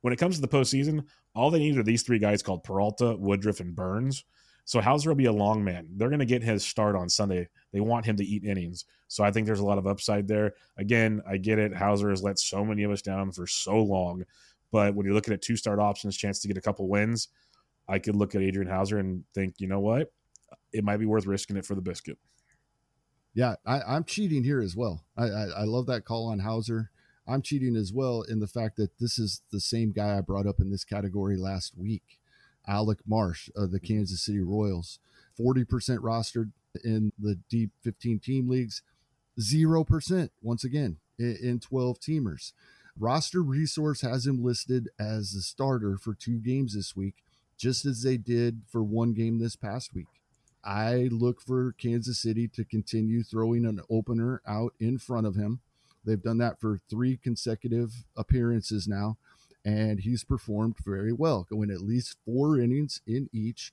when 0.03 0.13
it 0.13 0.19
comes 0.19 0.37
to 0.37 0.43
the 0.43 0.49
postseason, 0.49 1.05
all 1.35 1.51
they 1.51 1.59
need 1.59 1.79
are 1.79 1.83
these 1.83 2.03
three 2.03 2.19
guys 2.19 2.43
called 2.43 2.65
Peralta, 2.65 3.17
Woodruff, 3.17 3.61
and 3.61 3.75
Burnes. 3.75 4.25
So 4.65 4.81
Houser 4.81 5.11
will 5.11 5.17
be 5.17 5.27
a 5.27 5.33
long 5.33 5.63
man. 5.63 5.87
They're 5.95 6.09
going 6.09 6.19
to 6.19 6.27
get 6.27 6.43
his 6.43 6.65
start 6.65 6.97
on 6.97 7.09
Sunday. 7.09 7.49
They 7.73 7.81
want 7.81 8.05
him 8.05 8.17
to 8.17 8.25
eat 8.25 8.45
innings. 8.45 8.85
So 9.09 9.23
I 9.23 9.31
think 9.31 9.47
there's 9.47 9.61
a 9.61 9.65
lot 9.65 9.79
of 9.79 9.87
upside 9.87 10.27
there. 10.27 10.55
Again, 10.77 11.23
I 11.29 11.37
get 11.37 11.61
it. 11.61 11.73
Houser 11.73 12.11
has 12.11 12.23
let 12.23 12.39
so 12.39 12.65
many 12.65 12.83
of 12.83 12.91
us 12.91 13.01
down 13.01 13.31
for 13.31 13.47
so 13.47 13.81
long. 13.81 14.25
But 14.73 14.95
when 14.95 15.07
you're 15.07 15.15
looking 15.15 15.35
at 15.35 15.43
two 15.43 15.57
start 15.57 15.79
options, 15.79 16.17
chance 16.17 16.41
to 16.41 16.49
get 16.49 16.57
a 16.57 16.61
couple 16.61 16.89
wins, 16.89 17.29
I 17.89 17.99
could 17.99 18.17
look 18.17 18.35
at 18.35 18.43
Adrian 18.43 18.71
Houser 18.71 18.99
and 18.99 19.25
think, 19.35 19.55
you 19.59 19.69
know 19.69 19.81
what? 19.81 20.13
It 20.73 20.85
might 20.85 20.99
be 20.99 21.07
worth 21.07 21.27
risking 21.27 21.57
it 21.57 21.67
for 21.67 21.75
the 21.75 21.81
biscuit. 21.81 22.19
Yeah, 23.35 23.57
I, 23.67 23.97
am 23.97 24.05
cheating 24.05 24.45
here 24.45 24.61
as 24.61 24.75
well. 24.75 25.05
I, 25.17 25.25
I, 25.25 25.45
I 25.59 25.65
love 25.65 25.87
that 25.87 26.05
call 26.05 26.29
on 26.29 26.41
Houser. 26.41 26.91
I'm 27.29 27.43
cheating 27.43 27.77
as 27.77 27.93
well 27.93 28.23
in 28.23 28.41
the 28.41 28.47
fact 28.47 28.77
that 28.77 28.99
this 28.99 29.19
is 29.19 29.43
the 29.53 29.61
same 29.61 29.93
guy 29.93 30.17
I 30.17 30.21
brought 30.21 30.47
up 30.47 30.61
in 30.61 30.71
this 30.71 30.85
category 30.85 31.37
last 31.37 31.77
week, 31.77 32.19
Alec 32.67 32.99
Marsh 33.07 33.51
of 33.55 33.73
the 33.73 33.81
Kansas 33.81 34.23
City 34.23 34.41
Royals. 34.41 34.99
40% 35.39 35.67
rostered 35.99 36.53
in 36.83 37.13
the 37.19 37.39
deep 37.51 37.71
15 37.83 38.21
team 38.21 38.49
leagues, 38.49 38.83
0% 39.39 40.31
once 40.41 40.65
again 40.65 40.99
in 41.19 41.61
12 41.61 42.01
teamers. 42.01 42.53
Roster 42.99 43.43
Resource 43.43 44.01
has 44.01 44.27
him 44.27 44.43
listed 44.43 44.89
as 44.99 45.33
the 45.33 45.43
starter 45.43 45.99
for 45.99 46.15
two 46.15 46.39
games 46.39 46.75
this 46.75 46.97
week, 46.97 47.17
just 47.57 47.85
as 47.87 48.03
they 48.03 48.17
did 48.17 48.63
for 48.71 48.83
one 48.83 49.13
game 49.13 49.39
this 49.39 49.57
past 49.57 49.95
week. 49.95 50.07
I 50.65 51.09
look 51.13 51.41
for 51.41 51.73
Kansas 51.79 52.19
City 52.19 52.49
to 52.49 52.65
continue 52.65 53.23
throwing 53.23 53.65
an 53.65 53.81
opener 53.89 54.43
out 54.47 54.75
in 54.81 54.99
front 54.99 55.27
of 55.27 55.37
him. 55.37 55.61
They've 56.05 56.23
done 56.23 56.39
that 56.39 56.61
for 56.61 56.81
three 56.89 57.17
consecutive 57.17 58.05
appearances 58.17 58.87
now, 58.89 59.17
and 59.65 60.01
he's 60.01 60.25
performed 60.25 60.77
very 60.85 61.13
well, 61.13 61.47
going 61.49 61.71
at 61.71 61.81
least 61.81 62.17
four 62.25 62.59
innings 62.59 63.01
in 63.07 63.29
each. 63.33 63.73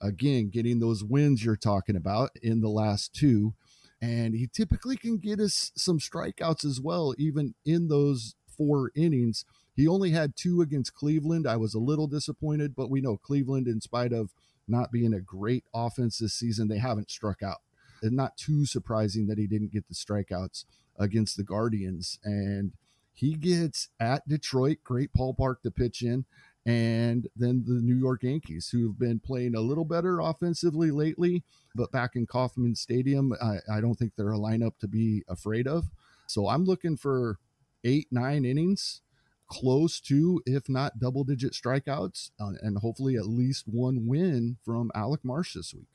Again, 0.00 0.48
getting 0.48 0.78
those 0.78 1.02
wins 1.02 1.44
you're 1.44 1.56
talking 1.56 1.96
about 1.96 2.30
in 2.42 2.60
the 2.60 2.68
last 2.68 3.14
two. 3.14 3.54
And 4.00 4.34
he 4.34 4.46
typically 4.46 4.96
can 4.96 5.18
get 5.18 5.40
us 5.40 5.72
some 5.74 5.98
strikeouts 5.98 6.64
as 6.64 6.80
well, 6.80 7.14
even 7.18 7.54
in 7.64 7.88
those 7.88 8.36
four 8.56 8.92
innings. 8.94 9.44
He 9.78 9.86
only 9.86 10.10
had 10.10 10.34
two 10.34 10.60
against 10.60 10.96
Cleveland. 10.96 11.46
I 11.46 11.56
was 11.56 11.72
a 11.72 11.78
little 11.78 12.08
disappointed, 12.08 12.74
but 12.74 12.90
we 12.90 13.00
know 13.00 13.16
Cleveland, 13.16 13.68
in 13.68 13.80
spite 13.80 14.12
of 14.12 14.34
not 14.66 14.90
being 14.90 15.14
a 15.14 15.20
great 15.20 15.62
offense 15.72 16.18
this 16.18 16.34
season, 16.34 16.66
they 16.66 16.78
haven't 16.78 17.12
struck 17.12 17.44
out. 17.44 17.58
And 18.02 18.16
not 18.16 18.36
too 18.36 18.66
surprising 18.66 19.28
that 19.28 19.38
he 19.38 19.46
didn't 19.46 19.70
get 19.70 19.86
the 19.86 19.94
strikeouts 19.94 20.64
against 20.98 21.36
the 21.36 21.44
Guardians. 21.44 22.18
And 22.24 22.72
he 23.14 23.34
gets 23.34 23.88
at 24.00 24.26
Detroit, 24.28 24.78
great 24.82 25.10
ballpark 25.16 25.62
to 25.62 25.70
pitch 25.70 26.02
in, 26.02 26.24
and 26.66 27.28
then 27.36 27.62
the 27.64 27.80
New 27.80 27.96
York 27.96 28.24
Yankees, 28.24 28.70
who 28.70 28.88
have 28.88 28.98
been 28.98 29.20
playing 29.20 29.54
a 29.54 29.60
little 29.60 29.84
better 29.84 30.18
offensively 30.18 30.90
lately, 30.90 31.44
but 31.76 31.92
back 31.92 32.16
in 32.16 32.26
Kauffman 32.26 32.74
Stadium, 32.74 33.32
I, 33.40 33.58
I 33.72 33.80
don't 33.80 33.94
think 33.94 34.16
they're 34.16 34.32
a 34.32 34.38
lineup 34.38 34.76
to 34.80 34.88
be 34.88 35.22
afraid 35.28 35.68
of. 35.68 35.84
So 36.26 36.48
I'm 36.48 36.64
looking 36.64 36.96
for 36.96 37.38
eight, 37.84 38.08
nine 38.10 38.44
innings 38.44 39.02
close 39.48 40.00
to, 40.00 40.40
if 40.46 40.68
not 40.68 40.98
double 40.98 41.24
digit 41.24 41.52
strikeouts, 41.52 42.30
uh, 42.40 42.52
and 42.62 42.78
hopefully 42.78 43.16
at 43.16 43.26
least 43.26 43.64
one 43.66 44.06
win 44.06 44.56
from 44.64 44.90
Alec 44.94 45.24
Marsh 45.24 45.54
this 45.54 45.74
week. 45.74 45.88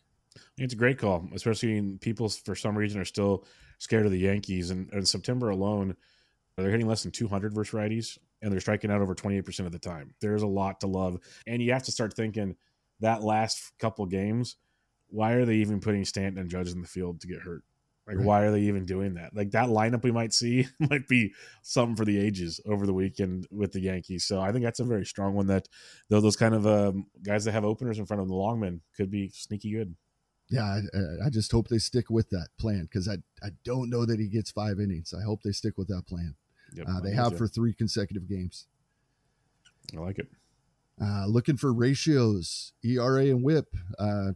It's 0.58 0.74
a 0.74 0.78
great 0.78 0.98
call, 0.98 1.30
especially 1.34 1.78
in 1.78 2.00
people 2.00 2.28
for 2.30 2.56
some 2.56 2.78
reason 2.78 3.00
are 3.00 3.06
still 3.06 3.46
scared 3.78 4.06
of 4.06 4.12
the 4.12 4.20
Yankees. 4.20 4.72
And 4.72 4.92
in 4.92 5.06
September 5.06 5.50
alone, 5.50 5.96
they're 6.58 6.72
hitting 6.72 6.88
less 6.88 7.04
than 7.04 7.12
200 7.12 7.54
versus 7.54 7.74
righties, 7.74 8.18
and 8.42 8.52
they're 8.52 8.60
striking 8.60 8.92
out 8.92 9.02
over 9.02 9.16
28% 9.16 9.66
of 9.66 9.72
the 9.72 9.80
time. 9.80 10.14
There's 10.22 10.44
a 10.44 10.48
lot 10.48 10.80
to 10.82 10.88
love. 10.88 11.20
And 11.48 11.62
you 11.62 11.74
have 11.74 11.84
to 11.84 11.92
start 11.92 12.14
thinking 12.14 12.56
that 13.00 13.24
last 13.24 13.74
couple 13.80 14.06
games, 14.06 14.58
why 15.08 15.34
are 15.34 15.46
they 15.46 15.56
even 15.56 15.80
putting 15.80 16.06
Stanton 16.06 16.40
and 16.40 16.50
Judge 16.50 16.72
in 16.72 16.82
the 16.82 16.88
field 16.88 17.22
to 17.22 17.28
get 17.28 17.42
hurt? 17.42 17.64
Like, 18.06 18.18
right. 18.18 18.26
why 18.26 18.42
are 18.42 18.52
they 18.52 18.62
even 18.62 18.86
doing 18.86 19.14
that? 19.14 19.34
Like 19.34 19.52
that 19.52 19.70
lineup 19.70 20.04
we 20.04 20.12
might 20.12 20.34
see 20.34 20.68
might 20.80 21.08
be 21.08 21.34
something 21.62 21.96
for 21.96 22.04
the 22.04 22.20
ages 22.20 22.60
over 22.66 22.86
the 22.86 22.94
weekend 22.94 23.48
with 23.50 23.72
the 23.72 23.80
Yankees. 23.80 24.26
So 24.26 24.42
I 24.42 24.52
think 24.52 24.66
that's 24.66 24.82
a 24.82 24.86
very 24.86 25.06
strong 25.06 25.34
one. 25.36 25.48
That 25.48 25.70
though 26.10 26.20
those 26.20 26.36
kind 26.36 26.54
of 26.54 26.68
um, 26.68 27.06
guys 27.24 27.46
that 27.46 27.54
have 27.54 27.64
openers 27.64 28.00
in 28.00 28.06
front 28.06 28.22
of 28.22 28.28
the 28.28 28.34
longmen 28.34 28.82
could 28.98 29.10
be 29.10 29.30
sneaky 29.30 29.72
good. 29.72 29.96
Yeah, 30.50 30.64
I, 30.64 31.26
I 31.26 31.30
just 31.30 31.52
hope 31.52 31.70
they 31.70 31.78
stick 31.78 32.10
with 32.10 32.30
that 32.32 32.50
plan 32.60 32.84
because 32.84 33.08
I 33.08 33.16
I 33.42 33.52
don't 33.64 33.90
know 33.90 34.06
that 34.06 34.20
he 34.20 34.28
gets 34.28 34.52
five 34.52 34.80
innings. 34.80 35.14
I 35.18 35.24
hope 35.24 35.42
they 35.42 35.54
stick 35.54 35.78
with 35.78 35.88
that 35.88 36.06
plan. 36.06 36.36
Yep, 36.74 36.88
uh, 36.90 37.00
they 37.00 37.12
have 37.12 37.38
for 37.38 37.48
three 37.48 37.74
consecutive 37.74 38.28
games. 38.28 38.68
I 39.96 40.02
like 40.02 40.20
it. 40.20 40.28
Uh, 41.02 41.26
looking 41.28 41.58
for 41.58 41.74
ratios, 41.74 42.74
ERA 42.84 43.26
and 43.26 43.44
WHIP. 43.44 43.68
Uh, 43.98 44.34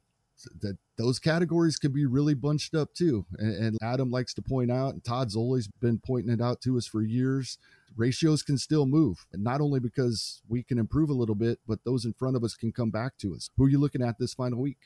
that 0.62 0.78
those 0.98 1.20
categories 1.20 1.78
can 1.78 1.92
be 1.92 2.06
really 2.06 2.34
bunched 2.34 2.76
up 2.76 2.94
too. 2.94 3.26
And, 3.38 3.56
and, 3.56 3.78
Adam 3.82 4.12
likes 4.12 4.34
to 4.36 4.42
point 4.42 4.72
out, 4.72 4.94
and 4.94 5.04
Todd's 5.04 5.36
always 5.36 5.68
been 5.68 6.00
pointing 6.00 6.32
it 6.32 6.42
out 6.42 6.62
to 6.62 6.78
us 6.78 6.88
for 6.88 7.02
years. 7.02 7.58
Ratios 7.96 8.44
can 8.44 8.58
still 8.58 8.86
move, 8.86 9.26
and 9.34 9.44
not 9.44 9.62
only 9.62 9.80
because 9.80 10.42
we 10.48 10.64
can 10.64 10.78
improve 10.78 11.10
a 11.10 11.14
little 11.14 11.36
bit, 11.36 11.60
but 11.68 11.80
those 11.84 12.06
in 12.06 12.14
front 12.14 12.36
of 12.36 12.44
us 12.44 12.56
can 12.56 12.72
come 12.72 12.92
back 12.92 13.18
to 13.20 13.34
us. 13.34 13.50
Who 13.58 13.66
are 13.66 13.70
you 13.70 13.80
looking 13.80 14.04
at 14.04 14.20
this 14.20 14.34
final 14.34 14.60
week? 14.60 14.78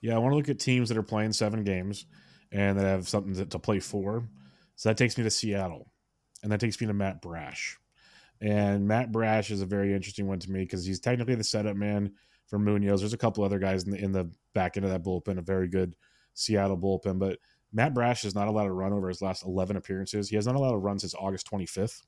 Yeah, 0.00 0.16
I 0.16 0.18
want 0.18 0.32
to 0.32 0.36
look 0.36 0.48
at 0.48 0.58
teams 0.58 0.88
that 0.88 0.98
are 0.98 1.02
playing 1.02 1.32
seven 1.32 1.64
games 1.64 2.06
and 2.52 2.78
that 2.78 2.84
have 2.84 3.08
something 3.08 3.34
to, 3.34 3.46
to 3.46 3.58
play 3.58 3.80
for. 3.80 4.24
So 4.76 4.88
that 4.88 4.98
takes 4.98 5.16
me 5.16 5.24
to 5.24 5.30
Seattle, 5.30 5.90
and 6.42 6.52
that 6.52 6.60
takes 6.60 6.80
me 6.80 6.86
to 6.86 6.92
Matt 6.92 7.22
Brash. 7.22 7.78
And 8.40 8.86
Matt 8.86 9.12
Brash 9.12 9.50
is 9.50 9.62
a 9.62 9.66
very 9.66 9.94
interesting 9.94 10.26
one 10.26 10.40
to 10.40 10.50
me 10.50 10.60
because 10.60 10.84
he's 10.84 11.00
technically 11.00 11.36
the 11.36 11.44
setup 11.44 11.76
man 11.76 12.12
for 12.54 12.60
Munoz. 12.60 13.00
There's 13.00 13.12
a 13.12 13.18
couple 13.18 13.42
other 13.42 13.58
guys 13.58 13.82
in 13.82 13.90
the 13.90 13.98
in 13.98 14.12
the 14.12 14.30
back 14.54 14.76
end 14.76 14.86
of 14.86 14.92
that 14.92 15.02
bullpen, 15.02 15.38
a 15.38 15.42
very 15.42 15.66
good 15.66 15.96
Seattle 16.34 16.78
bullpen. 16.78 17.18
But 17.18 17.38
Matt 17.72 17.94
Brash 17.94 18.22
has 18.22 18.34
not 18.34 18.46
allowed 18.46 18.68
a 18.68 18.72
run 18.72 18.92
over 18.92 19.08
his 19.08 19.20
last 19.20 19.44
11 19.44 19.76
appearances. 19.76 20.28
He 20.28 20.36
has 20.36 20.46
not 20.46 20.54
allowed 20.54 20.74
a 20.74 20.78
run 20.78 21.00
since 21.00 21.16
August 21.16 21.50
25th, 21.50 22.02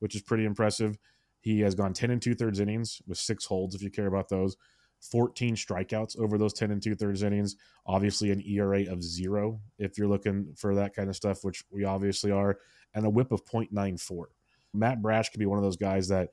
which 0.00 0.16
is 0.16 0.22
pretty 0.22 0.46
impressive. 0.46 0.98
He 1.42 1.60
has 1.60 1.76
gone 1.76 1.92
10 1.92 2.10
and 2.10 2.20
two 2.20 2.34
thirds 2.34 2.58
innings 2.58 3.00
with 3.06 3.18
six 3.18 3.44
holds, 3.44 3.76
if 3.76 3.82
you 3.82 3.90
care 3.90 4.08
about 4.08 4.28
those. 4.28 4.56
14 5.00 5.54
strikeouts 5.54 6.18
over 6.18 6.38
those 6.38 6.54
10 6.54 6.72
and 6.72 6.82
two 6.82 6.96
thirds 6.96 7.22
innings. 7.22 7.54
Obviously, 7.86 8.32
an 8.32 8.42
ERA 8.44 8.90
of 8.90 9.00
zero 9.00 9.60
if 9.78 9.96
you're 9.96 10.08
looking 10.08 10.54
for 10.56 10.74
that 10.74 10.96
kind 10.96 11.08
of 11.08 11.14
stuff, 11.14 11.44
which 11.44 11.62
we 11.70 11.84
obviously 11.84 12.32
are, 12.32 12.58
and 12.94 13.06
a 13.06 13.10
whip 13.10 13.30
of 13.30 13.44
0.94. 13.44 14.24
Matt 14.72 15.00
Brash 15.00 15.28
could 15.28 15.38
be 15.38 15.46
one 15.46 15.58
of 15.58 15.64
those 15.64 15.76
guys 15.76 16.08
that 16.08 16.30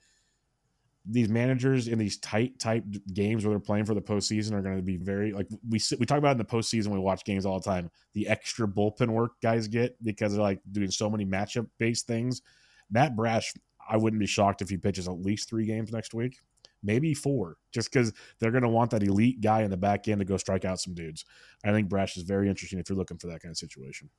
these 1.05 1.29
managers 1.29 1.87
in 1.87 1.97
these 1.97 2.17
tight 2.19 2.59
type 2.59 2.83
games 3.13 3.43
where 3.43 3.53
they're 3.53 3.59
playing 3.59 3.85
for 3.85 3.95
the 3.95 4.01
postseason 4.01 4.53
are 4.53 4.61
going 4.61 4.77
to 4.77 4.83
be 4.83 4.97
very 4.97 5.33
like 5.33 5.47
we 5.67 5.79
we 5.99 6.05
talk 6.05 6.19
about 6.19 6.33
in 6.33 6.37
the 6.37 6.45
postseason. 6.45 6.87
We 6.87 6.99
watch 6.99 7.25
games 7.25 7.45
all 7.45 7.59
the 7.59 7.65
time. 7.65 7.89
The 8.13 8.27
extra 8.27 8.67
bullpen 8.67 9.09
work 9.09 9.33
guys 9.41 9.67
get 9.67 9.95
because 10.03 10.33
they're 10.33 10.41
like 10.41 10.59
doing 10.71 10.91
so 10.91 11.09
many 11.09 11.25
matchup 11.25 11.67
based 11.79 12.05
things. 12.05 12.41
Matt 12.91 13.15
Brash, 13.15 13.53
I 13.89 13.97
wouldn't 13.97 14.19
be 14.19 14.27
shocked 14.27 14.61
if 14.61 14.69
he 14.69 14.77
pitches 14.77 15.07
at 15.07 15.19
least 15.19 15.49
three 15.49 15.65
games 15.65 15.91
next 15.91 16.13
week, 16.13 16.37
maybe 16.83 17.13
four, 17.13 17.55
just 17.71 17.91
because 17.91 18.13
they're 18.39 18.51
going 18.51 18.63
to 18.63 18.69
want 18.69 18.91
that 18.91 19.01
elite 19.01 19.41
guy 19.41 19.63
in 19.63 19.71
the 19.71 19.77
back 19.77 20.07
end 20.07 20.19
to 20.19 20.25
go 20.25 20.37
strike 20.37 20.65
out 20.65 20.79
some 20.79 20.93
dudes. 20.93 21.25
I 21.65 21.71
think 21.71 21.89
Brash 21.89 22.17
is 22.17 22.23
very 22.23 22.47
interesting 22.47 22.79
if 22.79 22.89
you're 22.89 22.97
looking 22.97 23.17
for 23.17 23.27
that 23.27 23.41
kind 23.41 23.51
of 23.51 23.57
situation. 23.57 24.09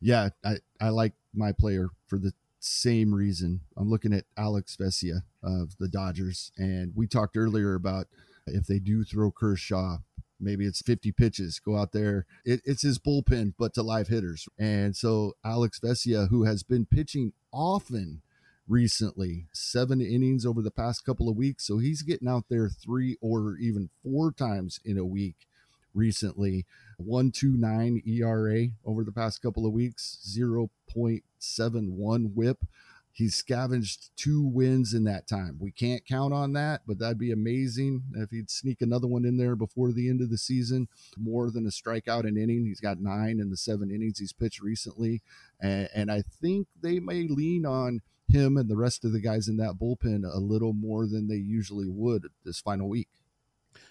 Yeah, 0.00 0.30
I, 0.44 0.56
I 0.80 0.88
like 0.90 1.12
my 1.34 1.52
player 1.52 1.88
for 2.06 2.18
the 2.18 2.32
same 2.60 3.14
reason. 3.14 3.60
I'm 3.76 3.90
looking 3.90 4.12
at 4.12 4.24
Alex 4.36 4.76
Vesia 4.80 5.22
of 5.42 5.76
the 5.78 5.88
Dodgers, 5.88 6.52
and 6.56 6.92
we 6.94 7.06
talked 7.06 7.36
earlier 7.36 7.74
about 7.74 8.06
if 8.46 8.66
they 8.66 8.78
do 8.78 9.04
throw 9.04 9.30
Kershaw, 9.30 9.98
maybe 10.38 10.66
it's 10.66 10.82
50 10.82 11.12
pitches, 11.12 11.58
go 11.58 11.76
out 11.76 11.92
there. 11.92 12.26
It, 12.44 12.60
it's 12.64 12.82
his 12.82 12.98
bullpen, 12.98 13.54
but 13.58 13.74
to 13.74 13.82
live 13.82 14.08
hitters. 14.08 14.48
And 14.58 14.96
so 14.96 15.34
Alex 15.44 15.80
Vesia, 15.80 16.28
who 16.28 16.44
has 16.44 16.62
been 16.62 16.86
pitching 16.86 17.32
often 17.52 18.22
recently, 18.68 19.46
seven 19.52 20.00
innings 20.00 20.46
over 20.46 20.62
the 20.62 20.70
past 20.70 21.04
couple 21.04 21.28
of 21.28 21.36
weeks. 21.36 21.66
So 21.66 21.78
he's 21.78 22.02
getting 22.02 22.28
out 22.28 22.44
there 22.48 22.68
three 22.68 23.16
or 23.20 23.56
even 23.58 23.90
four 24.02 24.32
times 24.32 24.80
in 24.84 24.98
a 24.98 25.04
week 25.04 25.46
recently. 25.94 26.66
129 26.98 28.02
ERA 28.06 28.68
over 28.84 29.04
the 29.04 29.12
past 29.12 29.40
couple 29.40 29.66
of 29.66 29.72
weeks, 29.72 30.18
0.71 30.36 32.34
whip. 32.34 32.64
He's 33.12 33.34
scavenged 33.34 34.16
two 34.16 34.42
wins 34.42 34.94
in 34.94 35.04
that 35.04 35.26
time. 35.26 35.58
We 35.60 35.72
can't 35.72 36.06
count 36.06 36.32
on 36.32 36.52
that, 36.52 36.82
but 36.86 36.98
that'd 36.98 37.18
be 37.18 37.32
amazing 37.32 38.04
if 38.14 38.30
he'd 38.30 38.50
sneak 38.50 38.80
another 38.80 39.08
one 39.08 39.24
in 39.24 39.36
there 39.36 39.56
before 39.56 39.92
the 39.92 40.08
end 40.08 40.20
of 40.20 40.30
the 40.30 40.38
season. 40.38 40.88
More 41.18 41.50
than 41.50 41.66
a 41.66 41.70
strikeout 41.70 42.26
an 42.26 42.36
inning. 42.36 42.64
He's 42.64 42.80
got 42.80 43.00
nine 43.00 43.40
in 43.40 43.50
the 43.50 43.56
seven 43.56 43.90
innings 43.90 44.20
he's 44.20 44.32
pitched 44.32 44.62
recently. 44.62 45.22
And, 45.60 45.88
and 45.94 46.10
I 46.10 46.22
think 46.22 46.68
they 46.80 47.00
may 47.00 47.24
lean 47.24 47.66
on 47.66 48.00
him 48.28 48.56
and 48.56 48.68
the 48.68 48.76
rest 48.76 49.04
of 49.04 49.12
the 49.12 49.20
guys 49.20 49.48
in 49.48 49.56
that 49.56 49.74
bullpen 49.74 50.24
a 50.24 50.38
little 50.38 50.72
more 50.72 51.06
than 51.06 51.28
they 51.28 51.36
usually 51.36 51.88
would 51.88 52.28
this 52.44 52.60
final 52.60 52.88
week. 52.88 53.08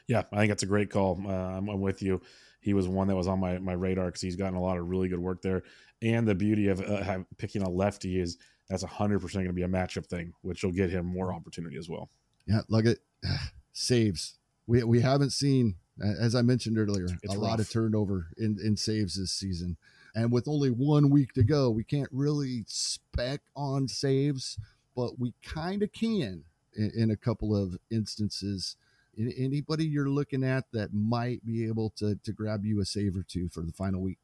Yeah, 0.09 0.23
I 0.33 0.37
think 0.37 0.49
that's 0.49 0.63
a 0.63 0.65
great 0.65 0.89
call. 0.89 1.21
Uh, 1.23 1.31
I'm, 1.31 1.69
I'm, 1.69 1.81
with 1.81 2.01
you. 2.01 2.19
He 2.61 2.73
was 2.73 2.87
one 2.87 3.07
that 3.07 3.15
was 3.15 3.27
on 3.27 3.39
my, 3.39 3.59
my 3.59 3.73
radar 3.73 4.07
because 4.07 4.21
he's 4.21 4.35
gotten 4.35 4.55
a 4.55 4.61
lot 4.61 4.77
of 4.77 4.89
really 4.89 5.07
good 5.07 5.19
work 5.19 5.43
there. 5.43 5.61
And 6.01 6.27
the 6.27 6.33
beauty 6.33 6.67
of 6.67 6.81
uh, 6.81 7.19
picking 7.37 7.61
a 7.61 7.69
lefty 7.69 8.19
is 8.19 8.37
that's 8.69 8.83
100% 8.83 9.33
going 9.33 9.45
to 9.45 9.53
be 9.53 9.61
a 9.61 9.67
matchup 9.67 10.07
thing, 10.07 10.33
which 10.41 10.63
will 10.63 10.71
get 10.71 10.89
him 10.89 11.05
more 11.05 11.31
opportunity 11.31 11.77
as 11.77 11.87
well. 11.87 12.09
Yeah, 12.47 12.61
look 12.69 12.87
at 12.87 12.97
saves. 13.71 14.39
We, 14.65 14.83
we 14.83 15.01
haven't 15.01 15.29
seen, 15.29 15.75
as 16.01 16.33
I 16.33 16.41
mentioned 16.41 16.79
earlier, 16.79 17.05
it's 17.21 17.35
a 17.35 17.37
rough. 17.37 17.47
lot 17.47 17.59
of 17.59 17.69
turnover 17.69 18.29
in, 18.35 18.57
in 18.63 18.77
saves 18.77 19.15
this 19.15 19.31
season. 19.31 19.77
And 20.15 20.31
with 20.31 20.47
only 20.47 20.71
one 20.71 21.11
week 21.11 21.33
to 21.33 21.43
go, 21.43 21.69
we 21.69 21.83
can't 21.83 22.09
really 22.11 22.63
spec 22.65 23.41
on 23.55 23.87
saves, 23.87 24.57
but 24.95 25.19
we 25.19 25.33
kind 25.43 25.83
of 25.83 25.91
can 25.91 26.45
in, 26.75 26.91
in, 26.95 27.11
a 27.11 27.15
couple 27.15 27.55
of 27.55 27.77
instances. 27.91 28.75
Anybody 29.19 29.85
you're 29.85 30.09
looking 30.09 30.43
at 30.43 30.65
that 30.71 30.93
might 30.93 31.45
be 31.45 31.67
able 31.67 31.89
to, 31.97 32.15
to 32.23 32.31
grab 32.31 32.65
you 32.65 32.79
a 32.79 32.85
save 32.85 33.17
or 33.17 33.23
two 33.23 33.49
for 33.49 33.61
the 33.61 33.73
final 33.73 34.01
week? 34.01 34.19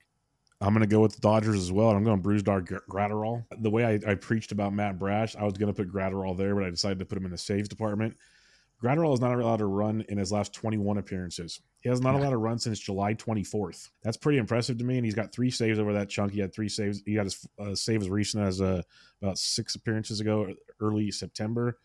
I'm 0.61 0.73
going 0.73 0.87
to 0.87 0.87
go 0.87 1.01
with 1.01 1.15
the 1.15 1.21
Dodgers 1.21 1.59
as 1.59 1.71
well. 1.71 1.89
And 1.89 1.97
I'm 1.97 2.03
going 2.03 2.21
Brusdar 2.21 2.81
Graterol. 2.89 3.43
The 3.59 3.69
way 3.69 3.85
I, 3.85 4.11
I, 4.11 4.15
preached 4.15 4.53
about 4.53 4.73
Matt 4.73 4.97
Brash, 4.97 5.35
I 5.35 5.43
was 5.43 5.53
going 5.53 5.73
to 5.73 5.73
put 5.73 5.93
Graterol 5.93 6.37
there, 6.37 6.55
but 6.55 6.63
I 6.63 6.69
decided 6.69 6.99
to 6.99 7.05
put 7.05 7.17
him 7.17 7.25
in 7.25 7.31
the 7.31 7.37
saves 7.37 7.67
department. 7.67 8.15
Graterol 8.81 9.13
is 9.13 9.21
not 9.21 9.37
allowed 9.37 9.57
to 9.57 9.65
run 9.65 10.05
in 10.09 10.17
his 10.17 10.31
last 10.31 10.53
21 10.53 10.97
appearances. 10.97 11.61
He 11.81 11.89
has 11.89 12.01
not 12.01 12.15
allowed 12.15 12.31
to 12.31 12.37
run 12.37 12.59
since 12.59 12.79
July 12.79 13.13
24th. 13.13 13.89
That's 14.03 14.17
pretty 14.17 14.37
impressive 14.37 14.77
to 14.77 14.83
me. 14.83 14.97
And 14.97 15.05
he's 15.05 15.15
got 15.15 15.31
three 15.31 15.51
saves 15.51 15.77
over 15.77 15.93
that 15.93 16.09
chunk. 16.09 16.31
He 16.31 16.39
had 16.39 16.53
three 16.53 16.69
saves. 16.69 17.01
He 17.05 17.15
had 17.15 17.25
his 17.25 17.47
uh, 17.59 17.75
save 17.75 18.01
as 18.01 18.09
recent 18.09 18.43
as 18.43 18.61
uh, 18.61 18.81
about 19.21 19.37
six 19.37 19.75
appearances 19.75 20.19
ago, 20.19 20.53
early 20.79 21.11
September. 21.11 21.79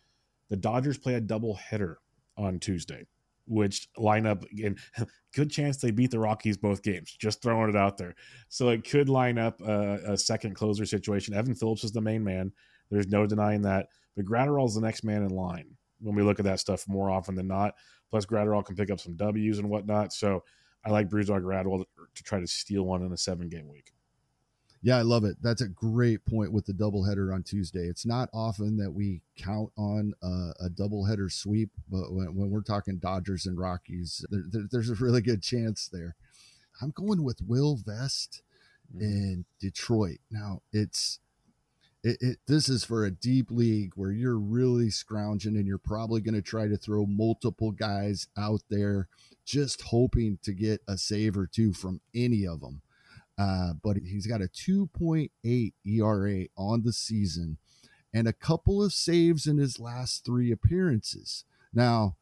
The 0.48 0.56
Dodgers 0.56 0.98
play 0.98 1.14
a 1.14 1.20
double 1.20 1.54
header 1.54 1.98
on 2.40 2.58
Tuesday, 2.58 3.06
which 3.46 3.88
line 3.96 4.26
up 4.26 4.44
again. 4.44 4.76
Good 5.34 5.50
chance 5.50 5.76
they 5.76 5.90
beat 5.90 6.10
the 6.10 6.18
Rockies 6.18 6.56
both 6.56 6.82
games. 6.82 7.16
Just 7.18 7.42
throwing 7.42 7.68
it 7.68 7.76
out 7.76 7.98
there. 7.98 8.14
So 8.48 8.70
it 8.70 8.88
could 8.88 9.08
line 9.08 9.38
up 9.38 9.60
a, 9.60 10.12
a 10.12 10.16
second 10.16 10.54
closer 10.54 10.84
situation. 10.84 11.34
Evan 11.34 11.54
Phillips 11.54 11.84
is 11.84 11.92
the 11.92 12.00
main 12.00 12.24
man. 12.24 12.52
There's 12.90 13.08
no 13.08 13.26
denying 13.26 13.62
that. 13.62 13.86
But 14.16 14.24
Graterol 14.24 14.66
is 14.66 14.74
the 14.74 14.80
next 14.80 15.04
man 15.04 15.22
in 15.22 15.30
line 15.30 15.76
when 16.00 16.16
we 16.16 16.22
look 16.22 16.40
at 16.40 16.44
that 16.46 16.60
stuff 16.60 16.88
more 16.88 17.10
often 17.10 17.34
than 17.34 17.46
not. 17.46 17.74
Plus, 18.10 18.26
Graterol 18.26 18.64
can 18.64 18.74
pick 18.74 18.90
up 18.90 18.98
some 18.98 19.14
W's 19.14 19.58
and 19.58 19.70
whatnot. 19.70 20.12
So 20.12 20.42
I 20.84 20.90
like 20.90 21.08
Graterol 21.08 21.78
to, 21.78 21.86
to 22.14 22.22
try 22.22 22.40
to 22.40 22.46
steal 22.46 22.82
one 22.82 23.02
in 23.02 23.12
a 23.12 23.16
seven 23.16 23.48
game 23.48 23.68
week. 23.68 23.92
Yeah, 24.82 24.96
I 24.96 25.02
love 25.02 25.24
it. 25.24 25.36
That's 25.42 25.60
a 25.60 25.68
great 25.68 26.24
point 26.24 26.52
with 26.52 26.64
the 26.64 26.72
doubleheader 26.72 27.34
on 27.34 27.42
Tuesday. 27.42 27.86
It's 27.86 28.06
not 28.06 28.30
often 28.32 28.78
that 28.78 28.92
we 28.92 29.20
count 29.36 29.70
on 29.76 30.14
a, 30.22 30.52
a 30.64 30.70
doubleheader 30.70 31.30
sweep, 31.30 31.70
but 31.90 32.12
when, 32.12 32.34
when, 32.34 32.50
we're 32.50 32.62
talking 32.62 32.96
Dodgers 32.96 33.44
and 33.44 33.58
Rockies, 33.58 34.24
there, 34.30 34.44
there, 34.50 34.62
there's 34.70 34.88
a 34.88 34.94
really 34.94 35.20
good 35.20 35.42
chance 35.42 35.88
there. 35.92 36.16
I'm 36.80 36.92
going 36.92 37.22
with 37.22 37.42
Will 37.46 37.76
Vest 37.76 38.40
mm-hmm. 38.90 39.04
in 39.04 39.44
Detroit. 39.60 40.18
Now, 40.30 40.62
it's 40.72 41.18
it, 42.02 42.16
it, 42.20 42.38
this 42.46 42.70
is 42.70 42.82
for 42.82 43.04
a 43.04 43.10
deep 43.10 43.50
league 43.50 43.92
where 43.94 44.10
you're 44.10 44.38
really 44.38 44.88
scrounging 44.88 45.56
and 45.56 45.66
you're 45.66 45.76
probably 45.76 46.22
going 46.22 46.34
to 46.34 46.42
try 46.42 46.66
to 46.66 46.78
throw 46.78 47.04
multiple 47.04 47.72
guys 47.72 48.28
out 48.38 48.62
there 48.70 49.08
just 49.44 49.82
hoping 49.82 50.38
to 50.42 50.52
get 50.52 50.80
a 50.88 50.96
save 50.96 51.36
or 51.36 51.46
two 51.46 51.74
from 51.74 52.00
any 52.14 52.46
of 52.46 52.60
them. 52.60 52.80
Uh, 53.40 53.72
but 53.82 53.96
he's 53.96 54.26
got 54.26 54.42
a 54.42 54.48
2.8 54.48 55.72
ERA 55.86 56.44
on 56.58 56.82
the 56.82 56.92
season 56.92 57.56
and 58.12 58.28
a 58.28 58.34
couple 58.34 58.82
of 58.82 58.92
saves 58.92 59.46
in 59.46 59.56
his 59.56 59.80
last 59.80 60.26
three 60.26 60.52
appearances. 60.52 61.44
Now, 61.72 62.16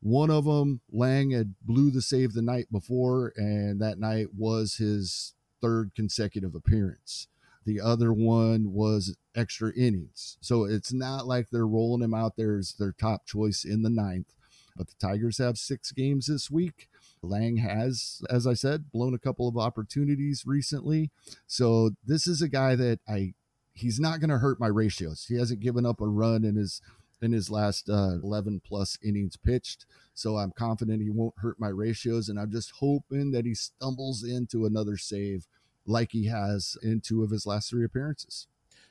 one 0.00 0.30
of 0.30 0.44
them, 0.44 0.82
Lange 0.92 1.30
had 1.30 1.54
blew 1.62 1.90
the 1.90 2.02
save 2.02 2.34
the 2.34 2.42
night 2.42 2.66
before, 2.70 3.32
and 3.36 3.80
that 3.80 3.98
night 3.98 4.28
was 4.36 4.74
his 4.74 5.34
third 5.62 5.92
consecutive 5.94 6.54
appearance. 6.54 7.28
The 7.64 7.80
other 7.80 8.12
one 8.12 8.72
was 8.72 9.16
extra 9.34 9.72
innings. 9.74 10.36
So 10.42 10.64
it's 10.64 10.92
not 10.92 11.26
like 11.26 11.48
they're 11.48 11.66
rolling 11.66 12.02
him 12.02 12.14
out 12.14 12.36
there 12.36 12.58
as 12.58 12.74
their 12.74 12.92
top 12.92 13.24
choice 13.24 13.64
in 13.64 13.82
the 13.82 13.90
ninth. 13.90 14.34
But 14.76 14.88
the 14.88 14.94
Tigers 15.00 15.38
have 15.38 15.56
six 15.56 15.92
games 15.92 16.26
this 16.26 16.50
week. 16.50 16.88
Lange 17.22 17.58
has, 17.58 18.22
as 18.30 18.46
I 18.46 18.54
said, 18.54 18.90
blown 18.90 19.14
a 19.14 19.18
couple 19.18 19.48
of 19.48 19.56
opportunities 19.56 20.44
recently. 20.46 21.10
So 21.46 21.90
this 22.04 22.26
is 22.26 22.42
a 22.42 22.48
guy 22.48 22.74
that 22.76 23.00
I 23.08 23.34
he's 23.78 24.00
not 24.00 24.20
going 24.20 24.30
to 24.30 24.38
hurt 24.38 24.58
my 24.58 24.66
ratios. 24.66 25.26
He 25.28 25.36
hasn't 25.36 25.60
given 25.60 25.86
up 25.86 26.00
a 26.00 26.06
run 26.06 26.44
in 26.44 26.56
his 26.56 26.82
in 27.20 27.32
his 27.32 27.50
last 27.50 27.88
uh, 27.88 28.16
11 28.22 28.62
plus 28.64 28.98
innings 29.02 29.36
pitched. 29.36 29.86
So 30.14 30.36
I'm 30.36 30.52
confident 30.52 31.02
he 31.02 31.10
won't 31.10 31.34
hurt 31.38 31.58
my 31.58 31.68
ratios. 31.68 32.28
And 32.28 32.38
I'm 32.38 32.52
just 32.52 32.72
hoping 32.78 33.32
that 33.32 33.44
he 33.44 33.54
stumbles 33.54 34.22
into 34.22 34.66
another 34.66 34.96
save 34.96 35.46
like 35.86 36.12
he 36.12 36.26
has 36.26 36.76
in 36.82 37.00
two 37.00 37.24
of 37.24 37.30
his 37.30 37.46
last 37.46 37.70
three 37.70 37.84
appearances. 37.84 38.46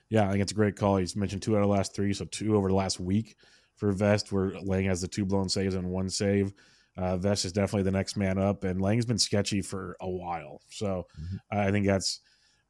Yeah, 0.10 0.28
I 0.28 0.32
think 0.32 0.42
it's 0.42 0.52
a 0.52 0.56
great 0.56 0.76
call. 0.76 0.98
He's 0.98 1.16
mentioned 1.16 1.42
two 1.42 1.56
out 1.56 1.62
of 1.62 1.70
the 1.70 1.74
last 1.74 1.94
three, 1.94 2.14
so 2.14 2.26
two 2.26 2.56
over 2.56 2.70
the 2.70 2.76
last 2.76 3.00
week 3.00 3.36
for 3.76 3.92
Vest, 3.92 4.32
where 4.32 4.52
Lange 4.62 4.86
has 4.86 5.02
the 5.02 5.08
two 5.08 5.26
blown 5.26 5.50
saves 5.50 5.76
and 5.76 5.90
one 5.90 6.10
save. 6.10 6.54
Uh, 6.98 7.18
Vest 7.18 7.46
is 7.46 7.52
definitely 7.52 7.84
the 7.84 7.92
next 7.92 8.18
man 8.18 8.38
up, 8.38 8.64
and 8.64 8.82
Lange's 8.82 9.06
been 9.06 9.20
sketchy 9.20 9.62
for 9.62 9.96
a 10.02 10.10
while. 10.10 10.62
So 10.70 11.06
mm-hmm. 11.20 11.36
I 11.52 11.72
think 11.72 11.86
that's 11.86 12.22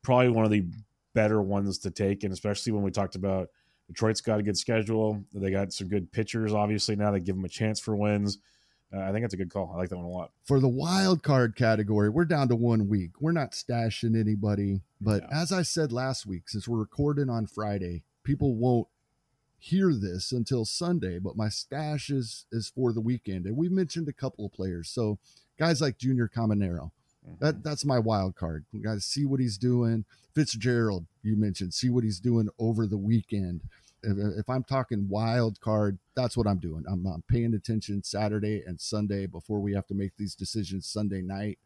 probably 0.03 0.29
one 0.29 0.45
of 0.45 0.51
the 0.51 0.65
better 1.13 1.41
ones 1.41 1.77
to 1.79 1.91
take, 1.91 2.23
and 2.23 2.33
especially 2.33 2.73
when 2.73 2.83
we 2.83 2.91
talked 2.91 3.15
about 3.15 3.47
Detroit's 3.87 4.19
got 4.19 4.39
a 4.39 4.43
good 4.43 4.57
schedule. 4.57 5.23
They 5.33 5.49
got 5.49 5.71
some 5.71 5.87
good 5.87 6.11
pitchers, 6.11 6.53
obviously, 6.53 6.97
now 6.97 7.11
they 7.11 7.21
give 7.21 7.35
them 7.35 7.45
a 7.45 7.49
chance 7.49 7.79
for 7.79 7.95
wins 7.95 8.39
uh, 8.93 9.01
I 9.01 9.11
think 9.11 9.23
that's 9.23 9.33
a 9.33 9.37
good 9.37 9.51
call. 9.51 9.71
I 9.73 9.77
like 9.77 9.89
that 9.89 9.97
one 9.97 10.05
a 10.05 10.09
lot. 10.09 10.31
For 10.45 10.59
the 10.59 10.69
wild 10.69 11.21
card 11.21 11.55
category, 11.55 12.09
we're 12.09 12.25
down 12.25 12.47
to 12.49 12.55
one 12.55 12.87
week. 12.87 13.19
We're 13.19 13.33
not 13.33 13.51
stashing 13.51 14.17
anybody. 14.17 14.81
But 15.01 15.23
yeah. 15.23 15.41
as 15.41 15.51
I 15.51 15.63
said 15.63 15.91
last 15.91 16.25
week, 16.25 16.47
since 16.47 16.67
we're 16.67 16.79
recording 16.79 17.29
on 17.29 17.47
Friday, 17.47 18.03
people 18.23 18.55
won't 18.55 18.87
hear 19.67 19.93
this 19.93 20.31
until 20.31 20.65
Sunday. 20.65 21.19
But 21.19 21.37
my 21.37 21.49
stash 21.49 22.09
is 22.09 22.45
is 22.51 22.69
for 22.69 22.93
the 22.93 23.01
weekend, 23.01 23.45
and 23.45 23.57
we 23.57 23.69
mentioned 23.69 24.07
a 24.07 24.13
couple 24.13 24.45
of 24.45 24.53
players. 24.53 24.89
So 24.89 25.19
guys 25.59 25.81
like 25.81 25.97
Junior 25.97 26.29
Caminero, 26.33 26.91
mm-hmm. 27.25 27.33
that 27.39 27.63
that's 27.63 27.85
my 27.85 27.99
wild 27.99 28.35
card. 28.35 28.65
We 28.73 28.79
got 28.79 28.95
to 28.95 29.01
see 29.01 29.25
what 29.25 29.39
he's 29.39 29.57
doing. 29.57 30.05
Fitzgerald, 30.33 31.05
you 31.23 31.35
mentioned, 31.35 31.73
see 31.73 31.89
what 31.89 32.03
he's 32.03 32.19
doing 32.19 32.47
over 32.59 32.85
the 32.85 32.97
weekend 32.97 33.61
if, 34.03 34.39
if, 34.39 34.49
I'm 34.49 34.63
talking 34.63 35.09
wild 35.09 35.59
card, 35.59 35.97
that's 36.15 36.37
what 36.37 36.47
I'm 36.47 36.59
doing. 36.59 36.83
I'm, 36.87 37.05
I'm, 37.05 37.23
paying 37.27 37.53
attention 37.53 38.03
Saturday 38.03 38.63
and 38.65 38.79
Sunday 38.79 39.25
before 39.25 39.59
we 39.59 39.73
have 39.73 39.87
to 39.87 39.93
make 39.93 40.11
these 40.17 40.35
decisions 40.35 40.87
Sunday 40.87 41.21
night, 41.21 41.57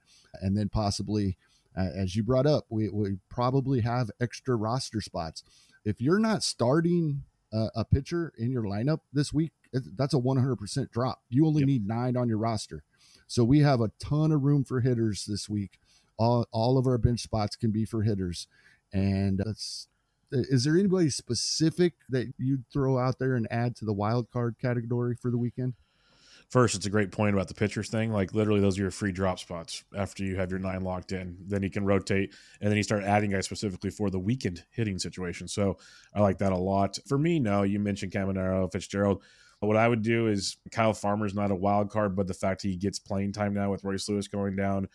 and 0.42 0.58
then 0.58 0.70
possibly, 0.70 1.38
uh, 1.78 1.90
as 1.96 2.16
you 2.16 2.24
brought 2.24 2.46
up, 2.46 2.66
we, 2.70 2.90
we 2.90 3.18
probably 3.30 3.82
have 3.82 4.10
extra 4.20 4.56
roster 4.56 5.02
spots. 5.02 5.44
If 5.84 6.00
you're 6.00 6.20
not 6.20 6.44
starting 6.44 7.24
uh, 7.54 7.70
a 7.76 7.86
pitcher 7.86 8.34
in 8.38 8.52
your 8.52 8.64
lineup 8.64 9.00
this 9.12 9.34
week, 9.34 9.52
that's 9.74 10.14
a 10.14 10.18
100% 10.18 10.92
drop. 10.92 11.22
You 11.30 11.46
only 11.46 11.62
yep. 11.62 11.68
need 11.68 11.88
nine 11.88 12.18
on 12.18 12.28
your 12.28 12.38
roster, 12.38 12.84
so 13.28 13.44
we 13.44 13.60
have 13.60 13.82
a 13.82 13.92
ton 14.00 14.32
of 14.32 14.44
room 14.44 14.64
for 14.64 14.82
hitters 14.82 15.26
this 15.26 15.50
week. 15.50 15.80
All, 16.18 16.48
all 16.52 16.78
of 16.78 16.86
our 16.86 16.98
bench 16.98 17.22
spots 17.22 17.56
can 17.56 17.72
be 17.72 17.86
for 17.86 18.04
hitters, 18.04 18.48
and 18.94 19.40
that's 19.44 19.88
is 20.32 20.64
there 20.64 20.78
anybody 20.78 21.10
specific 21.10 21.94
that 22.10 22.34
you'd 22.38 22.64
throw 22.72 22.98
out 22.98 23.20
there 23.20 23.36
and 23.36 23.48
add 23.52 23.76
to 23.78 23.86
the 23.86 23.94
wild 23.94 24.32
card 24.32 24.56
category 24.62 25.16
for 25.22 25.30
the 25.30 25.38
weekend? 25.38 25.74
First, 26.52 26.76
it's 26.76 26.86
a 26.86 26.90
great 26.90 27.12
point 27.12 27.34
about 27.34 27.48
the 27.48 27.54
pitchers 27.54 27.90
thing. 27.90 28.12
Like 28.12 28.34
literally, 28.34 28.60
those 28.60 28.78
are 28.78 28.84
your 28.84 28.92
free 28.92 29.12
drop 29.12 29.40
spots 29.40 29.84
after 29.98 30.24
you 30.24 30.36
have 30.36 30.52
your 30.52 30.60
nine 30.60 30.82
locked 30.82 31.14
in. 31.14 31.38
Then 31.48 31.64
you 31.64 31.70
can 31.70 31.86
rotate, 31.86 32.34
and 32.60 32.70
then 32.70 32.78
you 32.78 32.84
start 32.84 33.04
adding 33.04 33.32
guys 33.32 33.46
specifically 33.46 33.90
for 33.90 34.10
the 34.10 34.20
weekend 34.20 34.64
hitting 34.70 35.00
situation. 35.00 35.48
So 35.48 35.78
I 36.14 36.22
like 36.22 36.38
that 36.40 36.52
a 36.52 36.58
lot. 36.58 37.00
For 37.08 37.18
me, 37.18 37.40
no, 37.40 37.64
you 37.64 37.80
mentioned 37.80 38.12
Caminero, 38.12 38.72
Fitzgerald. 38.72 39.24
What 39.62 39.78
I 39.78 39.88
would 39.88 40.02
do 40.02 40.28
is 40.28 40.58
Kyle 40.72 40.94
Farmer's 40.94 41.36
not 41.36 41.52
a 41.52 41.56
wild 41.56 41.90
card, 41.90 42.16
but 42.16 42.28
the 42.28 42.34
fact 42.34 42.64
he 42.64 42.76
gets 42.76 43.00
playing 43.00 43.32
time 43.32 43.54
now 43.54 43.72
with 43.72 43.84
Royce 43.84 44.10
Lewis 44.10 44.28
going 44.28 44.56
down, 44.56 44.88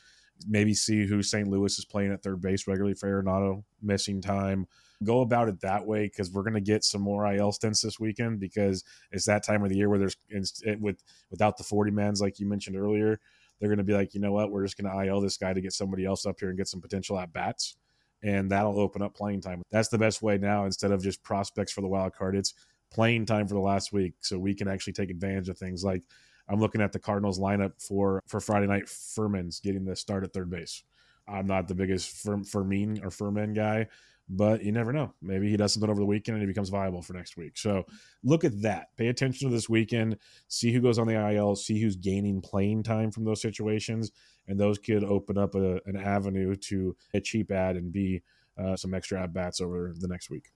maybe 0.47 0.75
see 0.75 1.07
who 1.07 1.23
St. 1.23 1.49
Louis 1.49 1.79
is 1.79 1.85
playing 1.85 2.13
at 2.13 2.23
third 2.23 2.41
base 2.41 2.67
regularly 2.67 2.95
for 2.95 3.09
Arenado 3.09 3.63
missing 3.81 4.21
time 4.21 4.67
go 5.05 5.21
about 5.21 5.49
it 5.49 5.61
that 5.61 5.87
way 5.87 6.05
because 6.05 6.31
we're 6.31 6.43
going 6.43 6.55
to 6.55 6.61
get 6.61 6.85
some 6.85 7.03
more 7.03 7.31
IL 7.33 7.53
stints 7.53 7.83
this 7.83 8.01
weekend 8.01 8.41
because 8.41 8.85
it's 9.13 9.27
that 9.27 9.45
time 9.45 9.63
of 9.63 9.71
the 9.71 9.77
year 9.77 9.89
where 9.89 9.99
there's 9.99 10.17
it, 10.31 10.81
with 10.81 11.03
without 11.31 11.57
the 11.57 11.65
40 11.65 11.91
mans 11.91 12.21
like 12.21 12.41
you 12.41 12.47
mentioned 12.47 12.77
earlier 12.77 13.21
they're 13.59 13.69
going 13.69 13.79
to 13.79 13.85
be 13.85 13.95
like 13.95 14.15
you 14.15 14.21
know 14.21 14.33
what? 14.33 14.51
We're 14.51 14.65
just 14.65 14.79
going 14.79 14.91
to 14.91 15.07
IL 15.07 15.21
this 15.21 15.37
guy 15.37 15.53
to 15.53 15.61
get 15.61 15.73
somebody 15.73 16.05
else 16.05 16.27
up 16.27 16.39
here 16.41 16.49
and 16.49 16.59
get 16.59 16.69
some 16.69 16.81
potential 16.81 17.19
at 17.19 17.33
bats. 17.33 17.77
And 18.23 18.51
that'll 18.51 18.81
open 18.81 19.03
up 19.03 19.15
playing 19.15 19.43
time. 19.43 19.63
That's 19.71 19.89
the 19.89 19.99
best 19.99 20.23
way 20.23 20.39
now 20.39 20.65
instead 20.65 20.91
of 20.91 21.03
just 21.03 21.23
prospects 21.23 21.73
for 21.73 21.81
the 21.81 21.89
wild 21.89 22.15
card 22.15 22.35
it's 22.35 22.55
playing 22.91 23.27
time 23.27 23.47
for 23.47 23.55
the 23.55 23.61
last 23.61 23.93
week 23.93 24.15
so 24.21 24.39
we 24.39 24.55
can 24.55 24.69
actually 24.69 24.93
take 24.93 25.11
advantage 25.11 25.49
of 25.49 25.59
things. 25.59 25.85
Like 25.85 26.03
I'm 26.49 26.61
looking 26.61 26.81
at 26.81 26.93
the 26.93 26.99
Cardinals 26.99 27.39
lineup 27.39 27.73
for 27.81 28.23
for 28.27 28.41
Friday 28.41 28.67
night 28.67 28.89
Furman's 28.89 29.61
getting 29.61 29.85
the 29.85 29.97
start 29.97 30.25
at 30.25 30.33
third 30.33 30.51
base. 30.51 30.83
I'm 31.29 31.47
not 31.47 31.67
the 31.67 31.75
biggest 31.75 32.25
Fermin 32.47 33.01
or 33.03 33.11
Furman 33.11 33.53
guy, 33.53 33.89
but 34.29 34.63
you 34.63 34.73
never 34.73 34.93
know. 34.93 35.13
Maybe 35.23 35.49
he 35.49 35.57
does 35.57 35.73
something 35.73 35.91
over 35.91 36.01
the 36.01 36.07
weekend 36.07 36.37
and 36.37 36.43
he 36.43 36.47
becomes 36.47 36.69
viable 36.69 37.03
for 37.03 37.13
next 37.13 37.37
week. 37.37 37.57
So 37.57 37.85
look 38.25 38.45
at 38.45 38.63
that. 38.63 38.89
Pay 38.97 39.09
attention 39.09 39.49
to 39.49 39.55
this 39.55 39.69
weekend. 39.69 40.19
See 40.49 40.73
who 40.73 40.81
goes 40.81 40.99
on 40.99 41.07
the 41.07 41.15
IL. 41.15 41.55
See 41.57 41.81
who's 41.81 41.97
gaining 41.97 42.41
playing 42.41 42.83
time 42.83 43.11
from 43.11 43.25
those 43.25 43.41
situations, 43.41 44.11
and 44.49 44.59
those 44.59 44.79
could 44.79 45.05
open 45.05 45.39
up 45.39 45.55
a, 45.55 45.81
an 45.87 45.97
avenue 45.97 46.57
to 46.57 46.97
a 47.15 47.21
cheap 47.21 47.51
ad 47.51 47.77
and 47.77 47.93
be 47.93 48.23
uh, 48.59 48.77
some 48.77 48.95
extra 48.95 49.23
at 49.23 49.33
bats 49.33 49.61
over 49.61 49.95
the 49.97 50.09
next 50.09 50.31
week. 50.31 50.51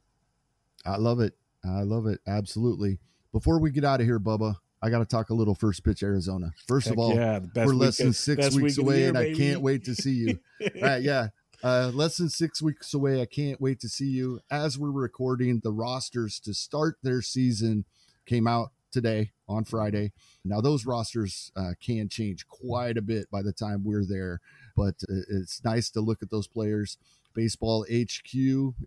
I 0.85 0.97
love 0.97 1.21
it. 1.21 1.35
I 1.64 1.83
love 1.83 2.07
it. 2.07 2.21
Absolutely. 2.27 2.99
Before 3.33 3.61
we 3.61 3.71
get 3.71 3.85
out 3.85 4.01
of 4.01 4.07
here, 4.07 4.18
Bubba, 4.18 4.55
I 4.83 4.89
got 4.89 5.01
to 5.01 5.05
talk 5.05 5.31
a 5.31 5.35
little 5.35 5.55
first 5.55 5.85
pitch 5.85 6.03
Arizona. 6.03 6.51
First 6.66 6.87
Heck 6.87 6.95
of 6.95 6.99
all, 6.99 7.14
yeah, 7.14 7.41
we're 7.55 7.66
less 7.66 7.99
than 7.99 8.12
six 8.12 8.55
weeks 8.55 8.79
away, 8.79 9.01
year, 9.01 9.09
and 9.09 9.14
baby. 9.14 9.35
I 9.35 9.37
can't 9.37 9.61
wait 9.61 9.85
to 9.85 9.95
see 9.95 10.12
you. 10.12 10.41
all 10.62 10.83
right, 10.83 11.03
yeah, 11.03 11.29
uh, 11.63 11.91
less 11.93 12.17
than 12.17 12.29
six 12.29 12.63
weeks 12.63 12.95
away. 12.95 13.21
I 13.21 13.27
can't 13.27 13.61
wait 13.61 13.81
to 13.81 13.89
see 13.89 14.07
you. 14.07 14.41
As 14.51 14.79
we're 14.79 14.91
recording, 14.91 15.61
the 15.63 15.73
rosters 15.73 16.41
to 16.41 16.55
start 16.55 16.99
their 17.03 17.23
season 17.23 17.85
came 18.27 18.47
out 18.47 18.73
today 18.91 19.33
on 19.49 19.65
Friday. 19.65 20.13
Now, 20.45 20.61
those 20.61 20.87
rosters 20.87 21.53
uh, 21.57 21.73
can 21.81 22.09
change 22.09 22.47
quite 22.49 22.97
a 22.97 23.03
bit 23.03 23.31
by 23.31 23.43
the 23.43 23.53
time 23.53 23.85
we're 23.85 24.05
there, 24.05 24.41
but 24.77 24.95
uh, 25.09 25.23
it's 25.29 25.63
nice 25.65 25.91
to 25.91 26.01
look 26.01 26.23
at 26.23 26.31
those 26.31 26.47
players. 26.47 26.97
Baseball 27.35 27.85
HQ, 27.85 28.35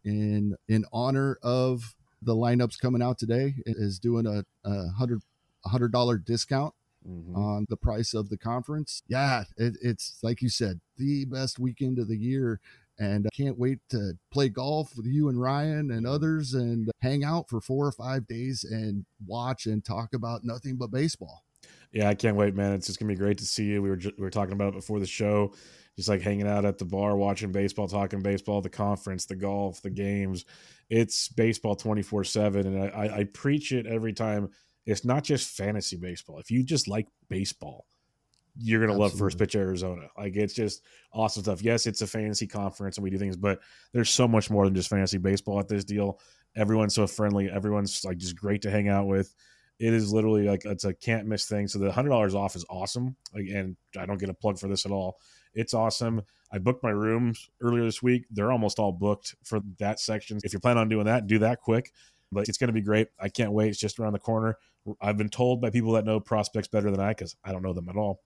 in 0.04 0.56
in 0.68 0.86
honor 0.92 1.38
of 1.42 1.96
the 2.22 2.36
lineups 2.36 2.80
coming 2.80 3.02
out 3.02 3.18
today, 3.18 3.56
is 3.66 4.00
doing 4.00 4.26
a, 4.26 4.44
a 4.68 4.92
$100, 5.00 5.22
$100 5.66 6.26
discount 6.26 6.74
mm-hmm. 7.08 7.36
on 7.36 7.66
the 7.70 7.78
price 7.78 8.14
of 8.14 8.30
the 8.30 8.38
conference. 8.38 9.04
Yeah, 9.08 9.44
it, 9.58 9.78
it's 9.82 10.20
like 10.24 10.42
you 10.42 10.50
said, 10.50 10.80
the 10.98 11.26
best 11.26 11.60
weekend 11.60 12.00
of 12.00 12.08
the 12.08 12.18
year. 12.18 12.60
And 13.00 13.26
I 13.26 13.36
can't 13.36 13.58
wait 13.58 13.80
to 13.90 14.14
play 14.32 14.50
golf 14.50 14.96
with 14.96 15.08
you 15.08 15.30
and 15.30 15.42
Ryan 15.42 15.90
and 15.90 16.06
others 16.06 16.54
and 16.54 16.92
hang 17.02 17.24
out 17.24 17.50
for 17.50 17.60
four 17.60 17.88
or 17.88 17.92
five 17.92 18.28
days 18.28 18.64
and 18.64 19.04
watch 19.26 19.66
and 19.66 19.84
talk 19.84 20.14
about 20.14 20.44
nothing 20.44 20.76
but 20.76 20.92
baseball. 20.92 21.44
Yeah, 21.92 22.08
I 22.08 22.14
can't 22.14 22.38
wait, 22.38 22.56
man. 22.56 22.74
It's 22.74 22.86
just 22.86 23.00
gonna 23.00 23.12
be 23.12 23.18
great 23.18 23.40
to 23.40 23.46
see 23.46 23.66
you. 23.66 23.82
We 23.82 23.90
were 23.90 23.96
just, 23.96 24.16
we 24.18 24.22
were 24.22 24.30
talking 24.30 24.54
about 24.54 24.70
it 24.70 24.76
before 24.76 25.00
the 25.00 25.08
show, 25.08 25.56
just 25.96 26.08
like 26.08 26.22
hanging 26.22 26.48
out 26.48 26.66
at 26.66 26.78
the 26.78 26.86
bar, 26.86 27.16
watching 27.16 27.52
baseball, 27.52 27.88
talking 27.88 28.22
baseball, 28.22 28.62
the 28.62 28.70
conference, 28.70 29.26
the 29.26 29.36
golf, 29.36 29.82
the 29.82 29.90
games. 29.90 30.46
It's 30.90 31.28
baseball 31.30 31.76
twenty 31.76 32.04
four 32.04 32.24
seven, 32.24 32.68
and 32.68 32.92
I, 32.92 33.20
I 33.20 33.24
preach 33.24 33.72
it 33.72 33.88
every 33.88 34.14
time 34.14 34.50
it's 34.86 35.06
not 35.06 35.24
just 35.24 35.56
fantasy 35.56 35.98
baseball. 35.98 36.40
If 36.40 36.52
you 36.52 36.64
just 36.64 36.88
like 36.88 37.08
baseball, 37.30 37.86
you're 38.56 38.80
gonna 38.80 38.94
Absolutely. 38.94 39.12
love 39.12 39.20
First 39.20 39.40
Pitch 39.40 39.56
Arizona. 39.56 40.08
Like 40.18 40.36
it's 40.36 40.54
just 40.54 40.84
awesome 41.12 41.44
stuff. 41.44 41.62
Yes, 41.62 41.88
it's 41.88 42.02
a 42.02 42.08
fantasy 42.08 42.48
conference 42.48 42.98
and 42.98 43.04
we 43.04 43.10
do 43.10 43.18
things, 43.18 43.36
but 43.36 43.60
there's 43.94 44.10
so 44.10 44.28
much 44.28 44.50
more 44.50 44.66
than 44.66 44.76
just 44.76 44.90
fantasy 44.90 45.18
baseball 45.18 45.60
at 45.60 45.68
this 45.68 45.84
deal. 45.84 46.20
Everyone's 46.56 46.94
so 46.94 47.08
friendly. 47.08 47.50
Everyone's 47.50 48.04
like 48.04 48.18
just 48.18 48.36
great 48.36 48.62
to 48.64 48.72
hang 48.72 48.90
out 48.90 49.08
with. 49.08 49.34
It 49.80 49.94
is 49.94 50.14
literally 50.14 50.44
like 50.44 50.66
it's 50.66 50.86
a 50.86 50.94
can't 50.94 51.28
miss 51.28 51.46
thing. 51.46 51.68
So 51.68 51.80
the 51.80 51.92
hundred 51.92 52.10
dollars 52.10 52.36
off 52.36 52.56
is 52.56 52.66
awesome. 52.70 53.16
Like, 53.34 53.48
and 53.48 53.76
I 53.98 54.06
don't 54.06 54.20
get 54.20 54.30
a 54.30 54.34
plug 54.34 54.60
for 54.60 54.68
this 54.68 54.86
at 54.86 54.92
all. 54.92 55.18
It's 55.56 55.74
awesome. 55.74 56.22
I 56.52 56.60
booked 56.60 56.84
my 56.84 56.92
rooms 56.92 57.50
earlier 57.62 57.84
this 57.84 58.04
week. 58.04 58.26
They're 58.30 58.52
almost 58.52 58.78
all 58.78 58.92
booked 58.92 59.34
for 59.44 59.62
that 59.80 60.00
section. 60.00 60.38
If 60.44 60.54
you're 60.54 60.60
planning 60.60 60.82
on 60.82 60.90
doing 60.90 61.06
that, 61.06 61.26
do 61.26 61.40
that 61.40 61.62
quick 61.62 61.92
but 62.34 62.50
it's 62.50 62.58
going 62.58 62.68
to 62.68 62.74
be 62.74 62.82
great. 62.82 63.08
I 63.20 63.30
can't 63.30 63.52
wait. 63.52 63.70
It's 63.70 63.80
just 63.80 64.00
around 64.00 64.14
the 64.14 64.20
corner. 64.20 64.58
I've 65.02 65.18
been 65.18 65.30
told 65.30 65.62
by 65.62 65.70
people 65.70 65.94
that 65.94 66.06
know 66.06 66.20
prospects 66.20 66.68
better 66.68 66.92
than 66.92 67.00
I, 67.00 67.10
because 67.10 67.36
I 67.44 67.52
don't 67.52 67.64
know 67.64 67.74
them 67.74 67.90
at 67.90 67.96
all. 67.96 68.22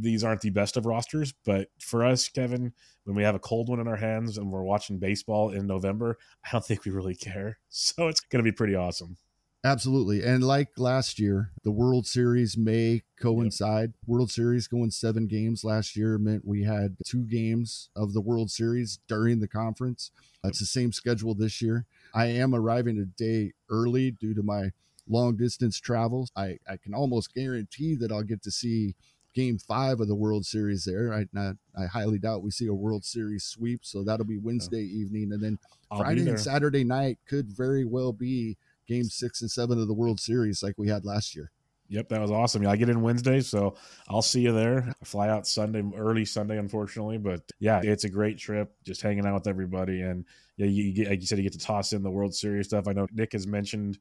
These 0.00 0.22
aren't 0.22 0.42
the 0.42 0.50
best 0.50 0.76
of 0.76 0.84
rosters, 0.84 1.32
but 1.44 1.68
for 1.80 2.04
us, 2.04 2.28
Kevin, 2.28 2.72
when 3.04 3.16
we 3.16 3.22
have 3.22 3.34
a 3.34 3.38
cold 3.38 3.70
one 3.70 3.80
in 3.80 3.88
our 3.88 3.96
hands 3.96 4.36
and 4.36 4.50
we're 4.50 4.62
watching 4.62 4.98
baseball 4.98 5.50
in 5.50 5.66
November, 5.66 6.18
I 6.44 6.50
don't 6.52 6.64
think 6.64 6.84
we 6.84 6.92
really 6.92 7.14
care. 7.14 7.58
So 7.70 8.08
it's 8.08 8.20
going 8.20 8.44
to 8.44 8.50
be 8.50 8.54
pretty 8.54 8.74
awesome. 8.74 9.16
Absolutely. 9.64 10.22
And 10.22 10.44
like 10.44 10.68
last 10.78 11.18
year, 11.18 11.50
the 11.64 11.72
World 11.72 12.06
Series 12.06 12.56
may 12.56 13.02
coincide. 13.20 13.90
Yep. 13.90 14.06
World 14.06 14.30
Series 14.30 14.68
going 14.68 14.90
seven 14.90 15.26
games 15.26 15.64
last 15.64 15.96
year 15.96 16.16
meant 16.16 16.46
we 16.46 16.62
had 16.62 16.96
two 17.04 17.24
games 17.24 17.90
of 17.96 18.12
the 18.12 18.20
World 18.20 18.50
Series 18.50 19.00
during 19.08 19.40
the 19.40 19.48
conference. 19.48 20.12
It's 20.44 20.60
the 20.60 20.66
same 20.66 20.92
schedule 20.92 21.34
this 21.34 21.60
year. 21.60 21.86
I 22.14 22.26
am 22.26 22.54
arriving 22.54 22.98
a 22.98 23.04
day 23.04 23.52
early 23.68 24.12
due 24.12 24.34
to 24.34 24.42
my 24.42 24.70
long 25.08 25.36
distance 25.36 25.78
travels. 25.80 26.30
I, 26.36 26.58
I 26.68 26.76
can 26.76 26.94
almost 26.94 27.34
guarantee 27.34 27.94
that 27.96 28.12
I'll 28.12 28.22
get 28.22 28.42
to 28.42 28.50
see 28.50 28.94
game 29.34 29.58
five 29.58 30.00
of 30.00 30.08
the 30.08 30.14
World 30.14 30.44
Series 30.44 30.84
there. 30.84 31.12
I, 31.12 31.26
I, 31.38 31.52
I 31.76 31.86
highly 31.86 32.18
doubt 32.18 32.42
we 32.42 32.50
see 32.50 32.66
a 32.66 32.74
World 32.74 33.04
Series 33.04 33.44
sweep. 33.44 33.84
So 33.84 34.02
that'll 34.02 34.26
be 34.26 34.38
Wednesday 34.38 34.82
yeah. 34.82 35.04
evening. 35.04 35.32
And 35.32 35.42
then 35.42 35.58
I'll 35.90 35.98
Friday 35.98 36.28
and 36.28 36.40
Saturday 36.40 36.84
night 36.84 37.18
could 37.26 37.50
very 37.50 37.84
well 37.84 38.12
be 38.12 38.56
game 38.86 39.04
six 39.04 39.42
and 39.42 39.50
seven 39.50 39.78
of 39.80 39.86
the 39.86 39.94
World 39.94 40.18
Series 40.18 40.62
like 40.62 40.74
we 40.76 40.88
had 40.88 41.04
last 41.04 41.36
year. 41.36 41.50
Yep, 41.90 42.10
that 42.10 42.20
was 42.20 42.30
awesome. 42.30 42.62
Yeah, 42.62 42.70
I 42.70 42.76
get 42.76 42.90
in 42.90 43.00
Wednesday, 43.00 43.40
so 43.40 43.74
I'll 44.08 44.20
see 44.20 44.42
you 44.42 44.52
there. 44.52 44.92
I 45.00 45.04
fly 45.06 45.30
out 45.30 45.46
Sunday, 45.46 45.82
early 45.96 46.26
Sunday, 46.26 46.58
unfortunately, 46.58 47.16
but 47.16 47.40
yeah, 47.60 47.80
it's 47.82 48.04
a 48.04 48.10
great 48.10 48.36
trip. 48.36 48.74
Just 48.84 49.00
hanging 49.00 49.24
out 49.24 49.32
with 49.32 49.46
everybody, 49.46 50.02
and 50.02 50.26
yeah, 50.58 50.66
you, 50.66 50.92
get, 50.92 51.08
like 51.08 51.20
you 51.20 51.26
said, 51.26 51.38
you 51.38 51.44
get 51.44 51.54
to 51.54 51.58
toss 51.58 51.94
in 51.94 52.02
the 52.02 52.10
World 52.10 52.34
Series 52.34 52.66
stuff. 52.66 52.88
I 52.88 52.92
know 52.92 53.06
Nick 53.14 53.32
has 53.32 53.46
mentioned. 53.46 53.98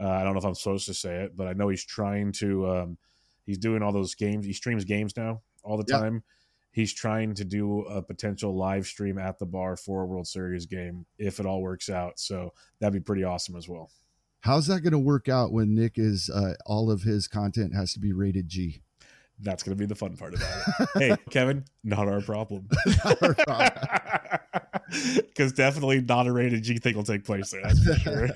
Uh, 0.00 0.08
I 0.08 0.24
don't 0.24 0.32
know 0.32 0.38
if 0.38 0.44
I'm 0.44 0.54
supposed 0.54 0.86
to 0.86 0.94
say 0.94 1.24
it, 1.24 1.36
but 1.36 1.46
I 1.46 1.52
know 1.52 1.68
he's 1.68 1.84
trying 1.84 2.32
to. 2.32 2.68
Um, 2.68 2.98
he's 3.46 3.58
doing 3.58 3.82
all 3.82 3.92
those 3.92 4.14
games. 4.14 4.44
He 4.46 4.52
streams 4.52 4.84
games 4.84 5.16
now 5.16 5.42
all 5.62 5.76
the 5.76 5.84
time. 5.84 6.22
He's 6.72 6.92
trying 6.92 7.34
to 7.34 7.44
do 7.44 7.82
a 7.82 8.02
potential 8.02 8.56
live 8.56 8.86
stream 8.86 9.16
at 9.16 9.38
the 9.38 9.46
bar 9.46 9.76
for 9.76 10.02
a 10.02 10.06
World 10.06 10.26
Series 10.26 10.66
game 10.66 11.06
if 11.18 11.38
it 11.38 11.46
all 11.46 11.62
works 11.62 11.88
out. 11.88 12.18
So 12.18 12.52
that'd 12.80 12.92
be 12.92 12.98
pretty 12.98 13.22
awesome 13.22 13.54
as 13.54 13.68
well. 13.68 13.90
How's 14.40 14.66
that 14.66 14.80
going 14.80 14.92
to 14.92 14.98
work 14.98 15.28
out 15.28 15.52
when 15.52 15.74
Nick 15.74 15.92
is 15.96 16.28
uh, 16.28 16.54
all 16.66 16.90
of 16.90 17.02
his 17.02 17.28
content 17.28 17.74
has 17.74 17.92
to 17.94 18.00
be 18.00 18.12
rated 18.12 18.48
G? 18.48 18.82
That's 19.40 19.62
going 19.62 19.76
to 19.76 19.80
be 19.80 19.86
the 19.86 19.94
fun 19.94 20.16
part 20.16 20.34
about 20.34 20.50
it. 20.50 20.88
hey, 20.98 21.16
Kevin, 21.30 21.64
not 21.84 22.08
our 22.08 22.20
problem. 22.20 22.68
Because 24.90 25.52
definitely 25.56 26.00
not 26.02 26.26
a 26.26 26.32
rated 26.32 26.62
G 26.62 26.78
thing 26.78 26.94
will 26.94 27.04
take 27.04 27.24
place 27.24 27.50
there. 27.50 27.62
That's 27.62 27.82
for 27.82 27.94
sure. 27.94 28.28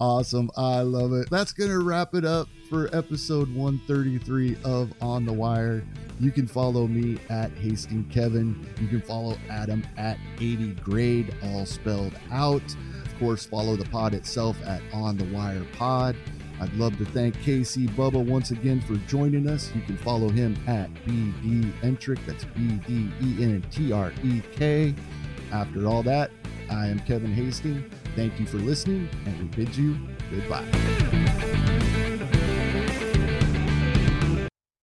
Awesome. 0.00 0.50
I 0.56 0.80
love 0.80 1.12
it. 1.12 1.28
That's 1.30 1.52
going 1.52 1.70
to 1.70 1.80
wrap 1.80 2.14
it 2.14 2.24
up 2.24 2.48
for 2.68 2.88
episode 2.96 3.54
133 3.54 4.56
of 4.64 4.92
On 5.00 5.24
the 5.24 5.32
Wire. 5.32 5.84
You 6.18 6.30
can 6.30 6.46
follow 6.46 6.86
me 6.86 7.18
at 7.28 7.50
Hasting 7.52 8.04
Kevin. 8.10 8.66
You 8.80 8.88
can 8.88 9.00
follow 9.02 9.36
Adam 9.50 9.86
at 9.96 10.18
80 10.38 10.74
grade, 10.74 11.34
all 11.42 11.66
spelled 11.66 12.14
out 12.30 12.62
Of 13.04 13.18
course, 13.18 13.46
follow 13.46 13.76
the 13.76 13.84
pod 13.86 14.14
itself 14.14 14.56
at 14.66 14.82
On 14.92 15.16
the 15.16 15.24
Wire 15.26 15.64
Pod. 15.72 16.16
I'd 16.58 16.72
love 16.74 16.96
to 16.98 17.04
thank 17.04 17.36
KC 17.36 17.88
Bubba 17.90 18.24
once 18.24 18.50
again 18.50 18.80
for 18.80 18.96
joining 19.08 19.48
us. 19.48 19.70
You 19.74 19.82
can 19.82 19.98
follow 19.98 20.30
him 20.30 20.56
at 20.66 20.92
BD 21.04 21.70
Entrek. 21.82 22.18
That's 22.26 22.44
B 22.44 22.80
D 22.86 23.10
E 23.20 23.42
N 23.44 23.62
T 23.70 23.92
R 23.92 24.12
E 24.24 24.40
K. 24.52 24.94
After 25.52 25.86
all 25.86 26.02
that, 26.04 26.30
I 26.70 26.86
am 26.86 26.98
Kevin 27.00 27.32
Hastings. 27.32 27.92
Thank 28.16 28.40
you 28.40 28.46
for 28.46 28.56
listening, 28.56 29.10
and 29.26 29.38
we 29.38 29.64
bid 29.64 29.76
you 29.76 29.98
goodbye. 30.30 31.55